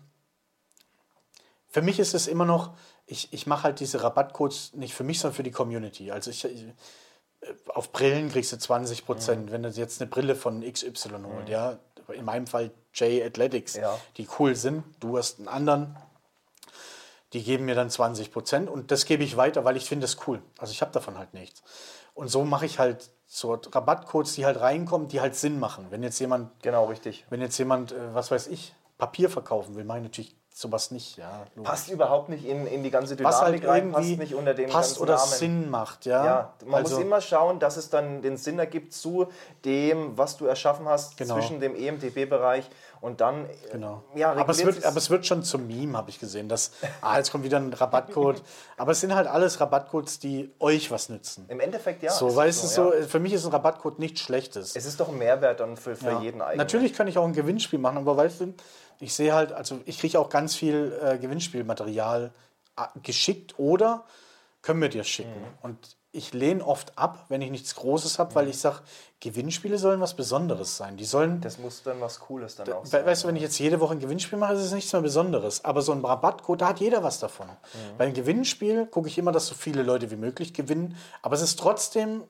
für 1.68 1.82
mich 1.82 1.98
ist 1.98 2.14
es 2.14 2.26
immer 2.26 2.44
noch, 2.44 2.74
ich, 3.06 3.32
ich 3.32 3.46
mache 3.46 3.64
halt 3.64 3.80
diese 3.80 4.02
Rabattcodes 4.02 4.74
nicht 4.74 4.94
für 4.94 5.04
mich, 5.04 5.20
sondern 5.20 5.36
für 5.36 5.42
die 5.44 5.52
Community. 5.52 6.10
Also 6.10 6.30
ich, 6.30 6.44
ich 6.44 6.66
auf 7.68 7.92
Brillen 7.92 8.30
kriegst 8.30 8.52
du 8.52 8.58
20 8.58 9.06
Prozent, 9.06 9.46
mhm. 9.46 9.52
wenn 9.52 9.62
du 9.62 9.68
jetzt 9.68 10.00
eine 10.00 10.10
Brille 10.10 10.34
von 10.34 10.60
XY 10.62 11.18
mhm. 11.18 11.46
ja. 11.46 11.78
In 12.12 12.24
meinem 12.24 12.46
Fall 12.46 12.70
J 12.94 13.24
Athletics, 13.24 13.74
Ja. 13.74 13.98
die 14.16 14.28
cool 14.38 14.54
sind. 14.54 14.84
Du 15.00 15.18
hast 15.18 15.38
einen 15.38 15.48
anderen, 15.48 15.96
die 17.32 17.42
geben 17.42 17.64
mir 17.64 17.74
dann 17.74 17.90
20 17.90 18.32
Prozent 18.32 18.70
und 18.70 18.90
das 18.90 19.04
gebe 19.04 19.24
ich 19.24 19.36
weiter, 19.36 19.64
weil 19.64 19.76
ich 19.76 19.88
finde 19.88 20.04
das 20.06 20.16
cool. 20.26 20.40
Also 20.58 20.72
ich 20.72 20.80
habe 20.80 20.92
davon 20.92 21.18
halt 21.18 21.34
nichts. 21.34 21.62
Und 22.14 22.28
so 22.28 22.44
mache 22.44 22.66
ich 22.66 22.78
halt 22.78 23.10
so 23.26 23.52
Rabattcodes, 23.54 24.34
die 24.34 24.46
halt 24.46 24.60
reinkommen, 24.60 25.08
die 25.08 25.20
halt 25.20 25.34
Sinn 25.34 25.58
machen. 25.58 25.86
Wenn 25.90 26.02
jetzt 26.02 26.18
jemand, 26.20 26.50
Genau, 26.62 26.86
richtig. 26.86 27.26
wenn 27.28 27.40
jetzt 27.40 27.58
jemand, 27.58 27.92
äh, 27.92 28.14
was 28.14 28.30
weiß 28.30 28.46
ich, 28.46 28.74
Papier 28.96 29.28
verkaufen 29.28 29.74
will, 29.74 29.84
mache 29.84 29.98
ich 29.98 30.04
natürlich 30.04 30.36
sowas 30.54 30.90
nicht. 30.90 31.18
Ja. 31.18 31.44
Passt 31.62 31.90
überhaupt 31.90 32.30
nicht 32.30 32.46
in, 32.46 32.66
in 32.66 32.82
die 32.82 32.90
ganze 32.90 33.22
was 33.22 33.42
halt 33.42 33.62
Dynamik 33.62 33.68
rein, 33.68 33.92
passt 33.92 34.04
irgendwie 34.06 34.22
nicht 34.22 34.34
unter 34.34 34.54
dem 34.54 34.70
passt 34.70 34.92
ganzen 34.92 35.02
oder 35.02 35.16
Namen. 35.16 35.32
Sinn 35.32 35.68
macht, 35.70 36.06
ja. 36.06 36.24
Ja, 36.24 36.54
man 36.64 36.76
also, 36.76 36.94
muss 36.96 37.04
immer 37.04 37.20
schauen, 37.20 37.58
dass 37.58 37.76
es 37.76 37.90
dann 37.90 38.22
den 38.22 38.38
Sinn 38.38 38.58
ergibt 38.58 38.94
zu 38.94 39.26
dem, 39.66 40.16
was 40.16 40.38
du 40.38 40.46
erschaffen 40.46 40.88
hast 40.88 41.18
Genau. 41.18 41.34
zwischen 41.34 41.60
dem 41.60 41.74
EMTB-Bereich 41.76 42.70
und 43.00 43.20
dann. 43.20 43.46
äh, 43.46 43.54
Genau. 43.72 44.02
Ja, 44.14 44.32
aber, 44.32 44.50
es 44.50 44.64
wird, 44.64 44.84
aber 44.84 44.96
es 44.96 45.10
wird 45.10 45.26
schon 45.26 45.42
zum 45.42 45.66
Meme, 45.66 45.96
habe 45.96 46.10
ich 46.10 46.18
gesehen. 46.18 46.48
Dass, 46.48 46.72
ah, 47.00 47.16
jetzt 47.16 47.30
kommt 47.30 47.44
wieder 47.44 47.58
ein 47.58 47.72
Rabattcode. 47.72 48.42
aber 48.76 48.92
es 48.92 49.00
sind 49.00 49.14
halt 49.14 49.26
alles 49.26 49.60
Rabattcodes, 49.60 50.18
die 50.18 50.52
euch 50.58 50.90
was 50.90 51.08
nützen. 51.08 51.46
Im 51.48 51.60
Endeffekt 51.60 52.02
ja. 52.02 52.10
so, 52.10 52.28
ist 52.28 52.62
du, 52.62 52.66
es 52.66 52.74
so, 52.74 52.94
ja. 52.94 53.06
für 53.06 53.20
mich 53.20 53.32
ist 53.32 53.44
ein 53.44 53.52
Rabattcode 53.52 53.98
nichts 53.98 54.20
Schlechtes. 54.20 54.76
Es 54.76 54.86
ist 54.86 55.00
doch 55.00 55.08
ein 55.08 55.18
Mehrwert 55.18 55.60
dann 55.60 55.76
für, 55.76 55.96
für 55.96 56.06
Ja. 56.06 56.20
jeden 56.20 56.40
eigentlich. 56.40 56.58
Natürlich 56.58 56.94
kann 56.94 57.08
ich 57.08 57.18
auch 57.18 57.24
ein 57.24 57.32
Gewinnspiel 57.32 57.78
machen, 57.78 57.98
aber 57.98 58.16
weißt 58.16 58.40
du, 58.40 58.54
ich 59.00 59.14
sehe 59.14 59.34
halt, 59.34 59.52
also 59.52 59.80
ich 59.84 59.98
kriege 59.98 60.18
auch 60.18 60.30
ganz 60.30 60.54
viel 60.54 60.98
äh, 61.02 61.18
Gewinnspielmaterial 61.18 62.32
äh, 62.76 62.82
geschickt 63.02 63.58
oder 63.58 64.04
können 64.62 64.80
wir 64.80 64.88
dir 64.88 65.04
schicken. 65.04 65.40
Mhm. 65.40 65.58
Und 65.62 65.95
ich 66.16 66.32
lehne 66.32 66.64
oft 66.66 66.96
ab, 66.98 67.26
wenn 67.28 67.42
ich 67.42 67.50
nichts 67.50 67.74
Großes 67.74 68.18
habe, 68.18 68.34
weil 68.34 68.48
ich 68.48 68.58
sage, 68.58 68.80
Gewinnspiele 69.20 69.78
sollen 69.78 70.00
was 70.00 70.14
Besonderes 70.14 70.76
sein. 70.76 70.96
Die 70.96 71.04
sollen, 71.04 71.40
Das 71.40 71.58
muss 71.58 71.82
dann 71.82 72.00
was 72.00 72.20
Cooles 72.20 72.56
dann 72.56 72.72
auch 72.72 72.84
sein. 72.84 73.04
weißt 73.06 73.24
du, 73.24 73.28
wenn 73.28 73.36
ich 73.36 73.42
jetzt 73.42 73.58
jede 73.58 73.80
Woche 73.80 73.92
ein 73.94 74.00
Gewinnspiel 74.00 74.38
mache, 74.38 74.54
ist 74.54 74.62
es 74.62 74.72
nichts 74.72 74.92
mehr 74.92 75.02
Besonderes. 75.02 75.64
Aber 75.64 75.82
so 75.82 75.92
ein 75.92 76.04
Rabattcode, 76.04 76.60
da 76.60 76.68
hat 76.68 76.80
jeder 76.80 77.02
was 77.02 77.18
davon. 77.18 77.46
Mhm. 77.46 77.98
Beim 77.98 78.14
Gewinnspiel 78.14 78.86
gucke 78.86 79.08
ich 79.08 79.18
immer, 79.18 79.32
dass 79.32 79.46
so 79.46 79.54
viele 79.54 79.82
Leute 79.82 80.10
wie 80.10 80.16
möglich 80.16 80.52
gewinnen, 80.54 80.96
aber 81.22 81.34
es 81.36 81.42
ist 81.42 81.58
trotzdem 81.58 82.24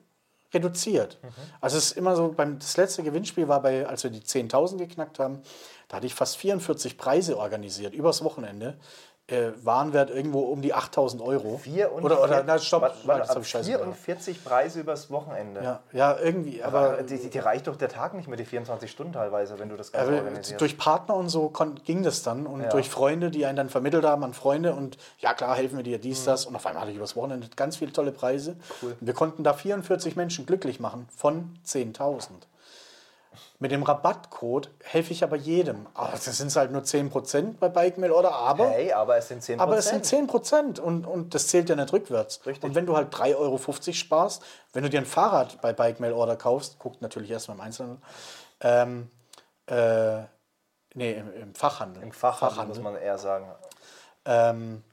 reduziert. 0.53 1.19
Mhm. 1.21 1.27
Also 1.61 1.77
es 1.77 1.87
ist 1.87 1.97
immer 1.97 2.15
so, 2.15 2.29
beim, 2.31 2.57
das 2.59 2.77
letzte 2.77 3.03
Gewinnspiel 3.03 3.47
war 3.47 3.61
bei, 3.61 3.85
als 3.85 4.03
wir 4.03 4.11
die 4.11 4.21
10.000 4.21 4.77
geknackt 4.77 5.19
haben, 5.19 5.41
da 5.89 5.97
hatte 5.97 6.07
ich 6.07 6.13
fast 6.15 6.37
44 6.37 6.97
Preise 6.97 7.37
organisiert, 7.37 7.93
übers 7.93 8.23
Wochenende. 8.23 8.77
Äh, 9.29 9.51
Warenwert 9.61 10.09
irgendwo 10.09 10.39
um 10.39 10.61
die 10.61 10.73
8000 10.73 11.21
Euro. 11.21 11.57
44, 11.57 12.01
Oder, 12.05 12.23
oder, 12.23 12.43
na, 12.47 12.57
stopp, 12.59 12.81
warte, 12.83 12.97
warte, 13.03 13.21
das 13.23 13.29
hab 13.35 13.41
ich 13.41 13.49
scheiße 13.49 13.71
gemacht. 13.73 13.97
44 13.97 14.41
Preise 14.45 14.79
übers 14.79 15.11
Wochenende. 15.11 15.61
Ja, 15.61 15.79
ja, 15.91 16.17
irgendwie, 16.17 16.63
Aber 16.63 16.91
aber, 16.93 17.03
die, 17.03 17.17
die, 17.19 17.29
die 17.29 17.39
reicht 17.39 17.67
doch 17.67 17.75
der 17.75 17.89
Tag 17.89 18.13
nicht 18.13 18.29
mehr, 18.29 18.37
die 18.37 18.45
24 18.45 18.89
Stunden 18.89 19.11
teilweise, 19.11 19.59
wenn 19.59 19.67
du 19.67 19.75
das 19.75 19.91
Ganze 19.91 20.07
aber 20.13 20.17
organisierst. 20.19 20.61
durch 20.61 20.77
Partner 20.77 21.15
und 21.15 21.27
so 21.27 21.49
kon- 21.49 21.75
ging 21.83 22.03
das 22.03 22.23
dann 22.23 22.47
und 22.47 22.61
Ja. 22.61 22.69
durch 22.69 22.89
Freunde, 22.89 23.29
die 23.29 23.45
einen 23.45 23.57
dann 23.57 23.67
vermittelt 23.69 24.05
haben 24.05 24.23
an 24.23 24.33
Freunde 24.33 24.73
und 24.73 24.97
ja 25.19 25.33
klar, 25.33 25.57
helfen 25.57 25.75
wir 25.75 25.83
dir 25.83 25.97
Mhm. 25.97 26.03
dies, 26.03 26.23
das 26.23 26.45
und 26.45 26.55
auf 26.55 26.65
einmal 26.65 26.83
hatte 26.83 26.91
ich 26.91 26.97
übers 26.97 27.17
Wochenende 27.17 27.49
ganz 27.53 27.75
viele 27.75 27.91
tolle 27.91 28.13
Preise. 28.13 28.55
Cool. 28.81 28.95
Und 28.97 29.05
wir 29.07 29.13
konnten 29.13 29.43
da 29.43 29.51
44 29.51 30.15
Menschen 30.15 30.45
glücklich 30.45 30.79
machen 30.79 31.05
von 31.13 31.53
10.000. 31.65 32.29
Mit 33.59 33.71
dem 33.71 33.83
Rabattcode 33.83 34.69
helfe 34.83 35.13
ich 35.13 35.23
aber 35.23 35.35
jedem. 35.35 35.87
Aber 35.93 36.11
das 36.11 36.25
sind 36.25 36.55
halt 36.55 36.71
nur 36.71 36.81
10% 36.81 37.57
bei 37.59 37.69
Bike 37.69 37.97
Mail 37.97 38.11
oder 38.11 38.33
aber. 38.33 38.69
Hey, 38.69 38.93
aber 38.93 39.17
es 39.17 39.27
sind 39.27 39.43
10 39.43 39.59
Aber 39.59 39.77
es 39.77 39.89
sind 39.89 40.05
10% 40.05 40.79
und, 40.79 41.05
und 41.05 41.33
das 41.33 41.47
zählt 41.47 41.69
ja 41.69 41.75
nicht 41.75 41.91
rückwärts. 41.91 42.45
Richtig. 42.45 42.63
Und 42.63 42.75
wenn 42.75 42.85
du 42.85 42.95
halt 42.95 43.13
3,50 43.13 43.35
Euro 43.37 43.59
sparst, 43.93 44.43
wenn 44.73 44.83
du 44.83 44.89
dir 44.89 44.99
ein 44.99 45.05
Fahrrad 45.05 45.61
bei 45.61 45.73
Bike 45.73 45.99
Mail 45.99 46.13
Order 46.13 46.35
kaufst, 46.35 46.79
guckt 46.79 47.01
natürlich 47.01 47.31
erstmal 47.31 47.57
im 47.57 47.61
Einzelnen, 47.61 48.01
ähm, 48.61 49.09
äh, 49.67 50.19
nee, 50.93 51.13
im, 51.13 51.33
im 51.33 51.55
Fachhandel. 51.55 52.03
Im 52.03 52.11
Fachhandel, 52.11 52.67
muss 52.67 52.79
man 52.79 52.95
eher 52.95 53.17
sagen. 53.17 53.47
Ähm, 54.25 54.83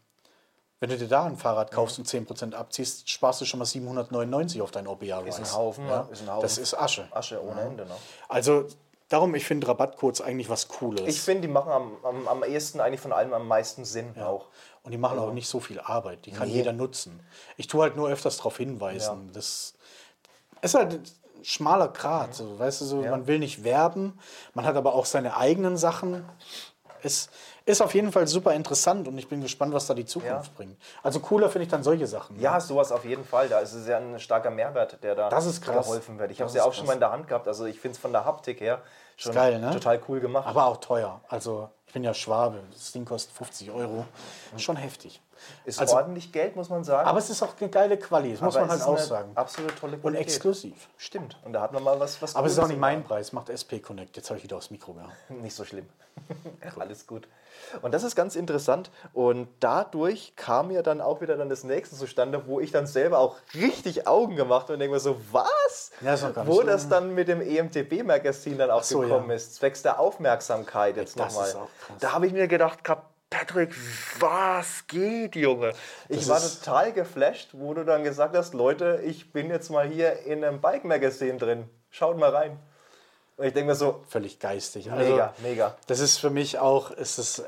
wenn 0.85 0.91
du 0.91 0.99
dir 0.99 1.09
da 1.09 1.25
ein 1.25 1.39
Fahrrad 1.39 1.71
kaufst 1.71 1.99
und 1.99 2.07
10% 2.07 2.53
abziehst, 2.53 3.09
sparst 3.09 3.41
du 3.41 3.47
schon 3.47 3.59
mal 3.59 3.65
799 3.65 4.61
auf 4.61 4.71
dein 4.71 4.87
OBR 4.87 5.27
Ist 5.27 5.37
ein 5.39 5.43
Rise. 5.45 5.55
Haufen, 5.57 5.89
Ja? 5.89 6.07
ist 6.13 6.21
ein 6.21 6.29
Haufen. 6.31 6.43
Das 6.43 6.59
ist 6.59 6.75
Asche. 6.79 7.09
Asche 7.11 7.43
ohne 7.43 7.63
Ende. 7.63 7.87
Ne? 7.87 7.95
Also 8.29 8.67
darum, 9.09 9.35
ich 9.35 9.47
finde 9.47 9.67
Rabattcodes 9.67 10.21
eigentlich 10.21 10.51
was 10.51 10.69
Cooles. 10.69 11.01
Ich 11.07 11.23
finde, 11.23 11.49
die 11.49 11.49
machen 11.49 11.73
am, 11.73 11.97
am, 12.05 12.29
am 12.29 12.45
ehesten 12.45 12.81
eigentlich 12.81 13.01
von 13.01 13.15
allem 13.15 13.33
am 13.33 13.49
meisten 13.49 13.87
Sinn 13.87 14.15
auch. 14.21 14.49
Und 14.83 14.93
die 14.93 14.99
machen 14.99 15.19
auch 15.19 15.33
nicht 15.33 15.49
so 15.49 15.59
viel 15.59 15.81
Arbeit. 15.81 16.27
Die 16.27 16.33
kann 16.33 16.49
Nee. 16.49 16.57
jeder 16.57 16.75
nutzen. 16.75 17.19
Ich 17.57 17.67
tue 17.67 17.81
halt 17.81 17.97
nur 17.97 18.11
öfters 18.11 18.37
darauf 18.37 18.59
hinweisen. 18.59 19.31
Das 19.33 19.73
ist 20.61 20.75
halt 20.75 20.93
ein 20.93 21.03
schmaler 21.45 21.89
Grat. 21.89 22.35
So, 22.35 22.59
weißt 22.59 22.83
du, 22.83 22.85
so, 22.85 22.97
man 23.01 23.27
will 23.27 23.39
nicht 23.39 23.65
werben, 23.65 24.19
man 24.53 24.67
hat 24.67 24.77
aber 24.77 24.95
auch 24.95 25.07
seine 25.07 25.39
eigenen 25.39 25.79
Sachen. 25.79 26.27
Es 27.05 27.29
ist 27.67 27.81
auf 27.83 27.95
jeden 27.95 28.11
Fall 28.13 28.27
super 28.27 28.53
interessant 28.55 29.07
und 29.09 29.17
ich 29.19 29.29
bin 29.29 29.41
gespannt, 29.41 29.73
was 29.75 29.87
da 29.87 29.95
die 29.95 30.07
Zukunft 30.07 30.47
Ja. 30.49 30.53
bringt. 30.57 30.77
Also 31.03 31.21
cooler 31.21 31.49
finde 31.51 31.65
ich 31.65 31.71
dann 31.71 31.83
solche 31.83 32.07
Sachen. 32.07 32.37
ne? 32.37 32.43
Ja, 32.43 32.59
sowas 32.61 32.91
auf 32.93 33.05
jeden 33.05 33.25
Fall. 33.25 33.49
Da 33.49 33.61
ist 33.61 33.73
es 33.75 33.87
ja 33.87 33.99
ein 33.99 34.19
starker 34.19 34.51
Mehrwert, 34.51 35.03
der 35.03 35.15
da 35.15 35.29
Das 35.29 35.47
ist 35.47 35.63
krass. 35.63 35.87
geholfen 35.87 36.19
wird. 36.19 36.31
Ich 36.31 36.41
habe 36.41 36.49
es 36.49 36.55
ja 36.55 36.63
ist 36.63 36.67
auch 36.69 36.73
schon 36.73 36.83
krass. 36.85 36.89
mal 36.89 36.95
in 36.95 37.01
der 37.01 37.13
Hand 37.13 37.29
gehabt. 37.29 37.47
Also 37.47 37.67
ich 37.67 37.79
finde 37.79 37.95
es 37.97 37.99
von 38.01 38.13
der 38.13 38.25
Haptik 38.25 38.61
her 38.61 38.81
schon 39.17 39.35
geil, 39.35 39.59
ne? 39.61 39.71
total 39.73 40.01
cool 40.09 40.21
gemacht. 40.21 40.47
Aber 40.49 40.67
auch 40.67 40.79
teuer. 40.79 41.21
Also 41.29 41.69
bin 41.95 42.05
ja 42.05 42.13
Schwabe. 42.13 42.61
Das 42.73 42.93
Ding 42.93 43.05
kostet 43.07 43.35
50 43.37 43.71
Euro. 43.71 44.05
Schon 44.59 44.77
heftig. 44.77 45.23
ist 45.65 45.79
also- 45.79 45.97
ordentlich 45.97 46.33
Geld, 46.33 46.57
muss 46.57 46.69
man 46.69 46.85
sagen. 46.85 47.09
Aber 47.09 47.19
es 47.19 47.31
ist 47.31 47.43
auch 47.43 47.55
eine 47.61 47.69
geile 47.71 47.97
Quali. 47.99 48.33
Das 48.33 48.41
muss 48.41 48.57
Aber 48.57 48.67
man 48.67 48.77
es 48.77 48.85
halt 48.87 48.99
auch 48.99 49.03
sagen. 49.03 49.33
Absolut 49.35 49.77
tolle 49.79 49.95
Und 49.95 50.01
Qualität. 50.03 50.27
exklusiv. 50.27 50.89
Stimmt. 50.97 51.39
Und 51.45 51.53
da 51.53 51.61
hat 51.63 51.73
man 51.73 51.83
mal 51.83 51.99
was, 52.01 52.21
was 52.21 52.35
Aber 52.35 52.47
es 52.47 52.55
ist 52.55 52.59
auch 52.59 52.69
nicht 52.69 52.81
mein. 52.81 53.05
Preis, 53.05 53.33
macht 53.33 53.49
SP 53.53 53.79
Connect. 53.81 54.17
Jetzt 54.17 54.31
habe 54.31 54.39
ich 54.39 54.45
wieder 54.45 54.57
aufs 54.57 54.71
Mikro 54.71 54.95
gehauen. 54.95 55.13
Nicht 55.43 55.55
so 55.55 55.65
schlimm. 55.65 55.87
Alles 56.79 57.07
gut. 57.07 57.29
Und 57.83 57.93
das 57.93 58.05
ist 58.05 58.15
ganz 58.15 58.37
interessant. 58.37 58.91
Und 59.13 59.49
dadurch 59.61 60.35
kam 60.37 60.71
ja 60.71 60.83
dann 60.83 61.01
auch 61.01 61.21
wieder 61.21 61.37
dann 61.37 61.49
das 61.49 61.65
nächste 61.65 61.97
zustande, 61.97 62.47
wo 62.47 62.61
ich 62.61 62.71
dann 62.71 62.87
selber 62.87 63.19
auch 63.19 63.37
richtig 63.55 64.07
Augen 64.07 64.37
gemacht 64.37 64.65
habe 64.65 64.75
und 64.75 64.79
denke 64.81 64.95
mir 64.95 65.01
so, 65.01 65.17
was? 65.33 65.91
Ja, 66.01 66.13
nicht 66.13 66.47
wo 66.47 66.57
so 66.57 66.63
das 66.63 66.89
dann 66.89 67.15
mit 67.15 67.29
dem 67.29 67.41
EMTB-Magazin 67.41 68.59
dann 68.59 68.71
auch 68.71 68.83
so, 68.83 69.01
gekommen 69.01 69.31
ja. 69.31 69.37
ist, 69.37 69.57
zwecks 69.57 69.83
der 69.83 69.99
Aufmerksamkeit 69.99 70.97
jetzt 70.97 71.19
Das 71.19 71.35
nochmal. 71.35 71.69
Krass. 71.87 71.97
Da 72.01 72.13
habe 72.13 72.27
ich 72.27 72.33
mir 72.33 72.49
gedacht, 72.49 72.85
gehabt, 72.85 73.11
Patrick, 73.31 73.75
was 74.21 74.87
geht, 74.87 75.35
Junge? 75.35 75.73
Ich 76.09 76.27
Das 76.27 76.29
war 76.29 76.41
total 76.41 76.93
geflasht, 76.93 77.51
wo 77.53 77.75
du 77.75 77.85
dann 77.85 78.05
gesagt 78.05 78.37
hast, 78.37 78.55
Leute, 78.55 79.01
ich 79.05 79.33
bin 79.33 79.51
jetzt 79.51 79.71
mal 79.71 79.87
hier 79.89 80.21
in 80.21 80.45
einem 80.45 80.61
Bike-Magazin 80.61 81.39
drin. 81.39 81.69
Schaut 81.91 82.17
mal 82.19 82.31
rein. 82.31 82.59
Und 83.37 83.47
ich 83.47 83.53
denke 83.53 83.71
mir 83.71 83.75
so, 83.75 84.05
Völlig 84.09 84.39
geistig. 84.39 84.93
Also, 84.93 85.11
mega, 85.11 85.35
mega. 85.43 85.75
Das 85.89 85.99
ist 85.99 86.19
für 86.19 86.31
mich 86.31 86.61
auch, 86.61 86.93
ist 86.93 87.19
es, 87.19 87.41
äh, 87.41 87.45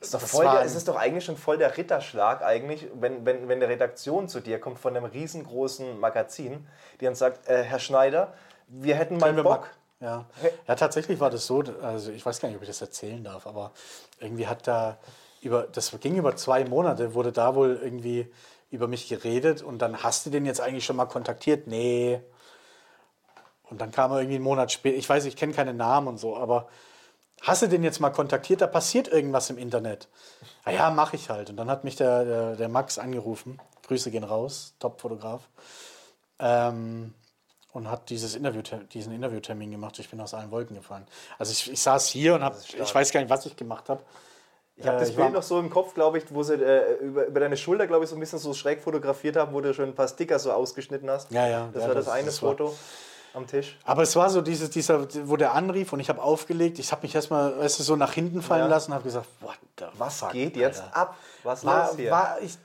Ist 0.00 0.14
doch 0.14 0.20
voll 0.22 0.46
der, 0.46 0.62
es 0.62 0.74
ist 0.74 0.88
doch 0.88 0.96
eigentlich 0.96 1.26
schon 1.26 1.36
voll 1.36 1.58
der 1.58 1.76
Ritterschlag, 1.76 2.42
eigentlich, 2.42 2.86
wenn, 2.94 3.26
wenn, 3.26 3.46
wenn 3.48 3.58
eine 3.62 3.68
Redaktion 3.68 4.26
zu 4.28 4.40
dir 4.40 4.58
kommt 4.58 4.78
von 4.78 4.96
einem 4.96 5.04
riesengroßen 5.04 6.00
Magazin, 6.00 6.66
die 7.00 7.04
dann 7.04 7.14
sagt, 7.14 7.46
äh, 7.48 7.62
Herr 7.62 7.78
Schneider, 7.78 8.32
wir 8.68 8.94
hätten 8.94 9.18
mal 9.18 9.34
Bock. 9.34 9.44
mal- 9.44 9.62
Ja. 10.00 10.26
ja, 10.68 10.74
tatsächlich 10.74 11.20
war 11.20 11.30
das 11.30 11.46
so, 11.46 11.62
also 11.80 12.10
ich 12.10 12.26
weiß 12.26 12.40
gar 12.40 12.48
nicht, 12.48 12.56
ob 12.56 12.62
ich 12.62 12.68
das 12.68 12.80
erzählen 12.80 13.22
darf, 13.24 13.46
aber 13.46 13.72
irgendwie 14.20 14.46
hat 14.46 14.66
da 14.66 14.98
über, 15.40 15.62
das 15.62 15.98
ging 16.00 16.16
über 16.16 16.36
zwei 16.36 16.64
Monate, 16.64 17.14
wurde 17.14 17.32
da 17.32 17.54
wohl 17.54 17.78
irgendwie 17.82 18.30
über 18.70 18.88
mich 18.88 19.08
geredet 19.08 19.62
und 19.62 19.78
dann 19.78 20.02
hast 20.02 20.26
du 20.26 20.30
den 20.30 20.46
jetzt 20.46 20.60
eigentlich 20.60 20.84
schon 20.84 20.96
mal 20.96 21.06
kontaktiert? 21.06 21.66
Nee. 21.66 22.20
Und 23.70 23.80
dann 23.80 23.92
kam 23.92 24.10
er 24.10 24.18
irgendwie 24.18 24.36
einen 24.36 24.44
Monat 24.44 24.72
später, 24.72 24.96
ich 24.96 25.08
weiß, 25.08 25.24
ich 25.26 25.36
kenne 25.36 25.52
keine 25.52 25.72
Namen 25.72 26.08
und 26.08 26.18
so, 26.18 26.36
aber 26.36 26.68
hast 27.40 27.62
du 27.62 27.68
den 27.68 27.82
jetzt 27.82 28.00
mal 28.00 28.10
kontaktiert? 28.10 28.60
Da 28.60 28.66
passiert 28.66 29.08
irgendwas 29.08 29.48
im 29.50 29.58
Internet. 29.58 30.08
Ah 30.64 30.70
ja, 30.70 30.90
mache 30.90 31.16
ich 31.16 31.30
halt. 31.30 31.50
Und 31.50 31.56
dann 31.56 31.70
hat 31.70 31.84
mich 31.84 31.96
der, 31.96 32.24
der, 32.24 32.56
der 32.56 32.68
Max 32.68 32.98
angerufen. 32.98 33.60
Grüße 33.86 34.10
gehen 34.10 34.24
raus, 34.24 34.74
Top-Fotograf. 34.80 35.42
Ähm, 36.38 37.14
und 37.74 37.90
hat 37.90 38.08
dieses 38.08 38.34
Interview, 38.34 38.62
diesen 38.92 39.12
Interviewtermin 39.12 39.70
gemacht. 39.70 39.98
Ich 39.98 40.08
bin 40.08 40.20
aus 40.20 40.32
allen 40.32 40.50
Wolken 40.50 40.74
gefallen. 40.76 41.06
Also 41.38 41.52
ich, 41.52 41.70
ich 41.70 41.82
saß 41.82 42.06
hier 42.08 42.34
und 42.36 42.42
hab, 42.42 42.56
ich 42.72 42.94
weiß 42.94 43.10
gar 43.12 43.20
nicht, 43.20 43.28
was 43.30 43.44
ich 43.44 43.54
gemacht 43.56 43.88
habe. 43.90 44.02
Ich 44.76 44.86
habe 44.86 44.96
Äh, 44.96 45.00
das 45.00 45.08
ich 45.10 45.16
Bild 45.16 45.26
war- 45.28 45.32
noch 45.34 45.42
so 45.42 45.58
im 45.60 45.68
Kopf, 45.70 45.92
glaube 45.94 46.18
ich, 46.18 46.24
wo 46.30 46.42
sie 46.42 46.54
äh, 46.54 46.94
über, 47.00 47.26
über 47.26 47.40
deine 47.40 47.56
Schulter, 47.56 47.86
glaube 47.86 48.04
ich, 48.04 48.10
so 48.10 48.16
ein 48.16 48.20
bisschen 48.20 48.38
so 48.38 48.54
schräg 48.54 48.80
fotografiert 48.80 49.36
haben, 49.36 49.52
wo 49.52 49.60
du 49.60 49.74
schon 49.74 49.84
ein 49.90 49.94
paar 49.94 50.08
Sticker 50.08 50.38
so 50.38 50.50
ausgeschnitten 50.52 51.10
hast. 51.10 51.30
Ja, 51.30 51.46
ja, 51.46 51.68
Das 51.72 51.82
ja, 51.82 51.88
war 51.88 51.94
das, 51.94 52.04
das- 52.06 52.14
eine 52.14 52.26
das 52.26 52.42
war- 52.42 52.50
Foto 52.50 52.74
am 53.34 53.46
Tisch. 53.48 53.76
Aber 53.84 54.02
es 54.02 54.14
war 54.14 54.30
so 54.30 54.40
dieses, 54.40 54.70
dieser, 54.70 55.06
wo 55.28 55.36
der 55.36 55.54
anrief 55.54 55.92
und 55.92 55.98
ich 55.98 56.08
habe 56.08 56.22
aufgelegt. 56.22 56.78
Ich 56.78 56.92
habe 56.92 57.02
mich 57.02 57.12
erstmal, 57.14 57.58
weißt 57.58 57.80
du, 57.80 57.82
so 57.82 57.96
nach 57.96 58.12
hinten 58.12 58.42
fallen 58.42 58.62
Ja. 58.62 58.68
lassen 58.68 58.92
und 58.92 58.94
habe 58.94 59.04
gesagt, 59.04 59.26
what 59.40 59.56
the 59.78 59.86
Was 59.98 60.18
fuck, 60.20 60.30
geht 60.30 60.56
jetzt 60.56 60.80
Alter? 60.82 60.96
ab? 60.96 61.16
Was 61.42 61.64
war, 61.64 61.88
los 61.88 61.96
hier? 61.96 62.10
war 62.12 62.38
ich 62.40 62.56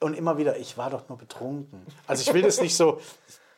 und 0.00 0.14
immer 0.18 0.36
wieder, 0.36 0.58
ich 0.58 0.76
war 0.76 0.90
doch 0.90 1.08
nur 1.08 1.16
betrunken. 1.16 1.86
Also 2.06 2.20
ich 2.22 2.34
will 2.34 2.42
das 2.42 2.60
nicht 2.60 2.76
so, 2.76 3.00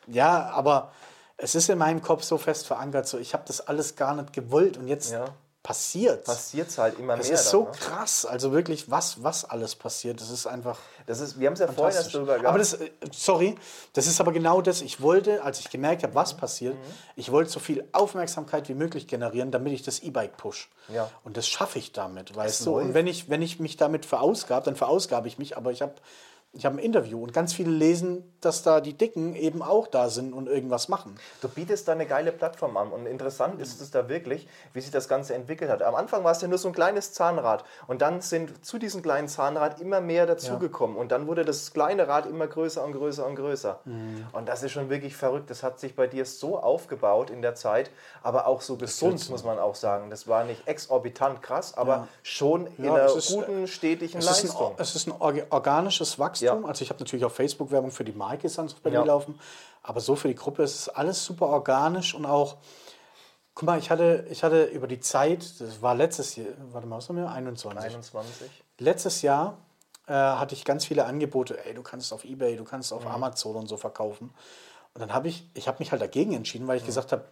ja, 0.07 0.49
aber 0.51 0.91
es 1.37 1.55
ist 1.55 1.69
in 1.69 1.77
meinem 1.77 2.01
Kopf 2.01 2.23
so 2.23 2.37
fest 2.37 2.67
verankert, 2.67 3.07
so 3.07 3.17
ich 3.17 3.33
habe 3.33 3.43
das 3.47 3.61
alles 3.61 3.95
gar 3.95 4.15
nicht 4.15 4.33
gewollt 4.33 4.77
und 4.77 4.87
jetzt 4.87 5.11
Ja. 5.11 5.25
passiert. 5.63 6.25
Passiert 6.25 6.67
es 6.69 6.77
halt 6.77 6.99
immer 6.99 7.17
Es 7.17 7.27
mehr. 7.29 7.35
ist 7.35 7.45
dann, 7.45 7.51
so 7.51 7.63
ne? 7.65 7.71
krass, 7.71 8.25
also 8.25 8.51
wirklich, 8.51 8.91
was, 8.91 9.23
was 9.23 9.45
alles 9.45 9.75
passiert. 9.75 10.19
Das 10.21 10.29
ist 10.29 10.45
einfach. 10.45 10.77
Das 11.05 11.19
ist, 11.21 11.39
wir 11.39 11.47
haben 11.47 11.53
es 11.53 11.59
ja 11.59 11.67
vorhin 11.67 11.85
erst 11.85 12.11
fantastisch. 12.11 12.13
drüber 12.19 12.33
gehabt. 12.33 12.47
Aber 12.49 12.57
das, 12.59 12.73
äh, 12.73 12.89
sorry, 13.13 13.55
das 13.93 14.07
ist 14.07 14.19
aber 14.21 14.31
genau 14.33 14.61
das. 14.61 14.81
Ich 14.81 15.01
wollte, 15.01 15.41
als 15.43 15.59
ich 15.59 15.69
gemerkt 15.69 16.03
habe, 16.03 16.11
Mhm. 16.11 16.17
was 16.17 16.33
passiert, 16.35 16.75
ich 17.15 17.31
wollte 17.31 17.49
so 17.49 17.59
viel 17.59 17.87
Aufmerksamkeit 17.93 18.67
wie 18.69 18.73
möglich 18.73 19.07
generieren, 19.07 19.51
damit 19.51 19.71
ich 19.73 19.83
das 19.83 19.99
E-Bike 19.99 20.35
push. 20.37 20.69
Ja. 20.89 21.09
Und 21.23 21.35
das 21.37 21.47
schaffe 21.47 21.79
ich 21.79 21.93
damit, 21.93 22.35
weißt 22.35 22.65
du. 22.65 22.77
Und 22.77 22.93
wenn 22.93 23.07
ich, 23.07 23.29
wenn 23.29 23.41
ich 23.41 23.59
mich 23.59 23.77
damit 23.77 24.05
verausgabe, 24.05 24.65
dann 24.65 24.75
verausgabe 24.75 25.27
ich 25.29 25.37
mich, 25.37 25.55
aber 25.57 25.71
ich 25.71 25.81
habe 25.81 25.93
ich 26.55 26.65
habe 26.65 26.75
ein 26.75 26.79
Interview 26.79 27.21
und 27.21 27.33
ganz 27.33 27.51
viele 27.51 27.71
lesen, 27.71 28.23
dass 28.39 28.61
da 28.61 28.79
die 28.79 28.93
Dicken 28.93 29.35
eben 29.35 29.63
auch 29.63 29.87
da 29.87 30.09
sind 30.09 30.33
und 30.33 30.47
irgendwas 30.47 30.87
machen. 30.87 31.15
Du 31.41 31.47
bietest 31.47 31.87
da 31.87 31.93
eine 31.93 32.05
geile 32.05 32.31
Plattform 32.31 32.77
an 32.77 32.91
und 32.91 33.07
interessant 33.07 33.59
ist 33.59 33.81
es 33.81 33.89
da 33.89 34.07
wirklich, 34.07 34.47
wie 34.71 34.81
sich 34.81 34.91
das 34.91 35.07
Ganze 35.07 35.33
entwickelt 35.33 35.71
hat. 35.71 35.81
Am 35.81 35.95
Anfang 35.95 36.23
war 36.23 36.31
es 36.31 36.41
ja 36.41 36.47
nur 36.47 36.59
so 36.59 36.67
ein 36.67 36.73
kleines 36.73 37.11
Zahnrad 37.11 37.65
und 37.87 38.03
dann 38.03 38.21
sind 38.21 38.63
zu 38.63 38.77
diesem 38.77 39.01
kleinen 39.01 39.27
Zahnrad 39.27 39.81
immer 39.81 39.99
mehr 39.99 40.27
dazugekommen 40.27 40.95
und 40.95 41.11
dann 41.11 41.25
wurde 41.25 41.43
das 41.43 41.73
kleine 41.73 42.07
Rad 42.07 42.27
immer 42.27 42.45
größer 42.45 42.83
und 42.83 42.91
größer 42.91 43.25
und 43.25 43.35
größer. 43.35 43.79
Mhm. 43.85 44.27
Und 44.31 44.47
das 44.47 44.61
ist 44.61 44.73
schon 44.73 44.91
wirklich 44.91 45.15
verrückt. 45.15 45.49
Das 45.49 45.63
hat 45.63 45.79
sich 45.79 45.95
bei 45.95 46.05
dir 46.05 46.25
so 46.25 46.59
aufgebaut 46.59 47.31
in 47.31 47.41
der 47.41 47.55
Zeit, 47.55 47.89
aber 48.23 48.47
auch 48.47 48.61
so 48.61 48.77
gesund, 48.77 49.29
muss 49.29 49.43
man 49.43 49.59
auch 49.59 49.75
sagen. 49.75 50.09
Das 50.09 50.27
war 50.27 50.45
nicht 50.45 50.65
exorbitant 50.67 51.41
krass, 51.41 51.73
aber 51.75 52.07
schon 52.23 52.67
in 52.77 52.85
Ja, 52.85 52.93
einer 52.95 53.05
ist, 53.13 53.29
äh, 53.29 53.35
guten, 53.35 53.67
stetigen 53.67 54.17
Es 54.19 54.25
ist, 54.25 54.41
ein, 54.43 54.47
Leistung. 54.47 54.75
es 54.77 54.95
ist 54.95 55.07
ein 55.07 55.13
orga- 55.13 55.45
organisches 55.49 56.17
Wachstum. 56.17 56.61
Ja. 56.63 56.67
Also 56.67 56.81
ich 56.83 56.89
habe 56.89 56.99
natürlich 57.03 57.25
auf 57.25 57.35
Facebook 57.35 57.69
Werbung 57.71 57.91
für 57.91 58.05
die 58.05 58.13
Marke 58.13 58.47
of 58.47 58.55
Battery 58.55 58.93
Ja. 58.93 59.03
laufen, 59.03 59.37
aber 59.83 59.99
so 59.99 60.15
für 60.15 60.29
die 60.29 60.35
Gruppe 60.35 60.63
ist 60.63 60.75
es 60.75 60.89
alles 60.89 61.23
super 61.23 61.47
organisch 61.47 62.15
und 62.15 62.25
auch, 62.25 62.55
guck 63.55 63.67
mal, 63.67 63.77
ich 63.77 63.89
hatte, 63.91 64.25
ich 64.29 64.41
hatte 64.43 64.63
über 64.65 64.87
die 64.87 65.01
Zeit, 65.01 65.59
das 65.59 65.81
war 65.81 65.93
letztes 65.93 66.35
Jahr, 66.37 66.47
warte 66.71 66.87
mal, 66.87 66.97
was 66.97 67.09
haben 67.09 67.17
wir? 67.17 67.29
21. 67.29 67.77
21. 67.83 68.49
Letztes 68.79 69.21
Jahr 69.21 69.57
äh, 70.07 70.13
hatte 70.13 70.55
ich 70.55 70.63
ganz 70.65 70.85
viele 70.85 71.05
Angebote, 71.05 71.63
ey, 71.65 71.73
du 71.73 71.83
kannst 71.83 72.11
auf 72.13 72.23
Ebay, 72.25 72.55
du 72.55 72.63
kannst 72.63 72.91
Mhm. 72.91 72.97
auf 72.99 73.05
Amazon 73.07 73.55
und 73.57 73.67
so 73.67 73.75
verkaufen. 73.77 74.33
Und 74.93 75.01
dann 75.01 75.13
habe 75.13 75.27
ich, 75.27 75.47
ich 75.55 75.67
habe 75.67 75.79
mich 75.79 75.91
halt 75.91 76.01
dagegen 76.01 76.33
entschieden, 76.33 76.63
Mhm. 76.65 76.67
weil 76.69 76.77
ich 76.77 76.85
gesagt 76.85 77.11
habe, 77.11 77.25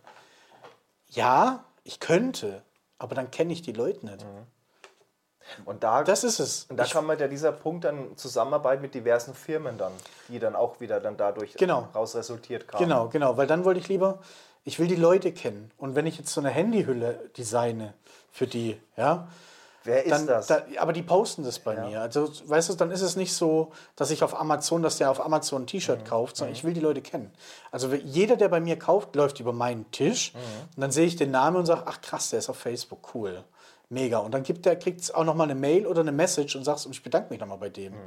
ja, 1.12 1.64
ich 1.84 2.00
könnte, 2.00 2.62
aber 2.98 3.16
dann 3.16 3.32
kenne 3.32 3.54
ich 3.54 3.62
die 3.62 3.72
Leute 3.74 4.06
nicht. 4.06 4.26
Und 5.66 5.84
da, 5.84 6.04
Das 6.04 6.24
ist 6.24 6.40
es. 6.40 6.66
und 6.70 6.78
da 6.78 6.86
Ich- 6.86 6.92
kann 6.92 7.06
man 7.06 7.18
ja 7.20 7.28
dieser 7.28 7.52
Punkt 7.52 7.84
dann 7.84 8.16
Zusammenarbeit 8.18 8.82
mit 8.82 8.94
diversen 8.94 9.34
Firmen 9.34 9.78
dann, 9.78 9.92
die 10.30 10.40
dann 10.40 10.56
auch 10.56 10.80
wieder 10.80 11.00
dann 11.00 11.18
dadurch 11.18 11.56
Genau. 11.56 11.88
raus 11.96 12.16
resultiert 12.16 12.68
kam. 12.68 12.80
Genau, 12.80 13.10
genau, 13.10 13.38
weil 13.38 13.48
dann 13.48 13.66
wollte 13.66 13.80
ich 13.80 13.88
lieber, 13.88 14.20
ich 14.64 14.80
will 14.80 14.88
die 14.88 14.96
Leute 14.96 15.32
kennen. 15.34 15.72
Und 15.78 15.96
wenn 15.96 16.06
ich 16.06 16.18
jetzt 16.18 16.32
so 16.32 16.40
eine 16.42 16.50
Handyhülle 16.52 17.30
designe 17.38 17.94
für 18.32 18.48
die, 18.48 18.80
ja, 18.96 19.28
Wer 19.84 20.04
ist 20.04 20.12
dann, 20.12 20.28
das? 20.28 20.48
Da, 20.48 20.64
aber 20.78 20.94
die 20.94 21.02
posten 21.02 21.44
das 21.44 21.58
bei 21.60 21.76
mir. 21.88 22.02
Also, 22.02 22.30
weißt 22.46 22.70
du, 22.70 22.74
dann 22.76 22.92
ist 22.92 23.02
es 23.02 23.16
nicht 23.16 23.34
so, 23.34 23.72
dass 23.96 24.12
ich 24.12 24.24
auf 24.24 24.40
Amazon, 24.40 24.84
dass 24.84 24.98
der 24.98 25.10
auf 25.10 25.20
Amazon 25.24 25.64
ein 25.64 25.68
T-Shirt 25.68 26.02
Mhm. 26.02 26.06
kauft, 26.06 26.38
sondern 26.38 26.54
ich 26.56 26.64
will 26.64 26.74
die 26.74 26.80
Leute 26.80 27.02
kennen. 27.02 27.32
Also 27.72 27.92
jeder, 27.94 28.36
der 28.38 28.50
bei 28.50 28.60
mir 28.60 28.78
kauft, 28.78 29.16
läuft 29.16 29.40
über 29.40 29.54
meinen 29.54 29.90
Tisch 29.92 30.34
Mhm. 30.34 30.38
und 30.76 30.82
dann 30.82 30.92
sehe 30.92 31.06
ich 31.08 31.16
den 31.16 31.32
Namen 31.32 31.58
und 31.58 31.66
sage, 31.66 31.84
ach 31.88 32.00
krass, 32.02 32.30
der 32.30 32.40
ist 32.40 32.50
auf 32.50 32.58
Facebook, 32.58 33.16
cool. 33.16 33.44
Mega. 33.90 34.20
Und 34.20 34.34
dann 34.34 34.44
gibt 34.44 34.66
der, 34.66 34.78
kriegt 34.78 35.02
es 35.02 35.12
auch 35.14 35.26
nochmal 35.26 35.50
eine 35.50 35.60
Mail 35.60 35.86
oder 35.86 36.00
eine 36.02 36.14
Message 36.14 36.56
und 36.56 36.64
sagst, 36.64 36.88
ich 36.90 37.04
bedanke 37.04 37.30
mich 37.32 37.40
nochmal 37.42 37.58
bei 37.58 37.70
dem. 37.70 37.94
Mhm. 37.94 37.98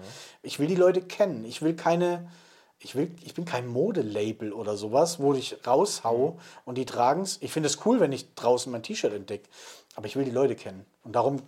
Ich 0.43 0.59
will 0.59 0.67
die 0.67 0.77
Leute 0.77 1.03
kennen. 1.03 1.45
Ich 1.45 1.61
will 1.61 1.75
keine, 1.77 2.31
ich, 2.79 2.95
will, 2.95 3.11
ich 3.23 3.35
bin 3.35 3.45
kein 3.45 3.67
Modelabel 3.67 4.53
oder 4.53 4.77
sowas, 4.77 5.19
wo 5.21 5.35
ich 5.35 5.57
raushau 5.67 6.31
Mhm. 6.31 6.39
und 6.65 6.79
die 6.79 6.87
tragen 6.87 7.23
es. 7.23 7.37
Ich 7.43 7.53
finde 7.53 7.67
es 7.67 7.85
cool, 7.85 8.01
wenn 8.01 8.13
ich 8.13 8.35
draußen 8.35 8.71
mein 8.73 8.83
T-Shirt 8.83 9.13
entdecke. 9.13 9.49
Aber 9.97 10.07
ich 10.07 10.17
will 10.17 10.25
die 10.25 10.31
Leute 10.31 10.55
kennen. 10.57 10.87
Und 11.05 11.15
darum, 11.17 11.43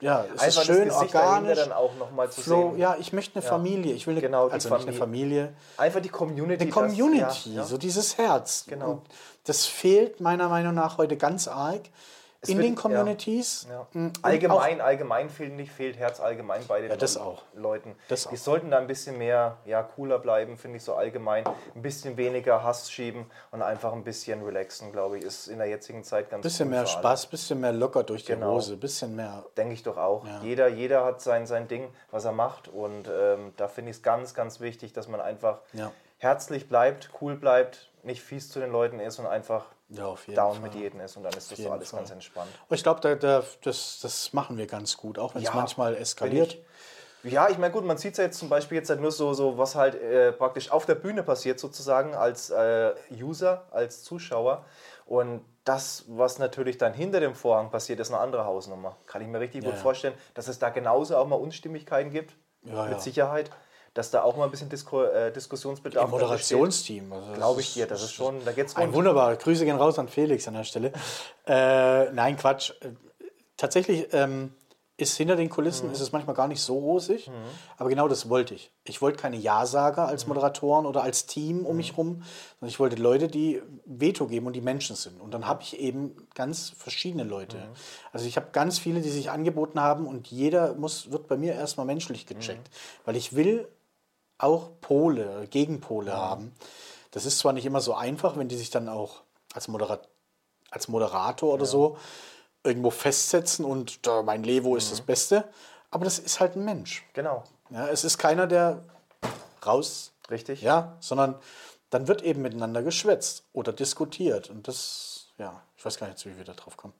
ja, 0.00 0.24
es 0.24 0.30
Einfach 0.30 0.46
ist 0.46 0.56
das 0.58 0.64
schön 0.66 0.84
Gesicht 0.88 1.14
dahinter 1.14 1.22
organisch. 1.26 1.58
dann 1.58 1.72
auch 1.72 1.94
noch 1.96 2.10
mal 2.12 2.30
zu 2.30 2.40
Flow, 2.40 2.70
sehen. 2.70 2.78
ja, 2.78 2.96
ich 3.00 3.12
möchte 3.12 3.36
eine 3.36 3.42
Familie. 3.48 3.94
Ich 3.94 4.06
will 4.06 4.14
eine, 4.14 4.20
Genau, 4.20 4.46
die 4.48 4.54
also 4.54 4.68
nicht 4.74 4.88
eine 4.88 4.96
Familie. 4.96 5.40
Familie, 5.46 5.52
Einfach 5.76 6.00
die 6.00 6.08
Community. 6.08 6.64
das- 6.66 6.74
Community, 6.74 7.50
ja, 7.50 7.56
ja. 7.56 7.64
so 7.64 7.78
dieses 7.78 8.16
Herz. 8.18 8.64
Genau. 8.68 8.90
Und 8.90 9.02
das 9.44 9.66
fehlt 9.66 10.20
meiner 10.20 10.48
Meinung 10.48 10.74
nach 10.74 10.98
heute 10.98 11.16
ganz 11.16 11.48
arg 11.48 11.82
in 12.46 12.58
wird- 12.58 12.66
den 12.68 12.74
Communities. 12.76 13.66
Ja. 13.68 13.86
Und 13.94 14.12
Allgemein, 14.22 14.80
allgemein 14.80 15.28
fehlt 15.28 15.54
nicht, 15.54 15.72
fehlt 15.72 15.96
Herz 15.96 16.20
allgemein 16.20 16.64
bei 16.68 16.80
den 16.80 16.90
Ja, 16.90 16.96
das 16.96 17.16
auch. 17.16 17.42
Leuten. 17.54 17.96
Das 18.08 18.22
Die 18.28 18.28
auch. 18.28 18.36
sollten 18.36 18.70
da 18.70 18.78
ein 18.78 18.86
bisschen 18.86 19.18
mehr, 19.18 19.56
ja, 19.64 19.82
cooler 19.82 20.18
bleiben, 20.20 20.56
finde 20.56 20.76
ich 20.76 20.84
so 20.84 20.94
allgemein. 20.94 21.44
Ein 21.74 21.82
bisschen 21.82 22.16
weniger 22.16 22.62
Hass 22.62 22.92
schieben 22.92 23.26
und 23.50 23.62
einfach 23.62 23.92
ein 23.92 24.04
bisschen 24.04 24.42
relaxen, 24.44 24.92
glaube 24.92 25.18
ich, 25.18 25.24
ist 25.24 25.48
in 25.48 25.58
der 25.58 25.66
jetzigen 25.66 26.04
Zeit 26.04 26.30
ganz 26.30 26.42
bisschen 26.42 26.70
mehr. 26.70 26.86
Spaß, 26.86 27.26
bisschen 27.26 27.60
mehr 27.60 27.72
locker 27.72 28.04
durch 28.04 28.24
die 28.24 28.32
Genau. 28.34 28.52
Hose, 28.52 28.76
bisschen 28.76 29.16
mehr. 29.16 29.44
Denke 29.56 29.74
ich 29.74 29.82
doch 29.82 29.96
auch. 29.96 30.24
Jeder, 30.42 30.68
jeder 30.68 31.04
hat 31.04 31.20
sein, 31.20 31.46
sein 31.46 31.66
Ding, 31.66 31.88
was 32.12 32.24
er 32.24 32.32
macht. 32.32 32.68
Und 32.68 33.08
ähm, 33.08 33.52
da 33.56 33.66
finde 33.66 33.90
ich 33.90 33.96
es 33.96 34.02
ganz, 34.04 34.34
ganz 34.34 34.60
wichtig, 34.60 34.92
dass 34.92 35.08
man 35.08 35.20
einfach 35.20 35.58
Ja. 35.72 35.90
Herzlich 36.18 36.68
bleibt, 36.68 37.10
cool 37.20 37.36
bleibt, 37.36 37.88
nicht 38.02 38.22
fies 38.22 38.50
zu 38.50 38.60
den 38.60 38.70
Leuten 38.70 39.00
ist 39.00 39.18
und 39.18 39.26
einfach 39.26 39.66
Ja, 39.88 40.14
down 40.34 40.54
Fall. 40.54 40.60
mit 40.60 40.74
jedem 40.74 41.00
ist. 41.00 41.16
Und 41.16 41.22
dann 41.22 41.32
ist 41.32 41.50
das 41.50 41.58
so 41.58 41.70
alles 41.70 41.90
Fall. 41.90 42.00
ganz 42.00 42.10
entspannt. 42.10 42.50
Und 42.68 42.76
ich 42.76 42.82
glaube, 42.82 43.00
da, 43.00 43.14
da, 43.14 43.42
das, 43.62 44.00
das 44.02 44.32
machen 44.32 44.58
wir 44.58 44.66
ganz 44.66 44.96
gut, 44.96 45.18
auch 45.18 45.34
wenn 45.34 45.42
es 45.42 45.48
Ja, 45.48 45.54
manchmal 45.54 45.96
eskaliert. 45.96 46.58
Ich, 47.22 47.32
ja, 47.32 47.48
ich 47.48 47.58
meine, 47.58 47.72
gut, 47.72 47.84
man 47.84 47.98
sieht 47.98 48.12
es 48.12 48.18
ja 48.18 48.24
jetzt 48.24 48.38
zum 48.38 48.48
Beispiel 48.48 48.78
jetzt 48.78 48.90
halt 48.90 49.00
nur 49.00 49.10
so, 49.10 49.34
so 49.34 49.58
was 49.58 49.74
halt 49.74 49.94
äh, 49.96 50.32
praktisch 50.32 50.70
auf 50.70 50.86
der 50.86 50.94
Bühne 50.94 51.22
passiert, 51.22 51.58
sozusagen, 51.58 52.14
als 52.14 52.50
äh, 52.50 52.92
User, 53.10 53.64
als 53.70 54.04
Zuschauer. 54.04 54.64
Und 55.04 55.44
das, 55.64 56.04
was 56.08 56.38
natürlich 56.38 56.78
dann 56.78 56.94
hinter 56.94 57.20
dem 57.20 57.34
Vorhang 57.34 57.70
passiert, 57.70 57.98
ist 58.00 58.10
eine 58.10 58.20
andere 58.20 58.44
Hausnummer. 58.44 58.96
Kann 59.06 59.20
ich 59.20 59.28
mir 59.28 59.40
richtig 59.40 59.64
gut 59.64 59.74
ja. 59.74 59.78
vorstellen, 59.78 60.14
dass 60.34 60.48
es 60.48 60.58
da 60.58 60.70
genauso 60.70 61.16
auch 61.16 61.26
mal 61.26 61.36
Unstimmigkeiten 61.36 62.10
gibt, 62.10 62.36
mit. 62.62 63.00
Sicherheit. 63.00 63.50
Dass 63.98 64.12
da 64.12 64.22
auch 64.22 64.36
mal 64.36 64.44
ein 64.44 64.50
bisschen 64.52 64.68
Disku 64.68 65.02
äh, 65.02 65.32
Diskussionsbedarf 65.32 66.04
Im. 66.04 66.10
Moderationsteam. 66.12 67.12
Also 67.12 67.32
Glaube 67.32 67.60
ich 67.62 67.74
dir, 67.74 67.88
das 67.88 68.00
ist 68.02 68.12
schon, 68.12 68.44
da 68.44 68.52
geht's 68.52 68.76
Ein 68.76 68.92
wunderbar. 68.92 69.34
Grüße 69.34 69.64
gehen 69.64 69.76
raus 69.76 69.98
an 69.98 70.06
Felix 70.06 70.46
an 70.46 70.54
der 70.54 70.62
Stelle. 70.62 70.92
Äh, 71.46 72.12
nein, 72.12 72.36
Quatsch. 72.36 72.70
Äh, 72.80 72.90
Tatsächlich 73.56 74.06
ähm, 74.12 74.52
ist 74.98 75.16
hinter 75.16 75.34
den 75.36 75.48
Kulissen 75.48 75.90
ist 75.92 76.00
es 76.00 76.12
manchmal 76.12 76.34
gar 76.34 76.48
nicht 76.48 76.60
so 76.60 76.78
rosig, 76.78 77.30
aber 77.76 77.88
genau 77.88 78.08
das 78.08 78.28
wollte 78.28 78.54
ich. 78.54 78.72
Ich 78.84 79.00
wollte 79.00 79.18
keine 79.18 79.36
Ja-Sager 79.36 80.08
als 80.08 80.26
Moderatoren 80.26 80.86
oder 80.86 81.02
als 81.02 81.26
Team 81.26 81.66
um 81.66 81.76
mich 81.76 81.96
rum, 81.96 82.24
sondern 82.58 82.68
ich 82.68 82.80
wollte 82.80 82.96
Leute, 82.96 83.28
die 83.28 83.62
Veto 83.84 84.26
geben 84.26 84.46
und 84.46 84.54
die 84.54 84.60
Menschen 84.60 84.96
sind. 84.96 85.20
Und 85.20 85.32
dann 85.34 85.46
habe 85.46 85.62
ich 85.62 85.78
eben 85.78 86.16
ganz 86.34 86.70
verschiedene 86.76 87.22
Leute. 87.24 87.58
Also 88.12 88.26
ich 88.26 88.36
habe 88.36 88.48
ganz 88.52 88.78
viele, 88.78 89.00
die 89.00 89.10
sich 89.10 89.30
angeboten 89.30 89.80
haben 89.80 90.06
und 90.06 90.28
jeder 90.28 90.74
muss, 90.74 91.12
wird 91.12 91.28
bei 91.28 91.36
mir 91.36 91.54
erstmal 91.54 91.86
menschlich 91.86 92.26
gecheckt, 92.26 92.68
weil 93.04 93.14
ich 93.14 93.36
will 93.36 93.68
auch 94.38 94.70
Pole, 94.80 95.46
Gegenpole 95.50 96.12
haben. 96.12 96.54
Das 97.10 97.26
ist 97.26 97.38
zwar 97.38 97.52
nicht 97.52 97.66
immer 97.66 97.80
so 97.80 97.94
einfach, 97.94 98.36
wenn 98.36 98.48
die 98.48 98.56
sich 98.56 98.70
dann 98.70 98.88
auch 98.88 99.22
als, 99.52 99.68
Modera 99.68 100.00
als 100.70 100.88
Moderator 100.88 101.52
oder 101.52 101.66
so 101.66 101.98
irgendwo 102.64 102.90
festsetzen 102.90 103.64
und 103.64 104.06
da, 104.06 104.22
mein 104.22 104.42
Levo 104.44 104.76
ist 104.76 104.92
das 104.92 105.00
Beste, 105.00 105.48
aber 105.90 106.04
das 106.04 106.18
ist 106.18 106.40
halt 106.40 106.56
ein 106.56 106.64
Mensch. 106.64 107.04
Genau, 107.14 107.44
Ja, 107.70 107.88
es 107.88 108.04
ist 108.04 108.18
keiner, 108.18 108.46
der 108.46 108.84
raus, 109.64 110.12
richtig. 110.30 110.62
ja, 110.62 110.96
sondern 111.00 111.36
dann 111.90 112.08
wird 112.08 112.22
eben 112.22 112.42
miteinander 112.42 112.82
geschwätzt 112.82 113.44
oder 113.52 113.72
diskutiert 113.72 114.50
und 114.50 114.68
das, 114.68 115.28
ja, 115.38 115.62
ich 115.76 115.84
weiß 115.84 115.98
gar 115.98 116.08
nicht, 116.08 116.24
wie 116.26 116.36
wir 116.36 116.44
da 116.44 116.52
drauf 116.52 116.76
kommen. 116.76 116.94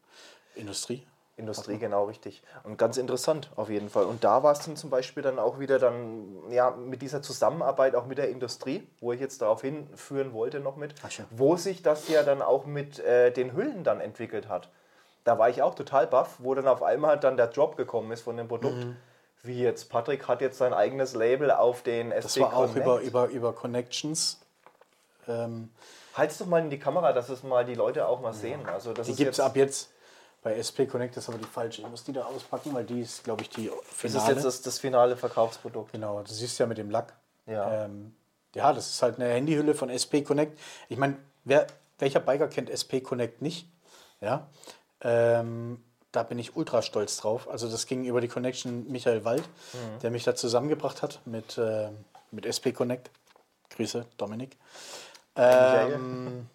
Industrie? 0.55 1.07
Industrie, 1.39 1.79
genau 1.79 2.05
richtig. 2.05 2.43
Und 2.65 2.77
ganz 2.77 2.97
interessant 2.97 3.51
auf 3.57 3.71
jeden 3.71 3.89
Fall. 3.89 4.05
Und 4.05 4.25
da 4.25 4.43
war 4.43 4.53
es 4.53 4.61
dann 4.61 4.77
zum 4.77 4.91
Beispiel 4.91 5.23
dann 5.23 5.39
auch 5.39 5.59
wieder 5.59 5.79
dann, 5.79 6.27
ja, 6.51 6.71
mit 6.71 7.01
dieser 7.03 7.23
Zusammenarbeit 7.23 7.95
auch 7.95 8.07
mit 8.07 8.19
der 8.19 8.29
Industrie, 8.29 8.87
wo 9.01 9.13
ich 9.13 9.21
jetzt 9.21 9.41
darauf 9.41 9.63
hinführen 9.63 10.33
wollte 10.33 10.61
noch 10.61 10.77
mit, 10.77 10.95
Ach, 11.03 11.11
wo 11.31 11.57
sich 11.57 11.83
das 11.83 12.09
ja 12.09 12.23
dann 12.23 12.43
auch 12.43 12.67
mit 12.67 12.99
äh, 12.99 13.31
den 13.31 13.55
Hüllen 13.55 13.85
dann 13.85 14.01
entwickelt 14.01 14.49
hat. 14.49 14.69
Da 15.25 15.39
war 15.39 15.49
ich 15.49 15.63
auch 15.63 15.75
total 15.75 16.07
baff, 16.07 16.37
wo 16.39 16.55
dann 16.55 16.67
auf 16.67 16.83
einmal 16.83 17.19
dann 17.19 17.37
der 17.37 17.49
Drop 17.49 17.77
gekommen 17.77 18.11
ist 18.13 18.23
von 18.23 18.37
dem 18.37 18.49
Produkt. 18.49 18.77
Mhm. 18.77 18.97
Wie 19.43 19.63
jetzt, 19.63 19.91
Patrick 19.91 20.27
hat 20.27 20.41
jetzt 20.41 20.59
sein 20.59 20.75
eigenes 20.75 21.15
Label 21.15 21.51
auf 21.51 21.83
den 21.83 22.11
SC 22.11 22.23
Das 22.23 22.41
war 22.41 22.57
auch 22.57 22.67
Connect. 22.67 22.77
über, 22.77 23.01
über, 23.01 23.27
über 23.29 23.53
Connections. 23.53 24.41
Ähm, 25.29 25.71
Halt's 26.15 26.39
doch 26.39 26.47
mal 26.47 26.61
in 26.61 26.71
die 26.71 26.81
Kamera, 26.81 27.13
dass 27.13 27.29
es 27.29 27.45
mal 27.45 27.65
die 27.65 27.75
Leute 27.75 28.09
auch 28.09 28.21
mal 28.21 28.33
sehen. 28.33 28.67
Also 28.67 28.93
das 28.93 29.07
die 29.07 29.15
gibt 29.15 29.35
es 29.35 29.41
ab 29.41 29.55
jetzt 29.55 29.91
bei 30.43 30.55
SP 30.57 30.87
Connect, 30.87 31.17
das 31.17 31.25
ist 31.25 31.29
aber 31.31 31.39
die 31.39 31.45
falsche. 31.45 31.83
Ich 31.83 31.89
muss 31.89 32.05
die 32.05 32.13
da 32.13 32.25
auspacken, 32.25 32.73
weil 32.75 32.85
die 32.85 33.01
ist, 33.01 33.25
glaube 33.25 33.43
ich, 33.43 33.51
die 33.51 33.67
das 33.69 33.77
finale. 33.93 34.23
ist 34.23 34.29
jetzt 34.37 34.45
das, 34.45 34.63
das 34.63 34.79
finale 34.79 35.17
Verkaufsprodukt. 35.17 35.93
Genau, 35.93 36.23
du 36.23 36.33
siehst 36.33 36.59
ja 36.59 36.67
mit 36.67 36.79
dem 36.79 36.91
Lack. 36.91 37.15
Ja. 37.47 37.85
Ähm, 37.85 38.15
ja, 38.55 38.73
das 38.73 38.89
ist 38.89 39.03
halt 39.03 39.17
eine 39.17 39.29
Handyhülle 39.29 39.75
von 39.75 39.91
SP 39.91 40.23
Connect. 40.23 40.59
Ich 40.89 40.97
meine, 40.99 41.17
welcher 41.99 42.21
Biker 42.21 42.49
kennt 42.49 42.71
SP 42.71 43.01
Connect 43.03 43.43
nicht? 43.43 43.69
Ja. 44.21 44.47
Ähm, 45.01 45.83
da 46.13 46.23
bin 46.23 46.39
ich 46.39 46.57
ultra 46.57 46.83
stolz 46.83 47.19
drauf. 47.19 47.49
Also 47.49 47.69
das 47.69 47.87
ging 47.87 48.05
über 48.05 48.21
die 48.21 48.29
Connection 48.29 48.91
Michael 48.91 49.25
Wald, 49.25 49.43
Mhm. 49.73 49.99
der 50.03 50.11
mich 50.11 50.25
da 50.25 50.35
zusammengebracht 50.35 51.03
hat 51.03 51.21
mit, 51.27 51.59
äh, 51.59 51.91
mit 52.31 52.47
SP 52.47 52.73
Connect. 52.73 53.11
Grüße, 53.71 54.07
Dominik. 54.17 54.57
Ähm, 55.37 56.49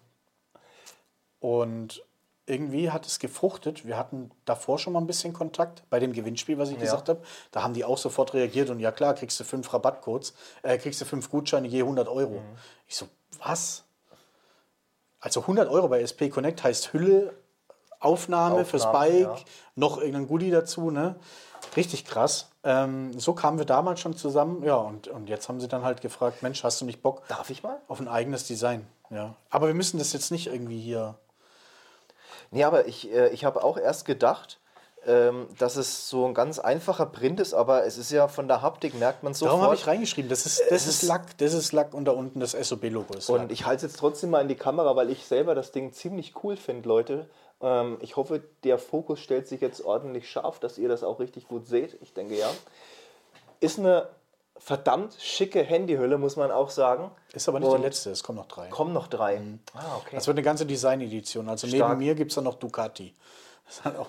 und 1.40 2.02
irgendwie 2.46 2.90
hat 2.90 3.06
es 3.06 3.18
gefruchtet. 3.18 3.86
Wir 3.86 3.96
hatten 3.96 4.30
davor 4.44 4.78
schon 4.78 4.92
mal 4.92 5.00
ein 5.00 5.06
bisschen 5.06 5.32
Kontakt 5.32 5.82
bei 5.88 5.98
dem 5.98 6.12
Gewinnspiel, 6.12 6.58
was 6.58 6.70
ich 6.70 6.78
gesagt 6.78 7.08
habe. 7.08 7.22
Da 7.52 7.62
haben 7.62 7.74
die 7.74 7.84
auch 7.84 7.98
sofort 7.98 8.34
reagiert 8.34 8.70
und 8.70 8.80
ja 8.80 8.92
klar, 8.92 9.14
kriegst 9.14 9.40
du 9.40 9.44
fünf 9.44 9.72
Rabattcodes, 9.72 10.34
äh, 10.62 10.76
kriegst 10.76 11.00
du 11.00 11.04
fünf 11.04 11.30
Gutscheine 11.30 11.66
je 11.68 11.80
100 11.80 12.08
Euro. 12.08 12.42
Ich 12.86 12.96
so, 12.96 13.08
was? 13.42 13.84
Also 15.20 15.40
100 15.40 15.70
Euro 15.70 15.88
bei 15.88 16.02
SP 16.04 16.28
Connect 16.28 16.62
heißt 16.62 16.92
Hülle, 16.92 17.34
Aufnahme, 17.98 18.66
fürs 18.66 18.84
Aufnahme, 18.84 19.10
Bike, 19.10 19.38
ja. 19.38 19.44
noch 19.76 19.96
irgendein 19.96 20.28
Goodie 20.28 20.50
dazu, 20.50 20.90
ne? 20.90 21.16
Richtig 21.76 22.04
krass. 22.04 22.50
Ähm, 22.62 23.18
so 23.18 23.32
kamen 23.32 23.56
wir 23.56 23.64
damals 23.64 24.00
schon 24.00 24.14
zusammen, 24.14 24.62
ja, 24.62 24.76
und, 24.76 25.08
und 25.08 25.30
jetzt 25.30 25.48
haben 25.48 25.60
sie 25.60 25.68
dann 25.68 25.82
halt 25.82 26.02
gefragt, 26.02 26.42
Mensch, 26.42 26.62
hast 26.62 26.82
du 26.82 26.84
nicht 26.84 27.02
Bock 27.02 27.26
Darf 27.28 27.48
ich 27.48 27.62
mal? 27.62 27.80
auf 27.88 28.00
ein 28.00 28.08
eigenes 28.08 28.46
Design? 28.46 28.86
Ja. 29.08 29.34
Aber 29.48 29.66
wir 29.66 29.74
müssen 29.74 29.98
das 29.98 30.12
jetzt 30.12 30.30
nicht 30.30 30.48
irgendwie 30.48 30.78
hier. 30.78 31.14
Nee, 32.54 32.62
aber 32.62 32.86
ich, 32.86 33.12
äh, 33.12 33.30
ich 33.30 33.44
habe 33.44 33.64
auch 33.64 33.76
erst 33.76 34.04
gedacht, 34.04 34.60
ähm, 35.06 35.48
dass 35.58 35.74
es 35.74 36.08
so 36.08 36.24
ein 36.24 36.34
ganz 36.34 36.60
einfacher 36.60 37.04
Print 37.04 37.40
ist, 37.40 37.52
aber 37.52 37.84
es 37.84 37.98
ist 37.98 38.12
ja 38.12 38.28
von 38.28 38.46
der 38.46 38.62
Haptik, 38.62 38.94
merkt 38.94 39.24
man 39.24 39.32
Darum 39.32 39.60
habe 39.60 39.74
ich 39.74 39.80
sofort. 39.80 39.96
reingeschrieben, 39.96 40.28
das 40.30 40.46
ist, 40.46 40.62
das 40.70 40.86
ist 40.86 41.02
Lack, 41.02 41.36
das 41.38 41.52
ist 41.52 41.72
Lack 41.72 41.92
und 41.92 42.04
da 42.04 42.12
unten 42.12 42.38
das 42.38 42.52
SOB-Logo 42.52 43.14
ist. 43.14 43.28
Und 43.28 43.40
Lack. 43.40 43.50
ich 43.50 43.66
halte 43.66 43.84
es 43.84 43.92
jetzt 43.92 43.98
trotzdem 43.98 44.30
mal 44.30 44.40
in 44.40 44.46
die 44.46 44.54
Kamera, 44.54 44.94
weil 44.94 45.10
ich 45.10 45.26
selber 45.26 45.56
das 45.56 45.72
Ding 45.72 45.92
ziemlich 45.92 46.44
cool 46.44 46.56
finde, 46.56 46.88
Leute. 46.88 47.28
Ähm, 47.60 47.98
ich 48.00 48.14
hoffe, 48.14 48.40
der 48.62 48.78
Fokus 48.78 49.18
stellt 49.18 49.48
sich 49.48 49.60
jetzt 49.60 49.84
ordentlich 49.84 50.30
scharf, 50.30 50.60
dass 50.60 50.78
ihr 50.78 50.88
das 50.88 51.02
auch 51.02 51.18
richtig 51.18 51.48
gut 51.48 51.66
seht. 51.66 51.98
Ich 52.02 52.14
denke 52.14 52.38
ja. 52.38 52.48
Ist 53.58 53.80
eine 53.80 54.08
verdammt 54.56 55.14
schicke 55.20 55.62
Handyhülle, 55.62 56.16
muss 56.18 56.36
man 56.36 56.50
auch 56.50 56.70
sagen. 56.70 57.10
Ist 57.32 57.48
aber 57.48 57.60
nicht 57.60 57.68
Und 57.68 57.80
der 57.80 57.88
letzte, 57.88 58.10
es 58.10 58.22
kommen 58.22 58.38
noch 58.38 58.46
drei. 58.48 58.68
Kommen 58.68 58.92
noch 58.92 59.08
drei. 59.08 59.40
Ah, 59.74 59.96
okay. 59.98 60.16
Das 60.16 60.26
wird 60.26 60.36
eine 60.36 60.44
ganze 60.44 60.64
Design-Edition. 60.66 61.48
Also 61.48 61.66
Stark. 61.66 61.88
neben 61.90 61.98
mir 61.98 62.14
gibt 62.14 62.30
es 62.30 62.36
dann 62.36 62.44
noch 62.44 62.54
Ducati. 62.54 63.14
Das, 63.66 63.84
halt 63.84 63.96
auch, 63.96 64.08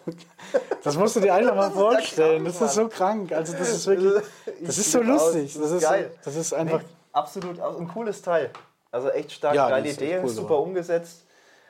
das 0.83 0.97
musst 0.97 1.15
du 1.15 1.21
dir 1.21 1.33
einfach 1.33 1.55
mal 1.55 1.71
vorstellen. 1.93 2.43
Das 2.45 2.59
ist 2.61 2.73
so 2.73 2.87
krank. 2.89 3.31
Also 3.31 3.53
das 3.53 3.69
ist 3.69 3.87
wirklich, 3.87 4.13
das 4.61 4.77
ist 4.77 4.91
so 4.91 5.01
lustig. 5.01 5.53
Das 5.57 5.71
ist 5.71 5.81
geil. 5.83 6.11
das 6.23 6.35
ist 6.35 6.53
einfach, 6.53 6.81
Nee, 6.81 6.87
absolut 7.13 7.59
ein 7.59 7.87
cooles 7.87 8.21
Teil. 8.21 8.51
Also 8.91 9.09
echt 9.09 9.31
stark, 9.31 9.55
Ja, 9.55 9.69
geile 9.69 9.83
die 9.83 9.89
Idee, 9.91 10.19
cool, 10.21 10.29
super 10.29 10.55
so. 10.55 10.59
umgesetzt. 10.63 11.25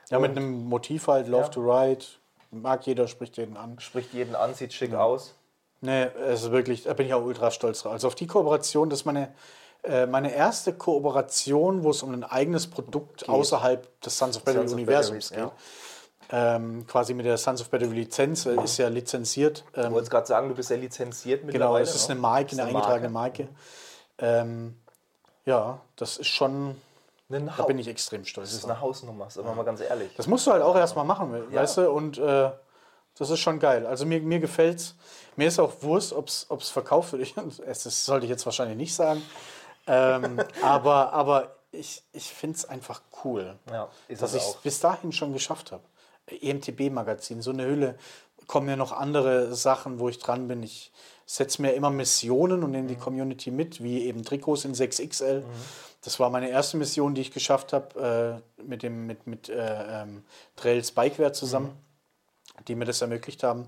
ja 0.09 0.19
mit 0.19 0.31
einem 0.31 0.65
Motiv 0.65 1.07
halt, 1.07 1.27
Love 1.27 1.43
Ja. 1.43 1.49
to 1.49 1.61
Ride. 1.61 2.05
Mag 2.51 2.85
jeder, 2.87 3.07
spricht 3.07 3.37
jeden 3.37 3.57
an. 3.57 3.79
Spricht 3.79 4.13
jeden 4.13 4.35
an, 4.35 4.53
sieht 4.53 4.73
schick 4.73 4.93
aus. 4.93 5.33
Nee, 5.85 6.07
es 6.27 6.43
ist 6.43 6.51
wirklich, 6.51 6.83
da 6.83 6.93
bin 6.93 7.05
ich 7.07 7.13
auch 7.13 7.23
ultra 7.23 7.51
stolz 7.51 7.81
drauf. 7.83 7.93
Also 7.93 8.07
auf 8.07 8.15
die 8.15 8.27
Kooperation, 8.27 8.89
das 8.89 8.99
ist 8.99 9.05
meine, 9.05 9.33
äh, 9.83 10.05
meine 10.07 10.33
erste 10.33 10.73
Kooperation, 10.73 11.83
wo 11.83 11.91
es 11.91 12.01
um 12.03 12.11
ein 12.13 12.23
eigenes 12.23 12.67
Produkt 12.67 13.29
außerhalb 13.29 14.01
des 14.01 14.17
Sons 14.17 14.37
of 14.37 14.43
Battery 14.43 14.65
of 14.65 14.71
Universums 14.73 15.29
geht. 15.29 15.51
Ähm, 16.31 16.87
quasi 16.87 17.13
mit 17.13 17.27
der 17.27 17.37
Sons 17.37 17.61
of 17.61 17.69
Battery 17.69 17.93
Lizenz, 17.93 18.47
äh, 18.47 18.55
ist 18.63 18.77
ja 18.77 18.87
lizenziert. 18.87 19.63
Du 19.73 19.81
Ähm, 19.81 19.93
wolltest 19.93 20.09
gerade 20.11 20.25
sagen, 20.25 20.49
du 20.49 20.55
bist 20.55 20.71
ja 20.71 20.75
lizenziert 20.75 21.41
genau, 21.41 21.51
mittlerweile. 21.51 21.83
es 21.83 21.93
ist 21.93 22.07
ne? 22.07 22.13
eine 22.13 22.21
Marke, 22.21 22.51
eine 22.53 22.61
ist 22.63 22.67
eingetragene 22.67 23.09
Marke. 23.09 23.47
Ähm, 24.17 24.75
ja, 25.45 25.79
das 25.97 26.17
ist 26.17 26.27
schon, 26.29 26.75
Eine 27.29 27.53
da 27.55 27.63
bin 27.63 27.77
ich 27.77 27.87
extrem 27.87 28.25
stolz. 28.25 28.49
Das 28.49 28.57
ist 28.57 28.65
eine 28.65 28.81
Hausnummer, 28.81 29.29
sagen 29.29 29.47
wir 29.47 29.53
mal 29.53 29.63
ganz 29.65 29.81
ehrlich. 29.81 30.09
Das 30.17 30.25
musst 30.25 30.47
du 30.47 30.51
halt 30.51 30.63
auch 30.63 30.75
erstmal 30.75 31.05
machen, 31.05 31.31
Ja. 31.51 31.61
weißt 31.61 31.77
du? 31.77 31.91
Und 31.91 32.17
äh, 32.17 32.49
das 33.17 33.29
ist 33.29 33.39
schon 33.39 33.59
geil. 33.59 33.85
Also 33.85 34.05
mir, 34.05 34.21
mir 34.21 34.39
gefällt's. 34.39 34.95
Mir 35.35 35.47
ist 35.47 35.59
auch 35.59 35.73
Wurst, 35.81 36.13
ob 36.13 36.27
es 36.27 36.69
verkauft 36.69 37.11
wird. 37.13 37.21
Ich, 37.23 37.35
es 37.65 37.83
das 37.83 38.05
sollte 38.05 38.25
ich 38.25 38.29
jetzt 38.29 38.45
wahrscheinlich 38.45 38.77
nicht 38.77 38.93
sagen. 38.95 39.21
Ähm, 39.87 40.41
aber, 40.61 41.13
aber 41.13 41.55
ich, 41.71 42.03
ich 42.13 42.29
finde 42.33 42.57
es 42.57 42.65
einfach 42.65 43.01
cool, 43.23 43.57
Ja, 43.69 43.89
dass 44.07 44.33
es 44.33 44.35
ich 44.35 44.49
es 44.49 44.55
bis 44.61 44.79
dahin 44.79 45.11
schon 45.11 45.33
geschafft 45.33 45.71
habe. 45.71 45.83
EMTB-Magazin, 46.27 47.41
so 47.41 47.51
eine 47.51 47.65
Hülle, 47.65 47.97
kommen 48.47 48.69
ja 48.69 48.75
noch 48.75 48.91
andere 48.91 49.55
Sachen, 49.55 49.99
wo 49.99 50.07
ich 50.09 50.19
dran 50.19 50.47
bin. 50.47 50.63
Ich 50.63 50.91
setze 51.25 51.61
mir 51.61 51.73
immer 51.73 51.89
Missionen 51.89 52.63
und 52.63 52.69
Mhm. 52.69 52.75
nehme 52.75 52.87
die 52.87 52.95
Community 52.95 53.51
mit, 53.51 53.81
wie 53.83 54.05
eben 54.05 54.23
Trikots 54.23 54.65
in 54.65 54.73
6XL. 54.73 55.43
Das 56.03 56.19
war 56.19 56.29
meine 56.29 56.49
erste 56.49 56.77
Mission, 56.77 57.15
die 57.15 57.21
ich 57.21 57.31
geschafft 57.31 57.73
habe 57.73 58.41
äh, 58.59 58.61
mit 58.61 58.83
dem 58.83 59.07
mit, 59.07 59.25
mit 59.25 59.49
äh, 59.49 60.01
ähm, 60.03 60.23
Trails 60.55 60.91
Bikeware 60.91 61.31
zusammen, 61.31 61.67
Mhm. 61.69 61.84
Die 62.67 62.75
mir 62.75 62.85
das 62.85 63.01
ermöglicht 63.01 63.43
haben. 63.43 63.67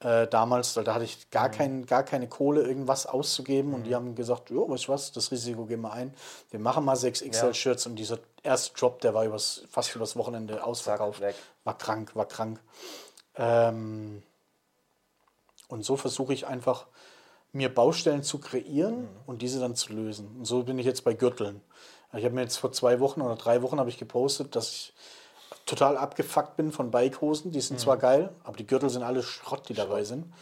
Äh, 0.00 0.28
damals, 0.28 0.72
da 0.74 0.94
hatte 0.94 1.04
ich 1.04 1.30
gar, 1.30 1.48
Mhm. 1.48 1.52
kein, 1.52 1.86
gar 1.86 2.02
keine 2.04 2.26
Kohle, 2.28 2.62
irgendwas 2.62 3.04
auszugeben. 3.06 3.74
Und 3.74 3.84
die 3.84 3.94
haben 3.94 4.14
gesagt, 4.14 4.48
jo, 4.50 4.68
weißt 4.68 4.88
du 4.88 4.92
was, 4.92 5.12
das 5.12 5.30
Risiko 5.30 5.66
gehen 5.66 5.82
wir 5.82 5.92
ein. 5.92 6.14
Wir 6.50 6.58
machen 6.60 6.84
mal 6.84 6.96
6XL-Shirts. 6.96 7.86
Und 7.86 7.96
dieser 7.96 8.18
erste 8.42 8.74
Drop, 8.78 9.00
der 9.02 9.12
war 9.12 9.24
übers, 9.26 9.62
fast 9.70 9.94
übers 9.94 10.16
Wochenende 10.16 10.64
ausverkauft. 10.64 11.20
War 11.64 11.76
krank, 11.76 12.16
war 12.16 12.26
krank. 12.26 12.60
Ähm, 13.36 14.22
und 15.68 15.84
so 15.84 15.96
versuche 15.96 16.32
ich 16.32 16.46
einfach, 16.46 16.86
mir 17.52 17.72
Baustellen 17.72 18.22
zu 18.22 18.38
kreieren 18.38 19.08
und 19.26 19.42
diese 19.42 19.60
dann 19.60 19.74
zu 19.76 19.92
lösen. 19.92 20.36
Und 20.38 20.44
so 20.46 20.62
bin 20.62 20.78
ich 20.78 20.86
jetzt 20.86 21.04
bei 21.04 21.14
Gürteln. 21.14 21.60
Ich 22.16 22.24
habe 22.24 22.34
mir 22.34 22.42
jetzt 22.42 22.56
vor 22.56 22.72
zwei 22.72 23.00
Wochen 23.00 23.20
oder 23.20 23.36
drei 23.36 23.60
Wochen 23.62 23.78
habe 23.78 23.90
ich 23.90 23.98
gepostet, 23.98 24.56
dass 24.56 24.70
ich 24.70 24.94
total 25.66 25.96
abgefuckt 25.96 26.56
bin 26.56 26.72
von 26.72 26.90
Bikehosen. 26.90 27.50
Die 27.52 27.60
sind 27.60 27.80
zwar 27.80 27.96
geil, 27.96 28.30
aber 28.44 28.56
die 28.56 28.66
Gürtel 28.66 28.90
sind 28.90 29.02
alle 29.02 29.22
Schrott, 29.22 29.68
die 29.68 29.74
dabei 29.74 30.04
sind. 30.04 30.32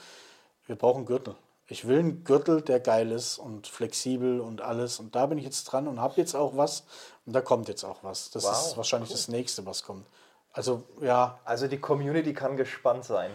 Wir 0.67 0.77
brauchen 0.77 1.07
Gürtel. 1.07 1.35
Ich 1.71 1.87
will 1.87 1.99
einen 1.99 2.25
Gürtel, 2.25 2.63
der 2.63 2.81
geil 2.81 3.11
ist 3.13 3.39
und 3.39 3.67
flexibel 3.67 4.41
und 4.41 4.63
alles. 4.63 4.99
Und 5.01 5.15
da 5.15 5.27
bin 5.27 5.37
ich 5.39 5.45
jetzt 5.45 5.65
dran 5.65 5.87
und 5.87 6.01
habe 6.01 6.15
jetzt 6.17 6.35
auch 6.35 6.57
was. 6.57 6.85
Und 7.27 7.35
da 7.35 7.43
kommt 7.43 7.69
jetzt 7.69 7.85
auch 7.85 7.99
was. 8.03 8.31
Das 8.31 8.45
Wow, 8.45 8.53
ist 8.69 8.77
wahrscheinlich 8.79 9.11
das 9.11 9.29
nächste, 9.29 9.67
was 9.67 9.83
kommt. 9.83 10.07
Also 10.53 10.83
ja, 11.03 11.39
Also 11.45 11.69
die 11.69 11.79
Community 11.79 12.33
kann 12.33 12.57
gespannt 12.57 13.05
sein. 13.05 13.31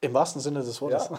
im 0.00 0.14
wahrsten 0.14 0.40
Sinne 0.40 0.60
des 0.60 0.80
Wortes. 0.80 1.10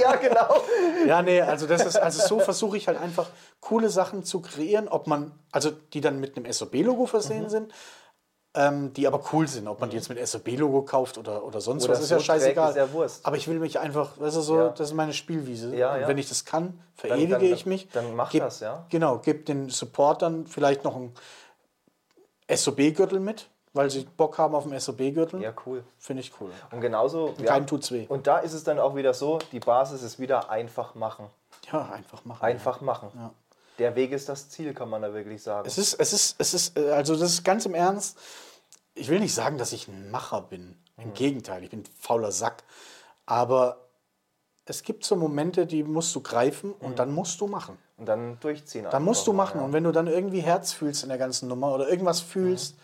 ja, 0.00 0.16
genau. 0.20 0.62
Ja, 1.06 1.22
nee, 1.22 1.40
also 1.40 1.66
das 1.66 1.86
ist, 1.86 1.96
also 1.96 2.26
so 2.26 2.40
versuche 2.40 2.76
ich 2.76 2.88
halt 2.88 2.98
einfach 2.98 3.28
coole 3.60 3.88
Sachen 3.90 4.24
zu 4.24 4.40
kreieren, 4.40 4.88
ob 4.88 5.06
man, 5.06 5.32
also 5.52 5.70
die 5.70 6.00
dann 6.00 6.18
mit 6.18 6.36
einem 6.36 6.52
SOB-Logo 6.52 7.06
versehen 7.06 7.44
Mhm. 7.44 7.48
sind, 7.48 7.72
ähm, 8.56 8.92
die 8.94 9.06
aber 9.06 9.20
cool 9.32 9.46
sind. 9.46 9.68
Ob 9.68 9.80
man 9.80 9.90
die 9.90 9.96
jetzt 9.96 10.08
mit 10.08 10.24
SOB-Logo 10.26 10.82
kauft 10.82 11.18
oder, 11.18 11.44
oder 11.44 11.60
sonst 11.60 11.84
Oder 11.84 11.92
was, 11.94 12.00
ist 12.00 12.10
ja 12.10 12.18
scheißegal. 12.18 12.70
ist 12.70 12.76
ja 12.76 12.92
Wurst. 12.92 13.24
Aber 13.24 13.36
ich 13.36 13.46
will 13.48 13.58
mich 13.58 13.78
einfach, 13.78 14.18
weißt 14.18 14.36
du, 14.36 14.40
so, 14.40 14.56
Ja. 14.58 14.68
das 14.70 14.88
ist 14.88 14.94
meine 14.94 15.12
Spielwiese. 15.12 15.74
Ja, 15.76 15.94
Und 15.94 16.00
ja. 16.00 16.08
wenn 16.08 16.18
ich 16.18 16.28
das 16.28 16.44
kann, 16.44 16.80
verewige 16.94 17.32
dann- 17.34 17.42
ich 17.44 17.66
mich. 17.66 17.88
dann 17.92 18.14
mach 18.16 18.30
Geb- 18.32 18.40
das, 18.40 18.60
ja. 18.60 18.84
Genau, 18.88 19.18
gebe 19.18 19.40
den 19.44 19.68
Supportern 19.68 20.46
vielleicht 20.46 20.84
noch 20.84 20.96
einen 20.96 21.12
SOB-Gürtel 22.48 23.20
mit, 23.20 23.48
weil 23.72 23.90
sie 23.90 24.06
Bock 24.16 24.38
haben 24.38 24.54
auf 24.54 24.64
einen 24.64 24.78
SOB-Gürtel. 24.80 25.42
Ja, 25.42 25.52
cool. 25.66 25.84
Finde 25.98 26.22
ich 26.22 26.32
cool. 26.40 26.50
Und 26.70 26.80
genauso. 26.80 27.34
ja. 27.38 27.44
keinem 27.46 27.66
tut's 27.66 27.90
weh. 27.92 28.06
Und 28.08 28.26
da 28.26 28.38
ist 28.38 28.52
es 28.52 28.64
dann 28.64 28.78
auch 28.78 28.94
wieder 28.96 29.14
so, 29.14 29.38
die 29.52 29.60
Basis 29.60 30.02
ist 30.02 30.18
wieder 30.18 30.50
einfach 30.50 30.94
machen. 30.94 31.26
Ja, 31.72 31.88
einfach 31.90 32.24
machen. 32.24 32.42
Einfach 32.44 32.80
machen. 32.80 33.10
Ja. 33.16 33.30
Der 33.78 33.94
Weg 33.94 34.12
ist 34.12 34.28
das 34.28 34.48
Ziel, 34.48 34.72
kann 34.74 34.88
man 34.88 35.02
da 35.02 35.12
wirklich 35.12 35.42
sagen. 35.42 35.66
Es 35.66 35.78
ist, 35.78 35.94
es 35.94 36.12
ist, 36.12 36.36
es 36.38 36.54
ist, 36.54 36.78
äh, 36.78 36.90
also 36.90 37.16
das 37.16 37.32
ist 37.32 37.44
ganz 37.44 37.66
im 37.66 37.74
Ernst. 37.74 38.18
Ich 38.94 39.08
will 39.08 39.20
nicht 39.20 39.34
sagen, 39.34 39.58
dass 39.58 39.72
ich 39.72 39.88
ein 39.88 40.10
Macher 40.10 40.42
bin. 40.42 40.76
Im 40.96 41.12
Gegenteil, 41.12 41.62
ich 41.62 41.70
bin 41.70 41.80
ein 41.80 41.88
fauler 42.00 42.32
Sack. 42.32 42.64
Aber 43.26 43.88
es 44.64 44.82
gibt 44.82 45.04
so 45.04 45.14
Momente, 45.14 45.66
die 45.66 45.82
musst 45.82 46.14
du 46.14 46.20
greifen 46.20 46.72
und 46.72 46.98
dann 46.98 47.12
musst 47.12 47.40
du 47.40 47.46
machen. 47.46 47.78
Und 47.98 48.06
dann 48.06 48.38
durchziehen. 48.40 48.86
Dann 48.90 49.04
musst 49.04 49.26
du 49.26 49.32
machen. 49.32 49.60
Und 49.60 49.72
wenn 49.72 49.84
du 49.84 49.92
dann 49.92 50.06
irgendwie 50.06 50.40
Herz 50.40 50.72
fühlst 50.72 51.02
in 51.02 51.08
der 51.08 51.18
ganzen 51.18 51.48
Nummer 51.48 51.74
oder 51.74 51.88
irgendwas 51.88 52.20
fühlst, 52.20 52.76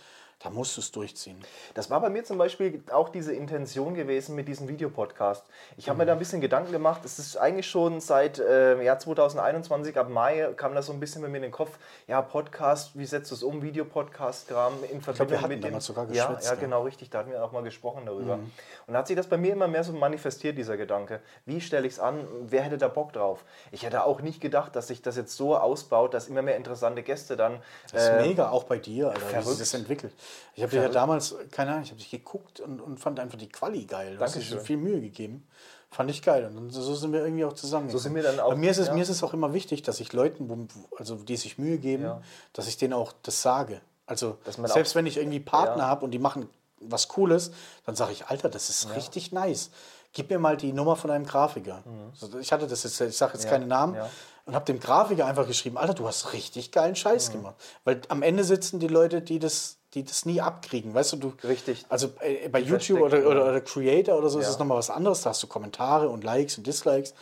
dann 0.42 0.54
musst 0.54 0.76
du 0.76 0.80
es 0.80 0.90
durchziehen. 0.90 1.38
Das 1.74 1.88
war 1.90 2.00
bei 2.00 2.10
mir 2.10 2.24
zum 2.24 2.36
Beispiel 2.38 2.82
auch 2.92 3.08
diese 3.10 3.32
Intention 3.32 3.94
gewesen 3.94 4.34
mit 4.34 4.48
diesem 4.48 4.68
Videopodcast. 4.68 5.44
Ich 5.76 5.88
habe 5.88 5.98
mir 5.98 6.04
Mhm. 6.04 6.06
da 6.08 6.12
ein 6.14 6.18
bisschen 6.18 6.40
Gedanken 6.40 6.72
gemacht. 6.72 7.04
Es 7.04 7.18
ist 7.18 7.36
eigentlich 7.36 7.66
schon 7.68 8.00
seit 8.00 8.38
äh, 8.38 8.82
Jahr 8.82 8.98
2021, 8.98 9.96
ab 9.98 10.08
Mai, 10.08 10.52
kam 10.56 10.74
das 10.74 10.86
so 10.86 10.92
ein 10.92 11.00
bisschen 11.00 11.22
bei 11.22 11.28
mir 11.28 11.36
in 11.38 11.44
den 11.44 11.52
Kopf. 11.52 11.78
Ja, 12.08 12.22
Podcast, 12.22 12.98
wie 12.98 13.06
setzt 13.06 13.30
du 13.30 13.34
es 13.36 13.42
um? 13.42 13.62
Videopodcast-Kram 13.62 14.72
in 14.90 15.00
Verbindung 15.00 15.40
hatten 15.40 15.48
mit 15.48 15.64
dem. 15.64 15.80
sogar 15.80 16.06
ja, 16.10 16.26
geschwätzt, 16.26 16.48
ja, 16.48 16.54
ja. 16.54 16.60
genau, 16.60 16.82
richtig. 16.82 17.10
Da 17.10 17.18
hatten 17.20 17.30
wir 17.30 17.42
auch 17.44 17.52
mal 17.52 17.62
gesprochen 17.62 18.02
darüber. 18.06 18.36
Mhm. 18.38 18.50
Und 18.86 18.94
da 18.94 18.98
hat 19.00 19.06
sich 19.06 19.16
das 19.16 19.26
bei 19.28 19.36
mir 19.36 19.52
immer 19.52 19.68
mehr 19.68 19.84
so 19.84 19.92
manifestiert, 19.92 20.58
dieser 20.58 20.76
Gedanke. 20.76 21.20
Wie 21.46 21.60
stelle 21.60 21.86
ich 21.86 21.94
es 21.94 21.98
an? 22.00 22.26
Wer 22.42 22.62
hätte 22.62 22.78
da 22.78 22.88
Bock 22.88 23.12
drauf? 23.12 23.44
Ich 23.70 23.84
hätte 23.84 24.04
auch 24.04 24.20
nicht 24.20 24.40
gedacht, 24.40 24.74
dass 24.76 24.88
sich 24.88 25.02
das 25.02 25.16
jetzt 25.16 25.36
so 25.36 25.56
ausbaut, 25.56 26.14
dass 26.14 26.28
immer 26.28 26.42
mehr 26.42 26.56
interessante 26.56 27.02
Gäste 27.02 27.36
dann. 27.36 27.60
Das 27.92 28.02
ist 28.04 28.08
äh, 28.08 28.22
mega, 28.26 28.50
auch 28.50 28.64
bei 28.64 28.78
dir, 28.78 29.08
Alter, 29.10 29.38
wie 29.40 29.48
sich 29.50 29.58
das 29.58 29.74
entwickelt. 29.74 30.12
Ich 30.54 30.62
habe 30.62 30.70
dir 30.72 30.82
ja 30.82 30.88
damals, 30.88 31.34
keine 31.50 31.70
Ahnung, 31.72 31.82
ich 31.84 31.90
habe 31.90 31.98
dich 32.00 32.10
geguckt 32.10 32.60
und, 32.60 32.80
und 32.80 32.98
fand 33.00 33.18
einfach 33.20 33.38
die 33.38 33.48
Quali 33.48 33.84
geil. 33.84 34.16
Du 34.16 34.20
hast 34.22 34.34
dir 34.34 34.40
Dankeschön. 34.40 34.60
viel 34.64 34.76
Mühe 34.76 35.00
gegeben. 35.00 35.46
Fand 35.90 36.10
ich 36.10 36.22
geil. 36.22 36.50
Und 36.56 36.70
so 36.70 36.94
sind 36.94 37.12
wir 37.12 37.20
irgendwie 37.22 37.44
auch 37.44 37.52
zusammen. 37.52 37.90
So 37.90 37.98
sind 37.98 38.14
wir 38.14 38.22
dann 38.22 38.40
auch, 38.40 38.54
mir 38.56 38.70
ist 38.70 38.78
es, 38.78 38.86
ja. 38.88 38.94
mir 38.94 39.02
ist 39.02 39.10
es 39.10 39.22
auch 39.22 39.34
immer 39.34 39.52
wichtig, 39.52 39.82
dass 39.82 40.00
ich 40.00 40.12
Leuten, 40.12 40.68
also 40.96 41.16
die 41.16 41.36
sich 41.36 41.58
Mühe 41.58 41.78
geben, 41.78 42.04
Ja. 42.04 42.22
dass 42.54 42.66
ich 42.66 42.76
denen 42.78 42.94
auch 42.94 43.12
das 43.22 43.42
sage. 43.42 43.80
Also 44.06 44.38
selbst 44.44 44.92
auch- 44.92 44.94
wenn 44.96 45.06
ich 45.06 45.16
irgendwie 45.18 45.40
Partner 45.40 45.82
Ja. 45.84 45.88
habe 45.88 46.04
und 46.04 46.10
die 46.12 46.18
machen 46.18 46.48
was 46.80 47.08
Cooles, 47.08 47.52
dann 47.86 47.94
sage 47.94 48.12
ich, 48.12 48.26
Alter, 48.26 48.48
das 48.48 48.68
ist 48.70 48.94
richtig 48.96 49.32
nice. 49.32 49.70
Gib 50.14 50.28
mir 50.30 50.38
mal 50.38 50.56
die 50.56 50.72
Nummer 50.72 50.96
von 50.96 51.10
einem 51.10 51.24
Grafiker. 51.24 51.82
So, 52.14 52.38
Ich 52.38 52.52
hatte 52.52 52.66
das 52.66 52.82
jetzt, 52.82 53.00
ich 53.00 53.16
sage 53.16 53.34
jetzt 53.34 53.42
Mhm. 53.44 53.46
Ja, 53.46 53.50
keine 53.52 53.66
Namen, 53.66 53.94
ja. 53.94 54.10
Und 54.44 54.54
habe 54.54 54.64
dem 54.64 54.80
Grafiker 54.80 55.26
einfach 55.26 55.46
geschrieben, 55.46 55.78
Alter, 55.78 55.94
du 55.94 56.06
hast 56.06 56.32
richtig 56.32 56.72
geilen 56.72 56.96
Scheiß 56.96 57.30
gemacht. 57.32 57.54
Weil 57.84 58.00
am 58.08 58.22
Ende 58.22 58.44
sitzen 58.44 58.80
die 58.80 58.88
Leute, 58.88 59.22
die 59.22 59.38
das, 59.38 59.78
die 59.94 60.04
das 60.04 60.24
nie 60.26 60.40
abkriegen. 60.40 60.94
Weißt 60.94 61.12
du, 61.12 61.16
du. 61.16 61.32
Richtig. 61.44 61.84
Also 61.88 62.12
äh, 62.20 62.48
bei 62.48 62.58
YouTube 62.60 63.00
oder, 63.00 63.18
oder, 63.26 63.42
oder 63.44 63.60
Creator 63.60 64.18
oder 64.18 64.28
so 64.28 64.38
ist 64.40 64.46
Ja. 64.46 64.52
es 64.52 64.58
nochmal 64.58 64.78
was 64.78 64.90
anderes. 64.90 65.22
Da 65.22 65.30
hast 65.30 65.42
du 65.42 65.46
Kommentare 65.46 66.08
und 66.08 66.24
Likes 66.24 66.58
und 66.58 66.66
Dislikes. 66.66 67.14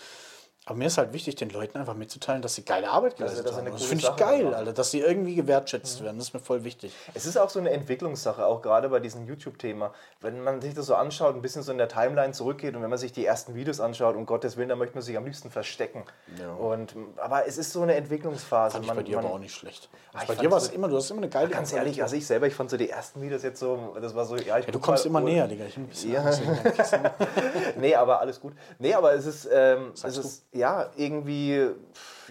Aber 0.67 0.77
mir 0.79 0.87
ist 0.87 0.99
halt 0.99 1.13
wichtig, 1.15 1.37
den 1.37 1.49
Leuten 1.51 1.79
einfach 1.79 1.95
mitzuteilen, 1.95 2.43
dass 2.43 2.55
sie 2.55 2.65
geile 2.65 2.91
Arbeit 2.91 3.17
geleistet 3.17 3.45
dass 3.47 3.55
sie 3.55 3.59
haben. 3.61 3.67
eine 3.69 3.77
Das 3.77 3.85
finde 3.87 4.05
ich 4.05 4.17
geil. 4.17 4.55
Alter, 4.55 4.73
dass 4.75 4.91
sie 4.91 5.01
irgendwie 5.01 5.35
gewertschätzt 5.35 6.05
werden. 6.05 6.19
Das 6.19 6.29
ist 6.29 6.35
mir 6.35 6.41
voll 6.41 6.65
wichtig. 6.65 6.93
Es 7.15 7.25
ist 7.25 7.39
auch 7.39 7.49
so 7.49 7.59
eine 7.59 7.71
Entwicklungssache, 7.71 8.45
auch 8.45 8.61
gerade 8.61 8.91
bei 8.91 9.01
diesem 9.01 9.27
YouTube-Thema. 9.27 9.93
Wenn 10.21 10.43
man 10.43 10.61
sich 10.61 10.75
das 10.75 10.85
so 10.87 10.95
anschaut, 10.95 11.35
ein 11.35 11.41
bisschen 11.43 11.63
so 11.63 11.73
in 11.73 11.79
der 11.79 11.89
Timeline 11.89 12.35
zurückgeht 12.35 12.77
und 12.77 12.83
wenn 12.83 12.91
man 12.91 12.99
sich 12.99 13.11
die 13.13 13.25
ersten 13.25 13.55
Videos 13.55 13.81
anschaut, 13.81 14.17
um 14.17 14.27
Gottes 14.27 14.59
Willen, 14.59 14.69
da 14.69 14.77
möchte 14.77 14.95
man 14.95 15.03
sich 15.03 15.17
am 15.17 15.25
liebsten 15.25 15.51
verstecken. 15.51 16.05
Ja. 16.39 16.53
Und, 16.53 16.95
aber 17.17 17.47
es 17.47 17.57
ist 17.57 17.73
so 17.73 17.81
eine 17.81 17.95
Entwicklungsphase. 17.95 18.75
Fand 18.75 18.85
ich 18.87 18.93
bei 18.93 19.03
dir 19.03 19.19
aber 19.19 19.31
auch 19.33 19.39
nicht 19.39 19.55
schlecht. 19.55 19.89
Ah, 20.13 20.19
ich 20.23 20.29
bei 20.29 20.35
dir 20.35 20.51
war 20.51 20.61
so- 20.61 20.67
es 20.67 20.73
immer, 20.73 20.89
du 20.89 20.97
hast 20.97 21.11
immer 21.11 21.21
eine 21.21 21.31
geile 21.31 21.49
Ganz 21.49 21.73
ehrlich, 21.73 22.03
also 22.03 22.15
ich 22.17 22.27
selber, 22.27 22.47
ich 22.47 22.55
fand 22.55 22.69
so 22.69 22.77
die 22.77 22.91
ersten 22.91 23.23
Videos 23.23 23.43
jetzt 23.43 23.61
so, 23.61 23.97
das 24.01 24.15
war 24.15 24.27
so, 24.27 24.37
ja, 24.37 24.59
ich 24.59 24.67
ja, 24.67 24.73
du 24.73 24.79
kommst 24.79 25.07
immer 25.07 25.21
näher, 25.21 25.49
Digga. 25.49 25.65
Ich 25.65 25.75
bin 25.75 25.85
ein 25.85 25.89
bisschen 25.89 26.13
Ja. 26.13 26.31
Nee, 27.77 27.95
aber 27.95 28.21
alles 28.21 28.39
gut. 28.41 28.53
Nee, 28.79 28.93
aber 28.95 29.15
es 29.15 29.25
ist, 29.27 29.49
ähm, 29.51 29.93
es 29.95 30.17
ist 30.17 30.45
ja 30.53 30.91
irgendwie 30.97 31.71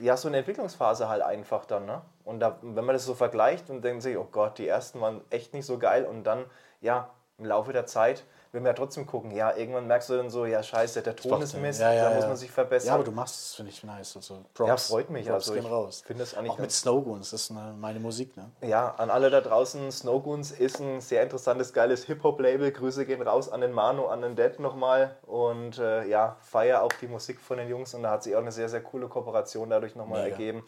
ja 0.02 0.18
so 0.18 0.28
eine 0.28 0.38
Entwicklungsphase 0.40 1.08
halt 1.10 1.22
einfach 1.22 1.66
dann, 1.66 1.86
ne? 1.86 2.02
Und 2.26 2.40
da, 2.42 2.58
wenn 2.62 2.86
man 2.86 2.94
das 2.94 3.06
so 3.06 3.16
vergleicht 3.16 3.70
und 3.70 3.84
denkt 3.84 4.04
sich, 4.04 4.18
oh 4.18 4.28
Gott, 4.32 4.58
die 4.58 4.68
ersten 4.68 5.02
waren 5.02 5.22
echt 5.30 5.54
nicht 5.54 5.66
so 5.66 5.80
geil 5.80 6.06
und 6.06 6.24
dann, 6.24 6.46
ja, 6.82 7.10
im 7.38 7.46
Laufe 7.46 7.74
der 7.74 7.86
Zeit 7.86 8.26
will 8.52 8.62
man 8.62 8.68
ja 8.68 8.74
trotzdem 8.74 9.06
gucken. 9.06 9.32
Ja, 9.32 9.56
irgendwann 9.56 9.86
merkst 9.88 10.10
du 10.10 10.18
dann 10.18 10.30
so, 10.30 10.46
ja, 10.46 10.64
scheiße, 10.64 11.02
der 11.02 11.16
Ton 11.16 11.42
ist 11.42 11.56
Mist, 11.56 11.80
Ja, 11.80 11.94
ja, 11.94 12.04
da 12.06 12.10
ja. 12.12 12.16
muss 12.18 12.28
man 12.28 12.38
sich 12.38 12.50
verbessern. 12.50 12.88
Ja, 12.88 12.94
aber 12.96 13.04
du 13.04 13.12
machst 13.12 13.36
es, 13.36 13.56
finde 13.56 13.72
ich 13.72 13.84
nice. 13.84 14.16
Also, 14.16 14.44
Props, 14.54 14.68
Ja, 14.68 14.78
freut 14.78 15.10
mich. 15.10 15.28
Props 15.28 15.50
Also 15.50 15.54
gehen 15.54 15.66
raus. 15.66 16.04
finde 16.06 16.24
es 16.24 16.36
eigentlich 16.36 16.52
Auch 16.54 16.58
mit 16.58 16.72
Snowgoons, 16.72 17.30
das 17.32 17.42
ist 17.44 17.52
eine, 17.52 17.74
meine 17.74 18.00
Musik, 18.00 18.36
ne? 18.38 18.50
Ja, 18.62 18.96
an 18.98 19.10
alle 19.10 19.30
da 19.30 19.42
draußen, 19.42 19.92
Snowgoons 19.92 20.52
ist 20.52 20.80
ein 20.80 21.02
sehr 21.02 21.22
interessantes, 21.24 21.74
geiles 21.74 22.06
Hip-Hop-Label. 22.06 22.72
Grüße 22.72 23.06
gehen 23.06 23.22
raus 23.22 23.50
an 23.50 23.62
den 23.62 23.72
Manu, 23.72 24.08
an 24.08 24.22
den 24.22 24.36
Dad 24.36 24.60
nochmal. 24.60 25.16
Und 25.28 25.78
äh, 25.78 26.06
ja, 26.08 26.38
feier 26.42 26.82
auch 26.82 26.94
die 27.02 27.08
Musik 27.08 27.40
von 27.40 27.58
den 27.58 27.70
Jungs. 27.70 27.94
Und 27.94 28.04
da 28.04 28.12
hat 28.12 28.24
sich 28.24 28.36
auch 28.36 28.42
eine 28.42 28.52
sehr, 28.52 28.70
sehr 28.70 28.82
coole 28.82 29.08
Kooperation 29.08 29.70
dadurch 29.70 29.96
nochmal 29.96 30.24
Mega. 30.24 30.32
ergeben. 30.36 30.64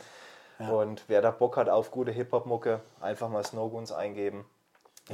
Und 0.60 1.06
wer 1.08 1.24
da 1.24 1.32
Bock 1.32 1.58
hat 1.58 1.70
auf 1.70 1.90
gute 1.90 2.12
Hip-Hop-Mucke, 2.12 2.82
einfach 3.00 3.30
mal 3.30 3.44
Snowgoons 3.44 3.92
eingeben. 3.92 4.46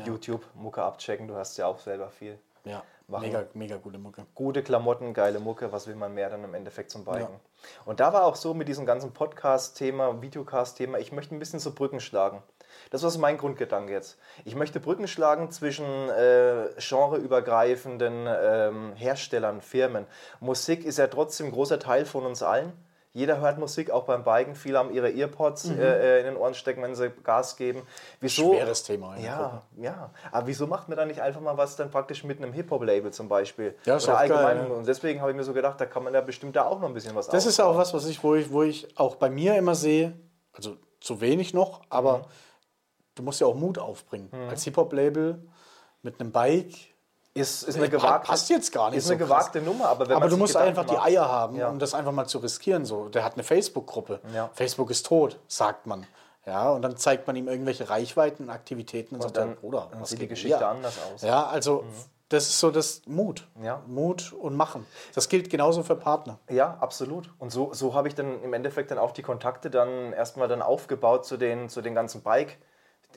YouTube, 0.05 0.43
Mucke 0.55 0.83
abchecken. 0.83 1.29
Du 1.29 1.35
hast 1.37 1.55
ja 1.57 1.67
auch 1.67 1.79
selber 1.79 2.09
viel. 2.09 2.37
Ja, 2.69 2.83
Machen. 3.07 3.21
mega, 3.23 3.43
mega 3.53 3.77
gute 3.77 3.97
Mucke. 3.97 4.25
Gute 4.35 4.63
Klamotten, 4.63 5.13
geile 5.13 5.39
Mucke, 5.39 5.71
was 5.71 5.87
will 5.87 5.95
man 5.95 6.13
mehr 6.13 6.29
dann 6.29 6.43
im 6.43 6.53
Endeffekt 6.53 6.91
zum 6.91 7.05
Biken? 7.05 7.39
Und 7.85 7.99
da 7.99 8.13
war 8.13 8.25
auch 8.25 8.35
so 8.35 8.53
mit 8.53 8.67
diesem 8.67 8.85
ganzen 8.85 9.13
Podcast-Thema, 9.13 10.21
Videocast-Thema, 10.21 10.99
ich 10.99 11.11
möchte 11.11 11.35
ein 11.35 11.39
bisschen 11.39 11.59
so 11.59 11.73
Brücken 11.73 11.99
schlagen. 11.99 12.43
Das 12.89 13.03
war 13.03 13.09
so 13.09 13.19
mein 13.19 13.37
Grundgedanke 13.37 13.91
jetzt. 13.91 14.17
Ich 14.45 14.55
möchte 14.55 14.79
Brücken 14.79 15.07
schlagen 15.07 15.51
zwischen 15.51 15.85
äh, 16.09 16.69
genreübergreifenden 16.77 18.27
ähm, 18.27 18.93
Herstellern, 18.95 19.61
Firmen. 19.61 20.05
Musik 20.39 20.85
ist 20.85 20.97
ja 20.97 21.07
trotzdem 21.07 21.47
ein 21.47 21.51
großer 21.51 21.79
Teil 21.79 22.05
von 22.05 22.25
uns 22.25 22.43
allen. 22.43 22.73
Jeder 23.17 23.39
hört 23.41 23.57
Musik, 23.57 23.89
auch 23.89 24.03
beim 24.03 24.23
Biken. 24.23 24.53
Viele 24.53 24.77
haben 24.77 24.91
ihre 24.93 25.09
Earpods 25.09 25.65
äh, 25.71 26.19
in 26.19 26.25
den 26.25 26.37
Ohren 26.37 26.53
stecken, 26.53 26.83
wenn 26.83 26.93
sie 26.93 27.09
Gas 27.23 27.55
geben. 27.57 27.81
Wieso? 28.21 28.53
Schweres 28.53 28.83
Thema. 28.83 29.17
Ja, 29.17 29.37
Gruppe. 29.37 29.61
ja. 29.83 30.11
Aber 30.31 30.45
wieso 30.45 30.67
macht 30.67 30.87
man 30.87 30.97
da 30.97 31.05
nicht 31.05 31.19
einfach 31.19 31.41
mal 31.41 31.57
was 31.57 31.75
dann 31.75 31.89
praktisch 31.89 32.23
mit 32.23 32.37
einem 32.37 32.53
Hip-Hop-Label 32.53 33.11
zum 33.11 33.27
Beispiel? 33.27 33.75
Ja, 33.85 33.95
ist 33.97 34.03
Oder 34.07 34.13
auch 34.13 34.19
geil, 34.19 34.31
allgemein. 34.31 34.69
ja. 34.69 34.75
Und 34.75 34.87
deswegen 34.87 35.19
habe 35.21 35.31
ich 35.31 35.37
mir 35.37 35.43
so 35.43 35.53
gedacht, 35.53 35.81
da 35.81 35.85
kann 35.87 36.03
man 36.03 36.13
ja 36.13 36.21
bestimmt 36.21 36.55
da 36.55 36.65
auch 36.65 36.79
noch 36.79 36.87
ein 36.87 36.93
bisschen 36.93 37.15
was 37.15 37.27
Das 37.27 37.45
ist 37.47 37.59
auch 37.59 37.75
was, 37.75 37.91
was 37.93 38.05
ich, 38.05 38.23
wo 38.23 38.35
ich, 38.35 38.51
wo 38.51 38.61
ich 38.61 38.87
auch 38.99 39.15
bei 39.15 39.31
mir 39.31 39.55
immer 39.57 39.73
sehe, 39.73 40.13
also 40.53 40.77
zu 41.01 41.19
wenig 41.19 41.53
noch, 41.55 41.81
aber 41.89 42.19
Mhm. 42.19 42.23
du 43.15 43.23
musst 43.23 43.41
ja 43.41 43.47
auch 43.47 43.55
Mut 43.55 43.79
aufbringen. 43.79 44.29
Als 44.49 44.63
Hip-Hop-Label 44.63 45.41
mit 46.03 46.19
einem 46.19 46.31
Bike. 46.31 46.75
Ist, 47.37 47.63
ist 47.63 47.75
eine 47.77 47.89
gewagte, 47.89 48.27
passt 48.27 48.49
jetzt 48.49 48.71
gar 48.71 48.89
nicht 48.89 48.97
ist 48.99 49.09
eine 49.11 49.19
so 49.19 49.25
krass. 49.25 49.51
gewagte 49.51 49.61
Nummer, 49.61 49.89
aber 49.89 50.07
wenn 50.09 50.15
Aber 50.17 50.27
du 50.29 50.37
musst 50.37 50.53
Gedanken 50.53 50.69
einfach 50.79 50.85
die 50.91 50.95
macht- 50.97 51.07
Eier 51.07 51.27
haben, 51.29 51.55
Ja. 51.57 51.69
um 51.69 51.79
das 51.79 51.93
einfach 51.93 52.11
mal 52.11 52.25
zu 52.27 52.39
riskieren. 52.39 52.85
So, 52.85 53.09
der 53.09 53.23
hat 53.23 53.33
eine 53.33 53.43
Facebook-Gruppe. 53.43 54.19
Ja. 54.33 54.49
Facebook 54.53 54.89
ist 54.91 55.05
tot, 55.05 55.39
sagt 55.47 55.85
man. 55.87 56.05
Ja, 56.45 56.69
und 56.71 56.81
dann 56.81 56.95
zeigt 56.95 57.27
man 57.27 57.35
ihm 57.35 57.47
irgendwelche 57.49 57.89
Reichweiten 57.89 58.43
und 58.45 58.49
Aktivitäten 58.49 59.15
und, 59.15 59.21
sagt 59.21 59.35
dann- 59.37 59.49
dann, 59.49 59.57
Bruder, 59.57 59.87
dann 59.91 60.01
was 60.01 60.09
sieht 60.09 60.21
die 60.21 60.27
Geschichte 60.27 60.57
hier? 60.57 60.67
anders 60.67 60.95
aus. 61.13 61.21
Ja, 61.21 61.45
also 61.45 61.83
das 62.29 62.47
ist 62.47 62.59
so 62.59 62.71
das 62.71 63.01
Mut. 63.05 63.45
Ja. 63.61 63.81
Mut 63.85 64.33
und 64.33 64.55
Machen. 64.55 64.85
Das 65.13 65.27
gilt 65.29 65.49
genauso 65.49 65.83
für 65.83 65.95
Partner. 65.95 66.39
Ja, 66.49 66.77
absolut. 66.79 67.29
Und 67.39 67.51
so, 67.51 67.73
so 67.73 67.93
habe 67.93 68.07
ich 68.07 68.15
dann 68.15 68.41
im 68.43 68.53
Endeffekt 68.53 68.91
dann 68.91 68.97
auch 68.97 69.11
die 69.11 69.23
Kontakte 69.23 69.69
dann 69.69 70.13
erstmal 70.13 70.47
dann 70.47 70.61
aufgebaut 70.61 71.25
zu 71.25 71.35
den, 71.37 71.67
zu 71.69 71.81
den 71.81 71.93
ganzen 71.95 72.21
Bike. 72.21 72.57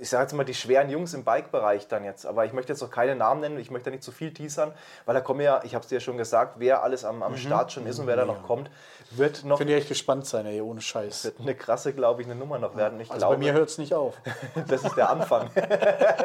Ich 0.01 0.09
sage 0.09 0.23
jetzt 0.23 0.33
mal 0.33 0.45
die 0.45 0.55
schweren 0.55 0.89
Jungs 0.91 1.13
im 1.15 1.25
Bike-Bereich 1.25 1.87
dann 1.89 2.05
jetzt. 2.05 2.25
Aber 2.27 2.45
ich 2.45 2.53
möchte 2.53 2.73
jetzt 2.73 2.81
noch 2.81 2.91
keine 2.91 3.15
Namen 3.15 3.41
nennen, 3.43 3.59
ich 3.59 3.71
möchte 3.71 3.91
da 3.91 3.95
nicht 3.95 4.03
zu 4.03 4.13
viel 4.13 4.33
teasern, 4.33 4.73
weil 5.05 5.15
da 5.15 5.21
kommen 5.21 5.41
ja, 5.41 5.61
ich 5.63 5.75
habe 5.75 5.83
es 5.83 5.89
dir 5.89 5.97
ja 5.97 6.01
schon 6.01 6.17
gesagt, 6.17 6.55
wer 6.59 6.83
alles 6.83 7.05
am, 7.05 7.23
am 7.23 7.37
Start 7.37 7.73
schon 7.73 7.87
ist 7.87 7.99
und 7.99 8.07
wer 8.07 8.17
da 8.17 8.25
noch 8.25 8.43
kommt, 8.43 8.71
wird 9.11 9.45
noch 9.45 9.59
Könnt 9.59 9.71
ihr 9.71 9.77
echt 9.77 9.89
gespannt 9.89 10.27
sein, 10.27 10.47
ey, 10.47 10.61
ohne 10.61 10.81
Scheiß. 10.81 11.25
wird 11.25 11.41
eine 11.41 11.55
krasse, 11.55 11.93
glaube 11.93 12.23
ich, 12.23 12.29
eine 12.29 12.37
Nummer 12.37 12.59
noch 12.59 12.77
werden. 12.77 12.99
Ich 13.01 13.11
Also 13.11 13.21
glaube, 13.27 13.37
bei 13.37 13.41
mir 13.41 13.53
hört 13.53 13.69
es 13.69 13.79
nicht 13.79 13.93
auf. 13.95 14.15
das 14.69 14.85
ist 14.85 14.97
der 14.97 15.11
Anfang. 15.11 15.51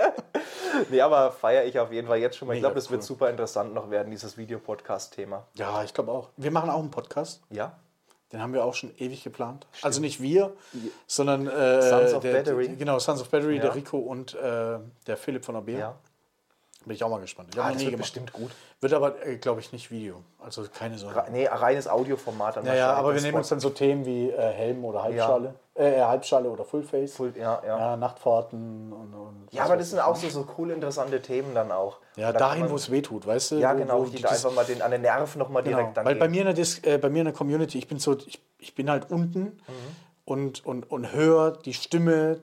nee, 0.90 1.02
aber 1.02 1.32
feiere 1.32 1.66
ich 1.66 1.78
auf 1.80 1.92
jeden 1.92 2.08
Fall 2.08 2.18
jetzt 2.20 2.38
schon 2.38 2.48
mal. 2.48 2.54
Ich 2.54 2.62
glaube, 2.62 2.76
das 2.76 2.90
wird 2.90 3.02
cool. 3.02 3.08
super 3.08 3.30
interessant 3.30 3.74
noch 3.74 3.90
werden, 3.90 4.12
dieses 4.12 4.38
Videopodcast-Thema. 4.38 5.48
Ja, 5.56 5.84
ich 5.84 5.94
glaube 5.94 6.12
auch. 6.12 6.30
Wir 6.38 6.52
machen 6.52 6.70
auch 6.70 6.80
einen 6.80 6.92
Podcast. 6.92 7.42
Ja? 7.50 7.74
Den 8.36 8.42
haben 8.42 8.52
wir 8.54 8.66
auch 8.66 8.74
schon 8.74 8.92
ewig 8.98 9.24
geplant. 9.24 9.66
Also 9.82 10.02
nicht 10.02 10.22
wir, 10.22 10.52
sondern 11.08 11.48
äh, 11.48 11.82
Sons 11.82 12.14
of 12.14 12.22
der, 12.22 12.34
Battery. 12.34 12.68
Genau, 12.78 13.00
Sons 13.00 13.22
of 13.22 13.30
Battery, 13.30 13.56
Ja. 13.56 13.62
der 13.62 13.76
Rico 13.76 13.98
und 13.98 14.34
äh, 14.36 14.78
der 15.08 15.16
Philipp 15.16 15.46
von 15.46 15.56
AB. 15.56 15.70
Ja. 15.70 15.96
Bin 16.86 16.94
ich 16.96 17.04
auch 17.04 17.10
mal 17.10 17.20
gespannt. 17.20 17.50
Ich 17.54 17.60
Ah, 17.60 17.72
das 17.72 17.78
nie 17.82 17.86
wird 17.88 17.98
bestimmt 17.98 18.32
gut. 18.32 18.52
Wird 18.80 18.94
aber, 18.94 19.26
äh, 19.26 19.38
glaube 19.38 19.60
ich, 19.60 19.74
nicht 19.74 19.90
Video. 19.90 20.22
Also 20.40 20.64
keine 20.72 20.98
Sorge. 21.00 21.16
Re- 21.18 21.26
Nee, 21.32 21.48
reines 21.48 21.88
Audioformat 21.88 22.58
dann 22.58 22.66
Ja, 22.66 22.74
ja, 22.74 22.80
wahrscheinlich. 22.88 23.00
aber 23.06 23.16
wir 23.16 23.22
nehmen 23.22 23.38
uns 23.40 23.50
dann 23.50 23.60
so 23.60 23.72
Themen 23.72 24.06
wie 24.06 24.30
äh, 24.30 24.52
Helm 24.52 24.86
oder 24.86 25.02
Halbschale. 25.02 25.56
Äh, 25.74 26.00
Halbschale 26.02 26.50
oder 26.50 26.64
Fullface. 26.64 27.16
Full- 27.16 27.34
ja, 27.36 27.62
ja. 27.66 27.78
ja, 27.80 27.98
Nachtfahrten 27.98 28.94
und, 28.94 29.14
und 29.14 29.48
Ja, 29.52 29.64
aber 29.66 29.78
das 29.78 29.90
sind 29.90 30.00
auch 30.00 30.16
so, 30.16 30.30
so 30.30 30.44
coole, 30.44 30.74
interessante 30.76 31.22
Themen 31.22 31.56
dann 31.56 31.72
auch. 31.72 31.98
Ja, 32.18 32.32
da 32.32 32.40
dahin, 32.40 32.70
wo 32.70 32.76
es 32.76 32.92
weh 32.92 33.02
tut, 33.02 33.26
weißt 33.26 33.52
du? 33.52 33.56
Ja, 33.56 33.74
wo, 33.74 33.78
genau, 33.80 34.00
wo 34.02 34.06
die 34.06 34.22
da 34.22 34.30
einfach 34.30 34.54
mal 34.54 34.64
den, 34.66 34.82
an 34.84 34.92
den 34.92 35.02
Nerven 35.02 35.40
nochmal 35.40 35.64
Genau, 35.64 35.78
direkt 35.80 35.98
dann 35.98 36.06
weil 36.06 36.16
bei 36.16 36.30
mir, 36.30 36.42
in 36.42 36.46
der 36.46 36.54
Dis 36.54 36.80
äh, 36.84 36.98
bei 36.98 37.10
mir 37.10 37.20
in 37.20 37.26
der 37.26 37.34
Community, 37.34 37.78
ich 37.80 37.88
bin 37.88 37.98
so, 38.00 38.16
ich, 38.26 38.40
ich 38.60 38.76
bin 38.76 38.90
halt 38.92 39.10
unten 39.12 39.40
Mhm. 39.40 39.60
und, 40.26 40.66
und, 40.66 40.92
und 40.92 41.12
höre 41.12 41.52
die 41.52 41.74
Stimme 41.74 42.40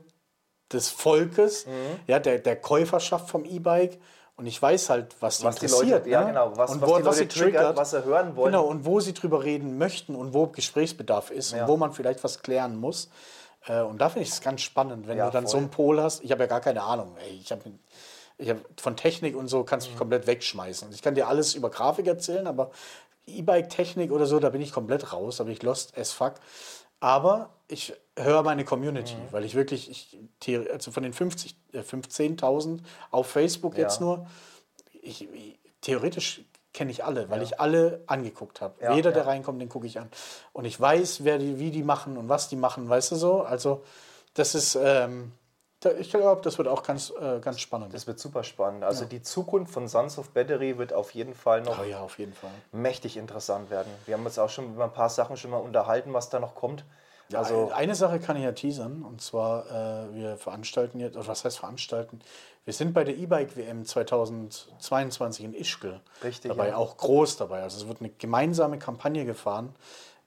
des 0.73 0.89
Volkes, 0.89 1.67
Mhm. 1.67 1.71
ja, 2.07 2.19
der, 2.19 2.39
der 2.39 2.57
Käuferschaft 2.57 3.29
vom 3.31 3.45
E-Bike 3.45 3.99
und 4.43 4.49
ich 4.49 4.61
weiß 4.61 4.91
halt, 4.91 5.15
was 5.21 5.39
die 5.39 5.45
was 5.45 5.57
die 5.57 5.67
interessiert. 5.67 5.91
Leute, 6.01 6.11
ja, 6.11 6.21
ne? 6.23 6.27
genau, 6.27 6.53
was, 6.57 6.73
und 6.73 6.81
was 6.83 6.91
wo, 6.91 6.97
die 6.99 7.05
was 7.05 7.19
Leute 7.21 7.33
sie 7.33 7.41
triggert, 7.41 7.61
triggert, 7.63 7.77
was 7.77 7.91
sie 7.93 8.05
hören 8.05 8.35
wollen. 8.35 8.51
Genau, 8.53 8.65
und 8.65 8.85
wo 8.85 8.99
sie 8.99 9.15
drüber 9.15 9.45
reden 9.45 9.79
möchten 9.79 10.17
und 10.17 10.35
wo 10.35 10.49
Gesprächsbedarf 10.49 11.31
ist 11.31 11.53
Ja. 11.53 11.63
und 11.63 11.69
wo 11.69 11.77
man 11.77 11.93
vielleicht 11.93 12.25
was 12.25 12.43
klären 12.43 12.77
muss. 12.77 13.09
Äh, 13.69 13.83
Und 13.83 13.99
da 14.01 14.09
finde 14.09 14.25
ich 14.27 14.31
es 14.33 14.41
ganz 14.41 14.63
spannend, 14.63 15.07
wenn 15.07 15.17
Ja, 15.17 15.27
du 15.27 15.33
dann 15.33 15.47
so 15.47 15.53
voll. 15.53 15.61
einen 15.61 15.71
Pol 15.71 16.03
hast. 16.03 16.25
Ich 16.25 16.33
habe 16.33 16.43
ja 16.43 16.47
gar 16.49 16.61
keine 16.61 16.83
Ahnung. 16.83 17.17
Ey. 17.25 17.39
Ich 17.41 17.53
habe 17.53 17.63
hab 18.45 18.57
von 18.81 18.97
Technik 18.97 19.37
und 19.37 19.47
so 19.47 19.63
kannst 19.63 19.87
du 19.87 19.91
Mhm. 19.91 19.95
mich 19.95 19.99
komplett 20.01 20.27
wegschmeißen. 20.27 20.91
Ich 20.93 21.01
kann 21.03 21.15
dir 21.15 21.29
alles 21.29 21.55
über 21.55 21.71
Grafik 21.71 22.09
erzählen, 22.09 22.49
aber 22.49 22.73
E-Bike-Technik 23.27 24.11
oder 24.11 24.27
so, 24.27 24.41
da 24.41 24.51
bin 24.51 24.61
ich 24.61 24.73
komplett 24.73 25.13
raus, 25.13 25.37
da 25.37 25.45
bin 25.45 25.53
ich 25.53 25.63
lost 25.63 25.97
as 25.97 26.11
fuck. 26.11 26.35
Aber 27.03 27.51
ich 27.67 27.95
höre 28.17 28.43
meine 28.45 28.65
Community, 28.65 29.15
Mhm. 29.17 29.33
weil 29.33 29.45
ich 29.45 29.55
wirklich, 29.57 29.91
ich, 29.91 30.19
also 30.71 30.93
von 30.93 31.03
den 31.03 31.13
50, 31.13 31.57
äh, 31.73 31.81
15.000 31.83 32.81
auf 33.11 33.27
Facebook 33.27 33.75
Ja. 33.75 33.81
jetzt 33.83 34.01
nur, 34.01 34.27
ich, 35.03 35.23
ich, 35.33 35.59
theoretisch 35.81 36.43
kenne 36.73 36.93
ich 36.93 37.05
alle, 37.05 37.29
weil 37.29 37.43
ich 37.43 37.59
alle 37.59 38.03
angeguckt 38.07 38.61
habe. 38.61 38.81
Ja, 38.83 38.95
Jeder, 38.95 39.11
ja. 39.11 39.15
der 39.17 39.27
reinkommt, 39.27 39.61
den 39.61 39.69
gucke 39.69 39.87
ich 39.87 39.99
an. 39.99 40.09
Und 40.53 40.65
ich 40.65 40.81
weiß, 40.81 41.25
wer 41.25 41.39
die, 41.39 41.59
wie 41.59 41.71
die 41.73 41.83
machen 41.83 42.17
und 42.17 42.29
was 42.29 42.49
die 42.49 42.57
machen, 42.57 42.89
weißt 42.89 43.11
du 43.13 43.17
so? 43.17 43.43
Also, 43.43 43.83
das 44.35 44.55
ist, 44.55 44.79
ähm, 44.81 45.33
ich 45.91 46.11
glaube, 46.11 46.41
das 46.43 46.59
wird 46.59 46.69
auch 46.69 46.83
ganz, 46.83 47.13
äh, 47.21 47.41
ganz 47.41 47.61
spannend. 47.61 47.93
Das 47.95 48.07
wird 48.07 48.19
super 48.19 48.45
spannend. 48.45 48.85
Also 48.85 49.05
die 49.05 49.23
Zukunft 49.23 49.73
von 49.73 49.89
Sons 49.89 50.19
of 50.19 50.31
Battery 50.31 50.79
wird 50.79 50.93
auf 50.93 51.13
jeden 51.13 51.35
Fall 51.35 51.63
noch 51.63 51.81
oh 51.81 51.85
ja, 51.85 52.01
auf 52.01 52.19
jeden 52.19 52.33
Fall. 52.33 52.51
mächtig 52.73 53.17
interessant 53.17 53.71
werden. 53.71 53.91
Wir 54.07 54.17
haben 54.17 54.25
uns 54.25 54.39
auch 54.39 54.51
schon 54.51 54.75
über 54.75 54.85
ein 54.85 54.93
paar 54.93 55.09
Sachen 55.09 55.37
schon 55.37 55.51
mal 55.51 55.59
unterhalten, 55.59 56.13
was 56.13 56.31
da 56.31 56.41
noch 56.41 56.55
kommt. 56.55 56.85
Also 57.33 57.55
Also 57.55 57.73
eine 57.73 57.95
Sache 57.95 58.21
kann 58.21 58.37
ich 58.37 58.43
ja 58.43 58.53
teasern 58.53 59.03
und 59.03 59.23
zwar 59.23 59.67
äh, 59.67 60.15
wir 60.15 60.37
veranstalten 60.37 61.01
jetzt, 61.01 61.17
oder 61.17 61.27
was 61.29 61.45
heißt 61.45 61.59
veranstalten? 61.59 62.21
Wir 62.65 62.75
sind 62.75 62.93
bei 62.93 63.05
der 63.05 63.17
E-Bike 63.17 63.57
WM 63.57 63.85
2022 63.85 65.45
in 65.45 65.55
Ischgl 65.55 66.01
Richtig, 66.23 66.51
dabei, 66.51 66.69
ja. 66.69 66.77
auch 66.77 66.97
groß 66.97 67.39
dabei. 67.39 67.63
Also 67.63 67.79
es 67.79 67.89
wird 67.89 68.01
eine 68.01 68.11
gemeinsame 68.11 68.79
Kampagne 68.79 69.25
gefahren. 69.25 69.75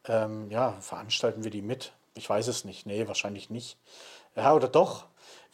Ähm, 0.08 0.50
ja, 0.52 0.74
veranstalten 0.82 1.44
wir 1.44 1.52
die 1.52 1.62
mit? 1.62 1.94
Ich 2.16 2.30
weiß 2.30 2.48
es 2.48 2.66
nicht. 2.66 2.86
Nee, 2.86 3.08
wahrscheinlich 3.08 3.50
nicht. 3.50 3.78
Ja, 4.36 4.54
oder 4.54 4.68
doch. 4.68 5.06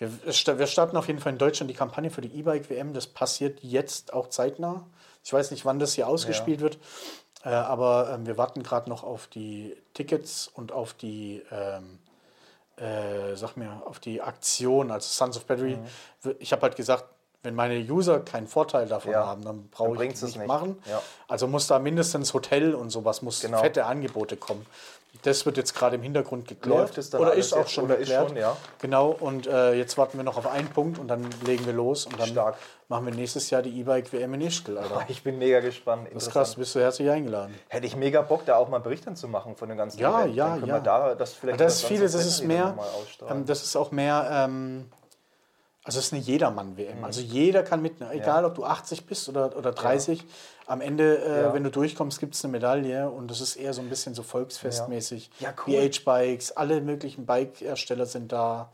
Wir, 0.01 0.33
sta- 0.33 0.57
wir 0.57 0.65
starten 0.67 0.97
auf 0.97 1.07
jeden 1.07 1.19
Fall 1.19 1.31
in 1.33 1.37
Deutschland 1.37 1.69
die 1.69 1.75
Kampagne 1.75 2.09
für 2.09 2.21
die 2.21 2.33
E-Bike 2.39 2.69
WM. 2.69 2.93
Das 2.93 3.05
passiert 3.07 3.59
jetzt 3.61 4.13
auch 4.13 4.27
zeitnah. 4.29 4.83
Ich 5.23 5.31
weiß 5.31 5.51
nicht, 5.51 5.63
wann 5.65 5.77
das 5.77 5.93
hier 5.93 6.07
ausgespielt 6.07 6.59
wird. 6.61 6.79
Äh, 7.43 7.49
aber 7.49 8.11
ähm, 8.13 8.25
wir 8.25 8.37
warten 8.37 8.63
gerade 8.63 8.89
noch 8.89 9.03
auf 9.03 9.27
die 9.27 9.75
Tickets 9.93 10.47
und 10.47 10.71
auf 10.71 10.93
die, 10.93 11.43
ähm, 11.51 11.99
äh, 12.77 13.35
sag 13.35 13.57
mir, 13.57 13.83
auf 13.85 13.99
die 13.99 14.21
Aktion, 14.21 14.89
also 14.91 15.07
Sons 15.07 15.37
of 15.37 15.45
Battery. 15.45 15.77
Mhm. 16.23 16.35
Ich 16.39 16.51
habe 16.51 16.63
halt 16.63 16.75
gesagt, 16.75 17.05
wenn 17.43 17.53
meine 17.55 17.79
User 17.79 18.19
keinen 18.19 18.47
Vorteil 18.47 18.87
davon 18.87 19.11
Ja. 19.11 19.25
haben, 19.25 19.43
dann 19.43 19.67
brauche 19.69 20.03
ich 20.05 20.13
es 20.13 20.21
nicht, 20.21 20.37
nicht. 20.37 20.47
machen. 20.47 20.81
Ja. 20.87 21.01
Also 21.27 21.47
muss 21.47 21.65
da 21.67 21.79
mindestens 21.79 22.33
Hotel 22.33 22.73
und 22.75 22.89
sowas, 22.91 23.21
muss 23.23 23.41
Genau. 23.41 23.59
fette 23.59 23.85
Angebote 23.85 24.37
kommen. 24.37 24.65
Das 25.23 25.45
wird 25.45 25.57
jetzt 25.57 25.75
gerade 25.75 25.97
im 25.97 26.01
Hintergrund 26.01 26.47
geklärt. 26.47 26.79
Läuft 26.79 26.97
es 26.97 27.09
dann 27.11 27.21
oder 27.21 27.33
ist 27.33 27.53
auch 27.53 27.67
schon 27.67 27.87
geklärt. 27.87 28.29
schon, 28.29 28.37
ja. 28.37 28.57
Genau, 28.79 29.09
und 29.11 29.45
äh, 29.45 29.73
jetzt 29.73 29.97
warten 29.97 30.17
wir 30.17 30.23
noch 30.23 30.37
auf 30.37 30.47
einen 30.47 30.69
Punkt 30.69 30.97
und 30.97 31.07
dann 31.09 31.27
legen 31.45 31.65
wir 31.65 31.73
los 31.73 32.05
und 32.07 32.19
dann 32.19 32.29
Stark. 32.29 32.55
machen 32.87 33.05
wir 33.05 33.13
nächstes 33.13 33.49
Jahr 33.51 33.61
die 33.61 33.79
E-Bike 33.79 34.11
WM 34.13 34.33
in 34.33 34.41
Ischgl, 34.41 34.77
Alter. 34.79 35.01
Ich 35.09 35.21
bin 35.21 35.37
mega 35.37 35.59
gespannt. 35.59 36.07
Das 36.13 36.23
ist 36.23 36.31
krass, 36.31 36.55
bist 36.55 36.73
du 36.73 36.79
herzlich 36.79 37.09
eingeladen. 37.09 37.53
Hätte 37.67 37.85
ich 37.85 37.95
mega 37.95 38.21
Bock, 38.23 38.45
da 38.45 38.55
auch 38.55 38.69
mal 38.69 38.79
Berichten 38.79 39.15
zu 39.15 39.27
machen 39.27 39.55
von 39.55 39.69
dem 39.69 39.77
ganzen 39.77 39.99
Ja, 39.99 40.21
Event. 40.21 40.35
ja, 40.35 40.57
ja. 40.57 40.79
Da, 40.79 41.13
das 41.13 41.33
vielleicht 41.33 41.59
Das 41.59 41.75
ist 41.75 41.81
über 41.81 41.87
vieles, 41.89 42.13
das 42.13 42.21
Sons 42.23 42.35
of 42.37 42.41
ist 42.41 42.47
mehr, 42.47 42.75
ähm, 43.29 43.45
das 43.45 43.63
ist 43.63 43.75
auch 43.75 43.91
mehr, 43.91 44.27
ähm, 44.31 44.89
also 45.83 45.99
es 45.99 46.05
ist 46.07 46.13
eine 46.13 46.21
Jedermann-WM. 46.21 47.03
Also 47.03 47.21
jeder 47.21 47.63
kann 47.63 47.81
mitnehmen, 47.81 48.11
egal 48.11 48.45
ob 48.45 48.55
du 48.55 48.63
80 48.65 49.05
bist 49.05 49.27
oder, 49.29 49.55
oder 49.57 49.71
30. 49.71 50.23
Am 50.67 50.79
Ende, 50.81 51.17
äh, 51.17 51.41
Ja. 51.43 51.53
wenn 51.53 51.63
du 51.63 51.71
durchkommst, 51.71 52.19
gibt 52.19 52.35
es 52.35 52.43
eine 52.45 52.51
Medaille 52.51 53.09
und 53.09 53.29
das 53.29 53.41
ist 53.41 53.55
eher 53.55 53.73
so 53.73 53.81
ein 53.81 53.89
bisschen 53.89 54.13
so 54.13 54.23
volksfestmäßig. 54.23 55.31
Ja. 55.39 55.49
Ja, 55.49 55.55
cool. 55.65 55.73
BH-Bikes, 55.89 56.51
alle 56.55 56.81
möglichen 56.81 57.25
Bike-Hersteller 57.25 58.05
sind 58.05 58.31
da. 58.31 58.71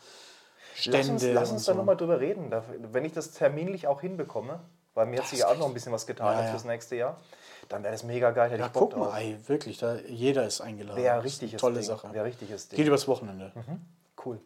Stände. 0.76 0.98
Lass 1.00 1.10
uns, 1.10 1.24
lass 1.24 1.52
uns 1.52 1.66
da 1.66 1.72
so. 1.74 1.78
nochmal 1.80 1.98
drüber 1.98 2.20
reden, 2.20 2.52
da- 2.52 2.64
wenn 2.92 3.04
ich 3.04 3.14
das 3.14 3.32
terminlich 3.32 3.88
auch 3.88 4.02
hinbekomme, 4.02 4.60
weil 4.94 5.08
mir 5.08 5.20
hat 5.22 5.28
sich 5.28 5.40
ja 5.40 5.48
auch 5.48 5.58
noch 5.58 5.66
ein 5.68 5.74
bisschen 5.74 5.92
was 5.92 6.06
getan 6.06 6.34
Ja, 6.34 6.40
jetzt 6.42 6.46
ja. 6.48 6.52
fürs 6.52 6.66
nächste 6.66 6.96
Jahr, 6.98 7.18
dann 7.68 7.82
wäre 7.82 7.94
das 7.94 8.04
mega 8.04 8.30
geil, 8.30 8.52
hätte 8.52 8.60
Ja, 8.62 8.68
ich 8.68 8.74
Bock 8.74 8.92
guck 8.94 9.00
mal, 9.00 9.18
ey, 9.20 9.38
wirklich, 9.48 9.80
da, 9.80 9.96
jeder 9.96 10.46
ist 10.46 10.62
eingeladen. 10.62 11.02
Wäre 11.02 11.26
ist 11.26 11.42
eine 11.42 11.52
tolle 11.56 11.76
Ding. 11.80 11.84
Sache. 11.84 12.14
Wäre 12.14 12.26
richtiges 12.26 12.68
Ding. 12.68 12.78
Geht 12.78 12.86
übers 12.88 13.08
Wochenende. 13.08 13.52
Cool. 14.24 14.40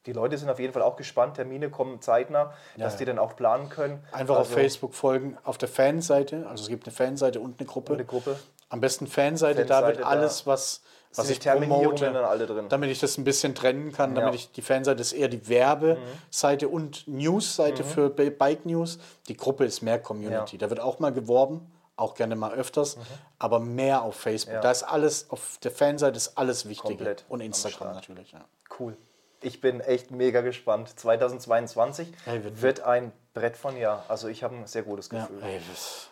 Ja. 0.00 0.04
Die 0.06 0.12
Leute 0.12 0.38
sind 0.38 0.48
auf 0.48 0.58
jeden 0.58 0.72
Fall 0.72 0.82
auch 0.82 0.96
gespannt, 0.96 1.34
Termine 1.36 1.70
kommen 1.70 2.00
zeitnah, 2.00 2.52
dass 2.78 2.94
ja. 2.94 2.98
die 3.00 3.04
dann 3.04 3.18
auch 3.18 3.36
planen 3.36 3.68
können. 3.68 4.02
Einfach 4.12 4.34
auf 4.36 4.48
Also, 4.48 4.54
Facebook 4.54 4.94
folgen, 4.94 5.36
auf 5.44 5.58
der 5.58 5.68
Fanseite, 5.68 6.46
also 6.48 6.62
es 6.62 6.68
gibt 6.68 6.86
eine 6.86 6.94
Fanseite 6.94 7.40
und 7.40 7.60
eine 7.60 7.66
Gruppe. 7.66 7.92
Eine 7.94 8.04
Gruppe. 8.04 8.36
Am 8.70 8.80
besten 8.80 9.06
Fanseite, 9.06 9.66
da 9.66 9.76
Fanseite, 9.80 9.98
wird 9.98 10.06
alles, 10.08 10.46
was, 10.46 10.82
was 11.14 11.28
ich 11.28 11.40
promote, 11.40 12.04
dann 12.12 12.16
alle 12.24 12.46
drin. 12.46 12.66
damit 12.68 12.88
ich 12.90 13.00
das 13.00 13.18
ein 13.18 13.24
bisschen 13.24 13.54
trennen 13.54 13.92
kann, 13.92 14.14
damit 14.14 14.30
Ja. 14.32 14.34
ich 14.36 14.52
die 14.52 14.62
Fanseite 14.62 15.00
ist 15.02 15.12
eher 15.12 15.28
die 15.28 15.48
Werbeseite 15.48 16.66
Mhm. 16.68 16.72
und 16.72 17.08
News-Seite 17.08 17.82
für 17.84 18.10
Ba- 18.10 18.30
Bike 18.30 18.64
News. 18.64 18.98
Die 19.28 19.36
Gruppe 19.36 19.64
ist 19.64 19.82
mehr 19.82 19.98
Community. 20.00 20.56
Ja. 20.56 20.60
Da 20.60 20.70
wird 20.70 20.80
auch 20.80 20.98
mal 21.00 21.12
geworben, 21.12 21.70
auch 21.96 22.14
gerne 22.14 22.36
mal 22.36 22.52
öfters, 22.54 22.96
aber 23.38 23.58
mehr 23.60 24.02
auf 24.02 24.14
Facebook. 24.14 24.52
Mhm. 24.52 24.56
Ja. 24.56 24.60
Da 24.62 24.70
ist 24.70 24.84
alles, 24.84 25.28
auf 25.30 25.58
der 25.62 25.72
Fanseite 25.72 26.16
ist 26.16 26.38
alles 26.38 26.68
Wichtige. 26.68 26.94
Komplett 26.94 27.24
Und 27.28 27.40
am 27.40 27.46
Instagram 27.46 27.92
natürlich, 27.94 28.32
ja. 28.32 28.40
Cool. 28.78 28.96
Ich 29.42 29.60
bin 29.60 29.80
echt 29.80 30.10
mega 30.10 30.40
gespannt. 30.42 30.98
2022 30.98 32.12
Ey, 32.26 32.44
wird- 32.44 32.62
wird 32.62 32.80
ein 32.82 33.12
Brett 33.34 33.56
von 33.56 33.76
Jahr. 33.76 34.04
Also 34.08 34.28
ich 34.28 34.42
habe 34.42 34.54
ein 34.56 34.66
sehr 34.66 34.82
gutes 34.82 35.08
ja. 35.12 35.20
Gefühl. 35.22 35.42
Ey, 35.42 35.60
das- 35.70 36.08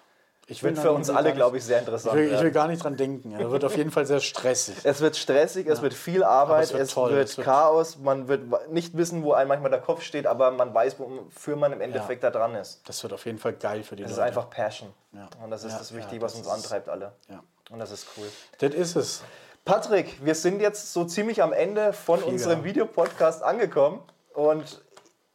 ich 0.50 0.62
Wird 0.62 0.78
für 0.78 0.92
uns 0.92 1.10
alle, 1.10 1.34
glaube 1.34 1.58
ich, 1.58 1.64
sehr 1.64 1.76
Ich 1.76 1.82
interessant. 1.82 2.14
will, 2.16 2.32
ich 2.32 2.40
will 2.40 2.50
gar 2.52 2.68
nicht 2.68 2.82
dran 2.82 2.96
denken. 2.96 3.32
Ja. 3.32 3.38
Das 3.38 3.50
wird 3.50 3.64
auf 3.66 3.76
jeden 3.76 3.90
Fall 3.90 4.06
sehr 4.06 4.20
stressig. 4.20 4.76
Es 4.82 5.02
wird 5.02 5.14
stressig, 5.18 5.66
es 5.66 5.82
wird 5.82 5.92
viel 5.92 6.24
Arbeit, 6.24 6.64
es 6.64 6.72
wird 6.72 6.82
es 6.84 6.96
wird 6.96 7.28
es 7.28 7.36
wird- 7.36 7.44
Chaos, 7.44 7.98
man 7.98 8.28
wird 8.28 8.70
nicht 8.70 8.96
wissen, 8.96 9.22
wo 9.22 9.34
einem 9.34 9.48
manchmal 9.48 9.70
der 9.70 9.82
Kopf 9.82 10.00
steht, 10.02 10.26
aber 10.26 10.50
man 10.50 10.72
weiß, 10.72 10.98
wofür 10.98 11.56
man 11.56 11.74
im 11.74 11.82
Endeffekt 11.82 12.22
da 12.24 12.30
dran 12.30 12.54
ist. 12.54 12.80
Das 12.88 13.02
wird 13.02 13.12
auf 13.12 13.26
jeden 13.26 13.36
Fall 13.36 13.52
geil 13.52 13.82
für 13.82 13.94
die 13.94 14.04
Es 14.04 14.12
ist 14.12 14.16
Leute. 14.16 14.28
einfach 14.28 14.48
Passion. 14.48 14.88
Ja. 15.12 15.28
Und 15.44 15.50
das 15.50 15.64
ist 15.64 15.72
Ja, 15.72 15.78
das 15.80 15.90
ja, 15.90 15.96
Wichtige, 15.98 16.20
das 16.22 16.32
was 16.32 16.38
uns 16.38 16.46
ist- 16.46 16.52
antreibt 16.64 16.88
alle. 16.88 17.12
Ja. 17.28 17.42
Und 17.70 17.78
das 17.78 17.90
ist 17.90 18.06
cool. 18.16 18.24
Das 18.58 18.72
ist 18.72 18.96
es. 18.96 19.22
Patrick, 19.68 20.24
wir 20.24 20.34
sind 20.34 20.62
jetzt 20.62 20.94
so 20.94 21.04
ziemlich 21.04 21.42
am 21.42 21.52
Ende 21.52 21.92
von 21.92 22.20
Flieger. 22.20 22.32
unserem 22.32 22.64
Videopodcast 22.64 23.42
angekommen 23.42 24.00
und 24.32 24.82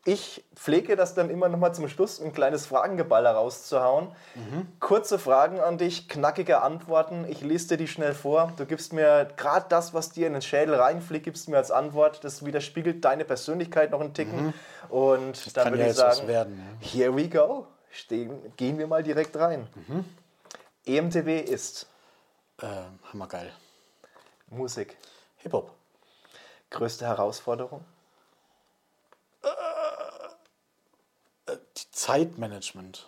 ich 0.06 0.44
pflege 0.56 0.96
das 0.96 1.14
dann 1.14 1.30
immer 1.30 1.50
noch 1.50 1.60
mal 1.60 1.72
zum 1.72 1.88
Schluss, 1.88 2.20
ein 2.20 2.34
kleines 2.34 2.66
Fragengeballer 2.66 3.30
rauszuhauen. 3.32 4.08
Kurze 4.80 5.20
Fragen 5.20 5.60
an 5.60 5.78
dich, 5.78 6.10
knackige 6.10 6.64
Antworten. 6.64 7.26
Ich 7.30 7.42
lese 7.42 7.68
dir 7.70 7.78
die 7.78 7.88
schnell 7.88 8.16
vor. 8.16 8.52
Du 8.58 8.66
gibst 8.66 8.92
mir 8.92 9.28
gerade 9.38 9.68
das, 9.70 9.94
was 9.94 10.10
dir 10.10 10.26
in 10.26 10.34
den 10.34 10.42
Schädel 10.42 10.74
reinfliegt, 10.74 11.26
gibst 11.26 11.48
mir 11.48 11.58
als 11.58 11.70
Antwort. 11.70 12.24
Das 12.24 12.44
widerspiegelt 12.44 13.06
deine 13.06 13.26
Persönlichkeit 13.26 13.92
noch 13.92 14.02
einen 14.02 14.16
Ticken. 14.16 14.54
Und 14.90 15.56
dann 15.56 15.64
Kann 15.66 15.74
würde 15.74 15.84
ja 15.84 15.90
ich 15.92 15.96
sagen, 15.96 16.28
werden. 16.28 16.60
Ja. 16.82 16.88
here 16.90 17.16
we 17.16 17.30
go. 17.30 17.68
Stehen, 17.92 18.32
gehen 18.58 18.80
wir 18.80 18.88
mal 18.88 19.04
direkt 19.04 19.38
rein. 19.38 19.68
Mhm. 19.88 20.06
EMTB 20.88 21.48
ist 21.50 21.86
Äh, 22.62 22.66
hammergeil. 23.12 23.52
Musik. 24.56 24.98
Hip-Hop. 25.38 25.72
Größte 26.70 27.06
Herausforderung? 27.06 27.84
Die 31.78 31.92
Zeitmanagement. 31.92 33.06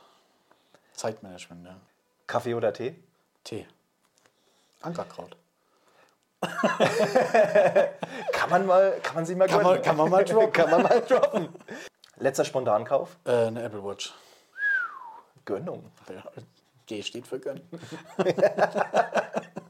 Zeitmanagement, 0.93 1.65
ja. 1.65 1.75
Kaffee 2.27 2.53
oder 2.53 2.73
Tee? 2.73 2.95
Tee. 3.43 3.65
Ankerkraut. 4.81 5.35
Kann 8.31 8.49
man 8.49 8.65
mal, 8.67 8.99
kann 9.01 9.15
man 9.15 9.25
sie 9.25 9.33
mal 9.35 9.47
Kann 9.47 9.57
gönnen. 9.63 9.73
man, 9.73 9.81
kann 9.81 9.97
man 9.97 10.09
mal 10.11 10.23
droppen. 10.25 10.51
kann 10.53 10.69
man 10.69 10.83
mal 10.83 11.01
droppen. 11.01 11.49
Letzter 12.17 12.45
Spontankauf? 12.45 13.17
äh, 13.25 13.47
eine 13.47 13.63
Apple 13.63 13.83
Watch. 13.83 14.13
Gönnung. 15.43 15.91
Ja, 16.09 16.23
G 16.85 17.01
steht 17.01 17.25
für 17.25 17.39
gönnen. 17.39 17.67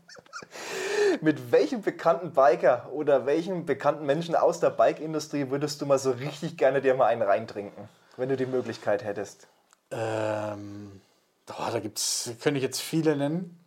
Mit 1.22 1.52
welchem 1.52 1.82
bekannten 1.82 2.32
Biker 2.32 2.90
oder 2.92 3.26
welchem 3.26 3.66
bekannten 3.66 4.06
Menschen 4.06 4.36
aus 4.36 4.60
der 4.60 4.70
Bike-Industrie 4.70 5.50
würdest 5.50 5.82
du 5.82 5.86
mal 5.86 6.00
so 6.00 6.12
richtig 6.12 6.58
gerne 6.58 6.82
dir 6.82 6.96
mal 6.96 7.08
einen 7.08 7.22
reintrinken, 7.22 7.90
wenn 8.18 8.30
du 8.30 8.38
die 8.38 8.46
Möglichkeit 8.46 9.04
hättest? 9.04 9.48
Ähm, 9.92 11.02
oh, 11.50 11.72
da 11.72 11.80
gibt's, 11.80 12.32
könnte 12.42 12.58
ich 12.58 12.64
jetzt 12.64 12.82
viele 12.82 13.16
nennen. 13.16 13.60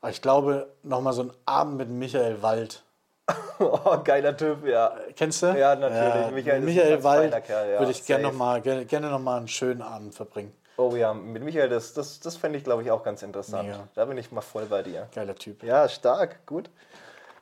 Aber 0.00 0.10
ich 0.10 0.20
glaube, 0.20 0.68
nochmal 0.82 1.12
so 1.12 1.22
ein 1.22 1.32
Abend 1.46 1.78
mit 1.78 1.88
Michael 1.88 2.42
Wald. 2.42 2.82
Oh, 3.60 3.98
geiler 4.02 4.36
Typ, 4.36 4.66
ja. 4.66 4.96
Kennst 5.14 5.42
du? 5.42 5.46
Ja, 5.56 5.76
natürlich. 5.76 6.32
Michael 6.32 6.56
ein 6.56 6.64
Michael 6.64 6.90
ganz 6.90 7.04
Wald 7.04 7.44
Kerl, 7.44 7.70
ja, 7.70 7.78
würde 7.78 7.92
ich 7.92 8.04
gerne 8.04 8.24
safe. 8.24 8.32
noch 8.32 8.38
mal, 8.38 8.60
gerne, 8.60 8.84
gerne 8.84 9.10
noch 9.10 9.20
mal 9.20 9.38
einen 9.38 9.48
schönen 9.48 9.80
Abend 9.80 10.12
verbringen. 10.12 10.52
Oh 10.76 10.96
ja, 10.96 11.14
mit 11.14 11.42
Michael, 11.42 11.68
das, 11.68 11.94
das, 11.94 12.18
das 12.20 12.36
fände 12.36 12.58
ich, 12.58 12.64
glaube 12.64 12.82
ich, 12.82 12.90
auch 12.90 13.04
ganz 13.04 13.22
interessant. 13.22 13.68
Mega. 13.68 13.88
Da 13.94 14.04
bin 14.06 14.18
ich 14.18 14.32
mal 14.32 14.40
voll 14.40 14.66
bei 14.66 14.82
dir. 14.82 15.08
Geiler 15.14 15.36
Typ. 15.36 15.62
Ja, 15.62 15.88
stark, 15.88 16.44
gut. 16.46 16.68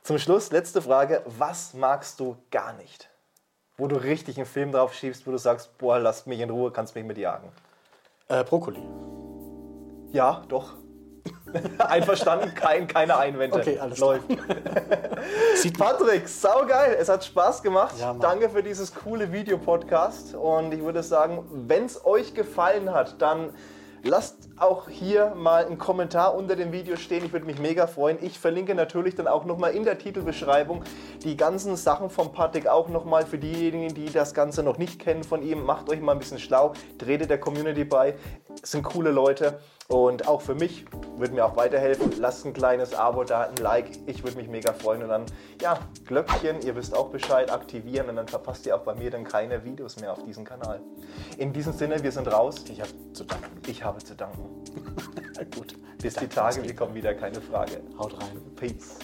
Zum 0.03 0.19
Schluss, 0.19 0.51
letzte 0.51 0.81
Frage. 0.81 1.23
Was 1.25 1.73
magst 1.73 2.19
du 2.19 2.37
gar 2.51 2.73
nicht? 2.73 3.09
Wo 3.77 3.87
du 3.87 3.95
richtig 3.95 4.37
einen 4.37 4.45
Film 4.45 4.71
drauf 4.71 4.93
schiebst, 4.93 5.25
wo 5.25 5.31
du 5.31 5.37
sagst, 5.37 5.77
boah, 5.79 5.97
lass 5.97 6.25
mich 6.27 6.39
in 6.39 6.49
Ruhe, 6.49 6.71
kannst 6.71 6.93
mich 6.93 7.05
mitjagen. 7.05 7.49
Äh, 8.27 8.43
Brokkoli. 8.43 8.83
Ja, 10.11 10.43
doch. 10.47 10.75
Einverstanden, 11.77 12.53
kein, 12.53 12.87
keine 12.87 13.17
Einwände. 13.17 13.57
Okay, 13.57 13.79
alles. 13.79 13.99
Läuft. 13.99 14.25
Sieht. 15.55 15.77
Patrick, 15.77 16.27
saugeil. 16.27 16.95
Es 16.99 17.09
hat 17.09 17.23
Spaß 17.23 17.61
gemacht. 17.61 17.95
Ja. 17.99 18.13
Danke 18.13 18.49
für 18.49 18.63
dieses 18.63 18.93
coole 18.93 19.31
Videopodcast. 19.31 20.35
Und 20.35 20.73
ich 20.73 20.81
würde 20.81 21.03
sagen, 21.03 21.45
wenn 21.51 21.85
es 21.85 22.05
euch 22.05 22.33
gefallen 22.33 22.93
hat, 22.93 23.21
dann 23.21 23.53
lasst 24.03 24.49
auch 24.57 24.89
hier 24.89 25.33
mal 25.35 25.65
einen 25.65 25.77
Kommentar 25.77 26.35
unter 26.35 26.55
dem 26.55 26.71
Video 26.71 26.97
stehen. 26.97 27.25
Ich 27.25 27.33
würde 27.33 27.45
mich 27.45 27.59
mega 27.59 27.87
freuen. 27.87 28.17
Ich 28.21 28.37
verlinke 28.37 28.75
natürlich 28.75 29.15
dann 29.15 29.27
auch 29.27 29.45
nochmal 29.45 29.73
in 29.73 29.83
der 29.83 29.97
Titelbeschreibung 29.97 30.83
die 31.23 31.37
ganzen 31.37 31.75
Sachen 31.77 32.09
von 32.09 32.33
Patrick 32.33 32.67
auch 32.67 32.89
nochmal 32.89 33.25
für 33.25 33.37
diejenigen, 33.37 33.93
die 33.93 34.11
das 34.11 34.33
Ganze 34.33 34.61
noch 34.61 34.77
nicht 34.77 34.99
kennen 34.99 35.23
von 35.23 35.41
ihm. 35.41 35.63
Macht 35.65 35.89
euch 35.89 36.01
mal 36.01 36.11
ein 36.11 36.19
bisschen 36.19 36.39
schlau, 36.39 36.73
tretet 36.97 37.29
der 37.29 37.39
Community 37.39 37.85
bei. 37.85 38.15
Es 38.61 38.71
sind 38.71 38.83
coole 38.83 39.11
Leute. 39.11 39.59
Und 39.93 40.27
auch 40.27 40.41
für 40.41 40.55
mich 40.55 40.85
würde 41.17 41.35
mir 41.35 41.45
auch 41.45 41.55
weiterhelfen. 41.55 42.13
Lasst 42.17 42.45
ein 42.47 42.53
kleines 42.53 42.95
Abo 42.95 43.23
da, 43.23 43.41
ein 43.41 43.57
Like. 43.57 43.91
Ich 44.07 44.23
würde 44.23 44.37
mich 44.37 44.47
mega 44.47 44.73
freuen. 44.73 45.03
Und 45.03 45.09
dann, 45.09 45.25
ja, 45.61 45.77
Glöckchen, 46.07 46.63
ihr 46.63 46.75
wisst 46.75 46.97
auch 46.97 47.09
Bescheid, 47.09 47.51
aktivieren. 47.51 48.09
Und 48.09 48.15
dann 48.15 48.27
verpasst 48.27 48.65
ihr 48.65 48.75
auch 48.75 48.81
bei 48.81 48.95
mir 48.95 49.11
dann 49.11 49.23
keine 49.23 49.63
Videos 49.63 49.99
mehr 49.99 50.11
auf 50.11 50.23
diesem 50.23 50.45
Kanal. 50.45 50.81
In 51.37 51.53
diesem 51.53 51.73
Sinne, 51.73 52.01
wir 52.01 52.11
sind 52.11 52.27
raus. 52.27 52.65
Ich 52.71 52.81
habe 52.81 52.89
zu 53.13 53.23
danken. 53.23 53.61
Ich 53.67 53.83
habe 53.83 54.03
zu 54.03 54.15
danken. 54.15 54.63
Gut. 55.55 55.75
Bis 56.01 56.15
die 56.15 56.27
Tage, 56.27 56.63
wir 56.63 56.75
kommen 56.75 56.95
wieder, 56.95 57.13
keine 57.13 57.39
Frage. 57.39 57.79
Haut 57.99 58.19
rein. 58.19 58.41
Peace. 58.55 58.97